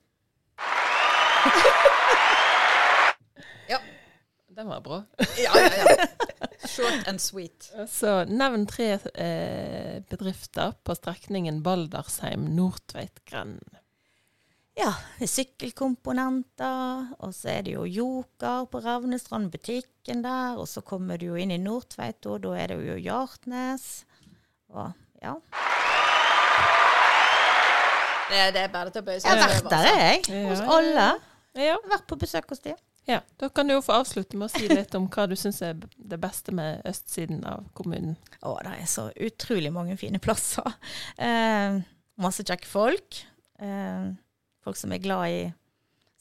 Den 4.55 4.69
var 4.69 4.81
bra. 4.81 5.03
Ja, 5.37 5.59
ja, 5.59 5.69
ja. 5.77 6.07
Short 6.67 7.07
and 7.07 7.21
sweet. 7.21 7.71
Så 7.89 8.25
nevn 8.29 8.67
tre 8.69 8.99
eh, 9.13 10.03
bedrifter 10.09 10.71
på 10.83 10.95
strekningen 10.95 11.63
Baldersheim-Nordtveit-Grend. 11.65 13.59
Ja, 14.77 14.93
sykkelkomponenter, 15.19 17.05
og 17.21 17.33
så 17.33 17.49
er 17.55 17.61
det 17.65 17.71
jo 17.75 17.83
Joker 17.85 18.65
på 18.69 18.79
Ravnestrand, 18.81 19.51
butikken 19.53 20.23
der, 20.25 20.57
og 20.57 20.67
så 20.69 20.81
kommer 20.85 21.17
du 21.21 21.25
jo 21.31 21.35
inn 21.37 21.51
i 21.53 21.57
Nordtveit, 21.61 22.25
og 22.29 22.41
da 22.45 22.49
er 22.57 22.67
det 22.73 22.87
jo 22.87 22.95
Hjartnes. 23.01 24.05
Og 24.73 24.91
ja. 25.21 25.33
Det, 28.29 28.53
det 28.55 28.61
er 28.63 28.67
bare 28.73 28.89
til 28.89 29.01
å 29.01 29.05
bøye 29.05 29.19
seg 29.21 29.29
Jeg 29.29 29.37
har 29.43 29.49
vært 29.57 29.73
der, 29.73 29.85
jeg. 29.93 30.17
Hos 30.47 30.61
ja, 30.61 30.65
alle. 30.77 31.07
Ja. 31.59 31.75
Vært 31.89 32.07
på 32.09 32.15
besøk 32.21 32.45
hos 32.53 32.61
dem. 32.65 32.77
Ja. 33.09 33.19
Da 33.37 33.49
kan 33.49 33.67
du 33.67 33.75
jo 33.75 33.83
få 33.83 33.97
avslutte 33.99 34.37
med 34.39 34.47
å 34.47 34.53
si 34.53 34.67
litt 34.69 34.95
om 34.95 35.09
hva 35.11 35.25
du 35.27 35.35
syns 35.39 35.61
er 35.65 35.79
det 35.79 36.19
beste 36.21 36.53
med 36.55 36.83
østsiden 36.87 37.43
av 37.49 37.65
kommunen. 37.77 38.15
Å, 38.41 38.55
det 38.63 38.75
er 38.79 38.89
så 38.89 39.09
utrolig 39.15 39.71
mange 39.75 39.97
fine 39.99 40.21
plasser. 40.23 40.75
Eh, 41.17 41.81
masse 42.23 42.45
kjekke 42.47 42.69
folk. 42.69 43.19
Eh, 43.59 44.11
folk 44.63 44.79
som 44.79 44.95
er 44.95 45.03
glad 45.03 45.29
i 45.33 45.43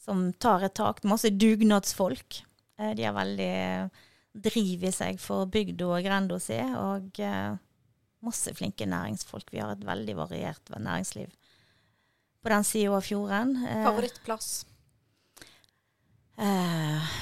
Som 0.03 0.33
tar 0.35 0.65
et 0.67 0.73
tak. 0.75 0.97
Masse 1.07 1.29
dugnadsfolk. 1.31 2.41
Eh, 2.79 2.91
de 2.97 3.05
har 3.07 3.15
veldig 3.15 3.53
driv 4.33 4.83
i 4.83 4.91
seg 4.91 5.21
for 5.21 5.47
bygda 5.47 5.87
og 5.87 6.03
grenda 6.03 6.39
si. 6.43 6.57
Og 6.59 7.21
eh, 7.23 7.53
masse 8.23 8.51
flinke 8.57 8.87
næringsfolk. 8.89 9.47
Vi 9.53 9.63
har 9.63 9.71
et 9.71 9.87
veldig 9.87 10.17
variert 10.19 10.75
næringsliv 10.75 11.31
på 12.43 12.51
den 12.51 12.65
sida 12.67 12.91
av 12.97 13.05
fjorden. 13.07 13.55
Eh, 13.63 13.83
Favorittplass? 13.87 14.49
Eh, 16.37 17.13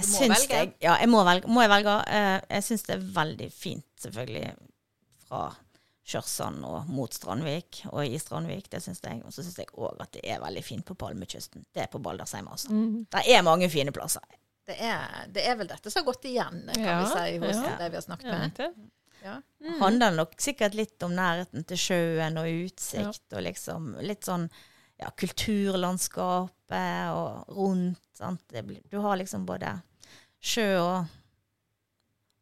jeg 0.00 0.06
Du 0.06 0.10
må 0.12 0.18
syns 0.18 0.34
velge. 0.34 0.56
Jeg, 0.56 0.72
ja, 0.82 0.96
jeg 1.00 1.08
må 1.12 1.22
velge. 1.28 1.48
Må 1.50 1.62
jeg 1.64 1.70
velge? 1.70 1.96
Eh, 2.10 2.36
jeg 2.56 2.66
syns 2.66 2.86
det 2.88 2.94
er 2.96 3.08
veldig 3.20 3.50
fint, 3.54 3.86
selvfølgelig, 4.02 4.52
fra 5.28 5.42
Kjørsand 6.10 6.64
og 6.66 6.88
mot 6.90 7.12
Strandvik 7.14 7.82
og 7.92 8.00
i 8.06 8.18
Strandvik. 8.18 8.66
Det 8.72 8.80
syns 8.82 9.02
jeg. 9.04 9.20
Og 9.24 9.32
så 9.34 9.44
syns 9.46 9.60
jeg 9.62 9.70
òg 9.78 10.00
at 10.02 10.10
det 10.16 10.24
er 10.26 10.40
veldig 10.42 10.64
fint 10.66 10.84
på 10.88 10.96
Palmekysten. 10.98 11.66
Det 11.74 11.84
er 11.84 11.90
på 11.92 12.00
Baldersheim, 12.02 12.48
altså. 12.50 12.72
Det 13.14 13.26
er 13.30 13.44
mange 13.46 13.68
fine 13.70 13.92
plasser. 13.94 14.24
Det 14.66 14.76
er, 14.86 15.26
det 15.34 15.44
er 15.50 15.56
vel 15.58 15.66
dette 15.70 15.90
som 15.90 16.02
har 16.02 16.08
gått 16.12 16.26
igjen, 16.30 16.60
kan 16.74 16.82
Ja, 16.84 16.96
vi 17.02 17.06
si, 17.10 17.38
hos 17.42 17.56
ja. 17.58 17.76
de 17.80 17.86
vi 17.90 17.96
har 17.98 18.04
snakket 18.04 18.28
Ja, 18.30 18.38
med. 18.38 18.52
det. 18.58 18.90
Ja. 19.24 19.32
Mm. 19.60 19.78
Handler 19.80 20.10
nok 20.16 20.34
sikkert 20.40 20.74
litt 20.78 21.02
om 21.04 21.12
nærheten 21.16 21.64
til 21.68 21.76
sjøen 21.80 22.38
og 22.40 22.46
utsikt, 22.48 23.24
og 23.34 23.42
liksom 23.44 23.88
litt 24.06 24.24
sånn 24.24 24.46
ja, 25.00 25.10
kulturlandskapet 25.16 27.12
og 27.14 27.56
rundt. 27.56 28.02
Sant? 28.16 28.42
Det 28.52 28.62
blir, 28.68 28.80
du 28.90 28.98
har 29.00 29.16
liksom 29.20 29.46
både 29.48 29.78
sjø 30.40 30.72
og, 30.80 31.04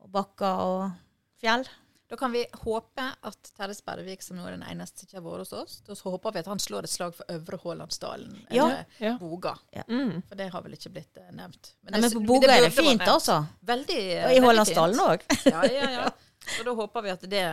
og 0.03 0.11
bakker 0.15 0.65
og 0.65 0.91
fjell. 1.39 1.69
Da 2.09 2.17
kan 2.17 2.33
vi 2.33 2.41
håpe 2.65 3.05
at 3.21 3.51
Terje 3.53 3.75
Sperrevik, 3.77 4.23
som 4.25 4.39
nå 4.39 4.47
er 4.49 4.55
den 4.57 4.63
eneste 4.65 5.03
som 5.03 5.09
ikke 5.11 5.19
har 5.19 5.25
vært 5.27 5.43
hos 5.45 5.51
oss, 5.53 5.75
da 5.85 5.93
håper 6.09 6.33
vi 6.33 6.41
at 6.41 6.47
han 6.49 6.63
slår 6.63 6.87
et 6.89 6.93
slag 6.93 7.13
for 7.19 7.35
Øvre 7.35 7.59
Hålandsdalen 7.61 8.39
eller 8.49 8.87
Ja. 8.97 9.13
Boga. 9.21 9.53
Mm. 9.91 10.23
For 10.25 10.41
det 10.41 10.47
har 10.55 10.65
vel 10.65 10.79
ikke 10.79 10.95
blitt 10.95 11.21
eh, 11.21 11.29
nevnt. 11.37 11.75
Men, 11.83 11.99
det 11.99 12.01
men 12.01 12.15
på 12.15 12.23
Boga 12.25 12.49
er 12.49 12.65
det 12.65 12.71
burde 12.71 12.71
vært 12.71 12.89
fint, 12.89 13.05
altså. 13.13 13.37
Veldig, 13.61 14.01
Og 14.25 14.33
i 14.33 14.41
Hålandsdalen 14.47 15.05
òg. 15.05 15.29
Ja, 15.53 15.67
ja, 15.69 15.91
ja. 15.99 16.09
Så 16.57 16.65
da 16.65 16.73
håper 16.79 17.05
vi 17.05 17.11
at 17.13 17.23
det 17.29 17.45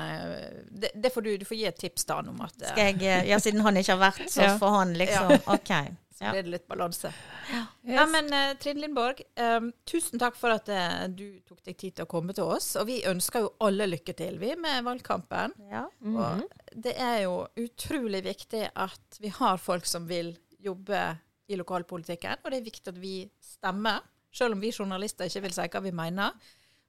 Det, 0.71 0.91
det 0.95 1.11
får 1.13 1.21
du, 1.25 1.37
du 1.37 1.45
får 1.45 1.57
gi 1.57 1.67
et 1.69 1.77
tips 1.79 2.07
da 2.09 2.21
om 2.21 2.41
at 2.45 2.61
eh, 2.61 2.71
Skal 2.71 2.89
jeg, 2.91 3.01
eh, 3.03 3.27
ja, 3.29 3.39
siden 3.43 3.63
han 3.65 3.77
ikke 3.77 3.97
har 3.97 4.03
vært, 4.07 4.25
så 4.31 4.41
Ja. 4.47 4.57
får 4.61 4.75
han 4.77 4.93
liksom 4.99 5.35
OK. 5.45 5.71
så 6.15 6.31
blir 6.31 6.45
det 6.45 6.51
litt 6.53 6.67
balanse. 6.67 7.09
Yes. 7.51 7.65
Ja, 7.91 8.05
men 8.07 8.29
uh, 8.31 8.53
Trine 8.61 8.79
Lindborg, 8.85 9.19
um, 9.35 9.71
tusen 9.83 10.21
takk 10.21 10.37
for 10.39 10.53
at 10.55 10.69
uh, 10.71 11.07
du 11.11 11.41
tok 11.43 11.59
deg 11.67 11.75
tid 11.81 11.97
til 11.97 12.05
å 12.07 12.09
komme 12.09 12.35
til 12.37 12.47
oss. 12.47 12.69
Og 12.79 12.87
vi 12.87 13.01
ønsker 13.09 13.43
jo 13.43 13.51
alle 13.67 13.89
lykke 13.89 14.15
til, 14.15 14.39
vi, 14.39 14.53
med 14.55 14.85
valgkampen. 14.87 15.57
Ja. 15.71 15.83
Mhm. 15.99 16.15
Og 16.15 16.79
det 16.87 16.95
er 16.95 17.25
jo 17.25 17.35
utrolig 17.59 18.23
viktig 18.25 18.63
at 18.71 19.19
vi 19.19 19.31
har 19.41 19.59
folk 19.59 19.87
som 19.89 20.07
vil 20.07 20.33
jobbe 20.63 21.03
i 21.51 21.59
lokalpolitikken, 21.59 22.41
og 22.41 22.51
det 22.51 22.61
er 22.61 22.69
viktig 22.71 22.95
at 22.95 23.01
vi 23.01 23.17
stemmer. 23.43 23.99
Selv 24.35 24.55
om 24.55 24.63
vi 24.63 24.71
journalister 24.73 25.27
ikke 25.29 25.45
vil 25.45 25.53
si 25.55 25.67
hva 25.71 25.81
vi 25.83 25.91
mener, 25.95 26.33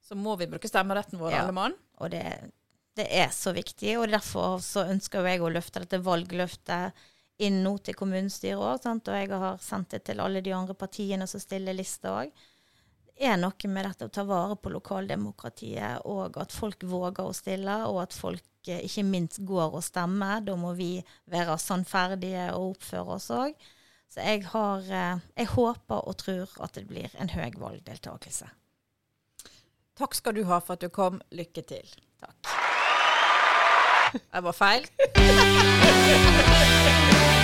så 0.07 0.15
må 0.19 0.37
vi 0.39 0.47
bruke 0.51 0.69
stemmeretten 0.71 1.19
vår, 1.19 1.33
Ja. 1.35 1.43
alle 1.43 1.53
mann. 1.57 1.75
Og 1.99 2.11
det, 2.15 2.23
det 2.97 3.07
er 3.11 3.29
så 3.35 3.53
viktig, 3.57 3.97
og 3.99 4.09
derfor 4.13 4.61
så 4.63 4.87
ønsker 4.87 5.21
jo 5.25 5.31
jeg 5.33 5.43
å 5.43 5.51
løfte 5.53 5.83
dette 5.83 5.99
valgløftet 6.07 6.93
inn 7.43 7.59
nå 7.65 7.75
til 7.85 7.97
kommunestyret 7.99 8.57
òg. 8.87 8.87
Og 8.87 9.17
jeg 9.19 9.29
har 9.35 9.59
sendt 9.61 9.91
det 9.93 10.05
til 10.07 10.21
alle 10.25 10.41
de 10.41 10.55
andre 10.57 10.75
partiene 10.79 11.27
som 11.29 11.43
stiller 11.43 11.75
liste 11.77 12.09
òg. 12.09 12.31
Det 13.17 13.25
er 13.33 13.37
noe 13.41 13.69
med 13.73 13.85
dette 13.89 14.07
å 14.07 14.13
ta 14.13 14.25
vare 14.29 14.57
på 14.61 14.71
lokaldemokratiet, 14.75 16.03
og 16.05 16.37
at 16.41 16.53
folk 16.53 16.85
våger 16.85 17.25
å 17.25 17.33
stille, 17.37 17.77
og 17.89 18.03
at 18.03 18.13
folk 18.17 18.69
eh, 18.69 18.83
ikke 18.85 19.05
minst 19.09 19.41
går 19.49 19.73
og 19.79 19.85
stemmer. 19.85 20.43
Da 20.45 20.57
må 20.61 20.75
vi 20.77 20.99
være 21.33 21.57
sannferdige 21.61 22.51
og 22.55 22.75
oppføre 22.77 23.17
oss 23.17 23.31
òg. 23.33 23.57
Så 24.13 24.21
jeg 24.23 24.45
har 24.53 24.85
eh, 24.93 25.25
Jeg 25.37 25.49
håper 25.57 26.05
og 26.09 26.17
tror 26.21 26.53
at 26.61 26.77
det 26.77 26.87
blir 26.89 27.11
en 27.19 27.33
høy 27.33 27.51
valgdeltakelse. 27.59 28.49
Takk 29.97 30.15
skal 30.15 30.37
du 30.37 30.45
ha 30.45 30.59
for 30.61 30.77
at 30.77 30.85
du 30.85 30.89
kom. 30.93 31.21
Lykke 31.33 31.63
til. 31.65 31.87
Takk. 32.21 32.37
Det 34.33 34.43
var 34.45 34.53
feil. 34.57 34.87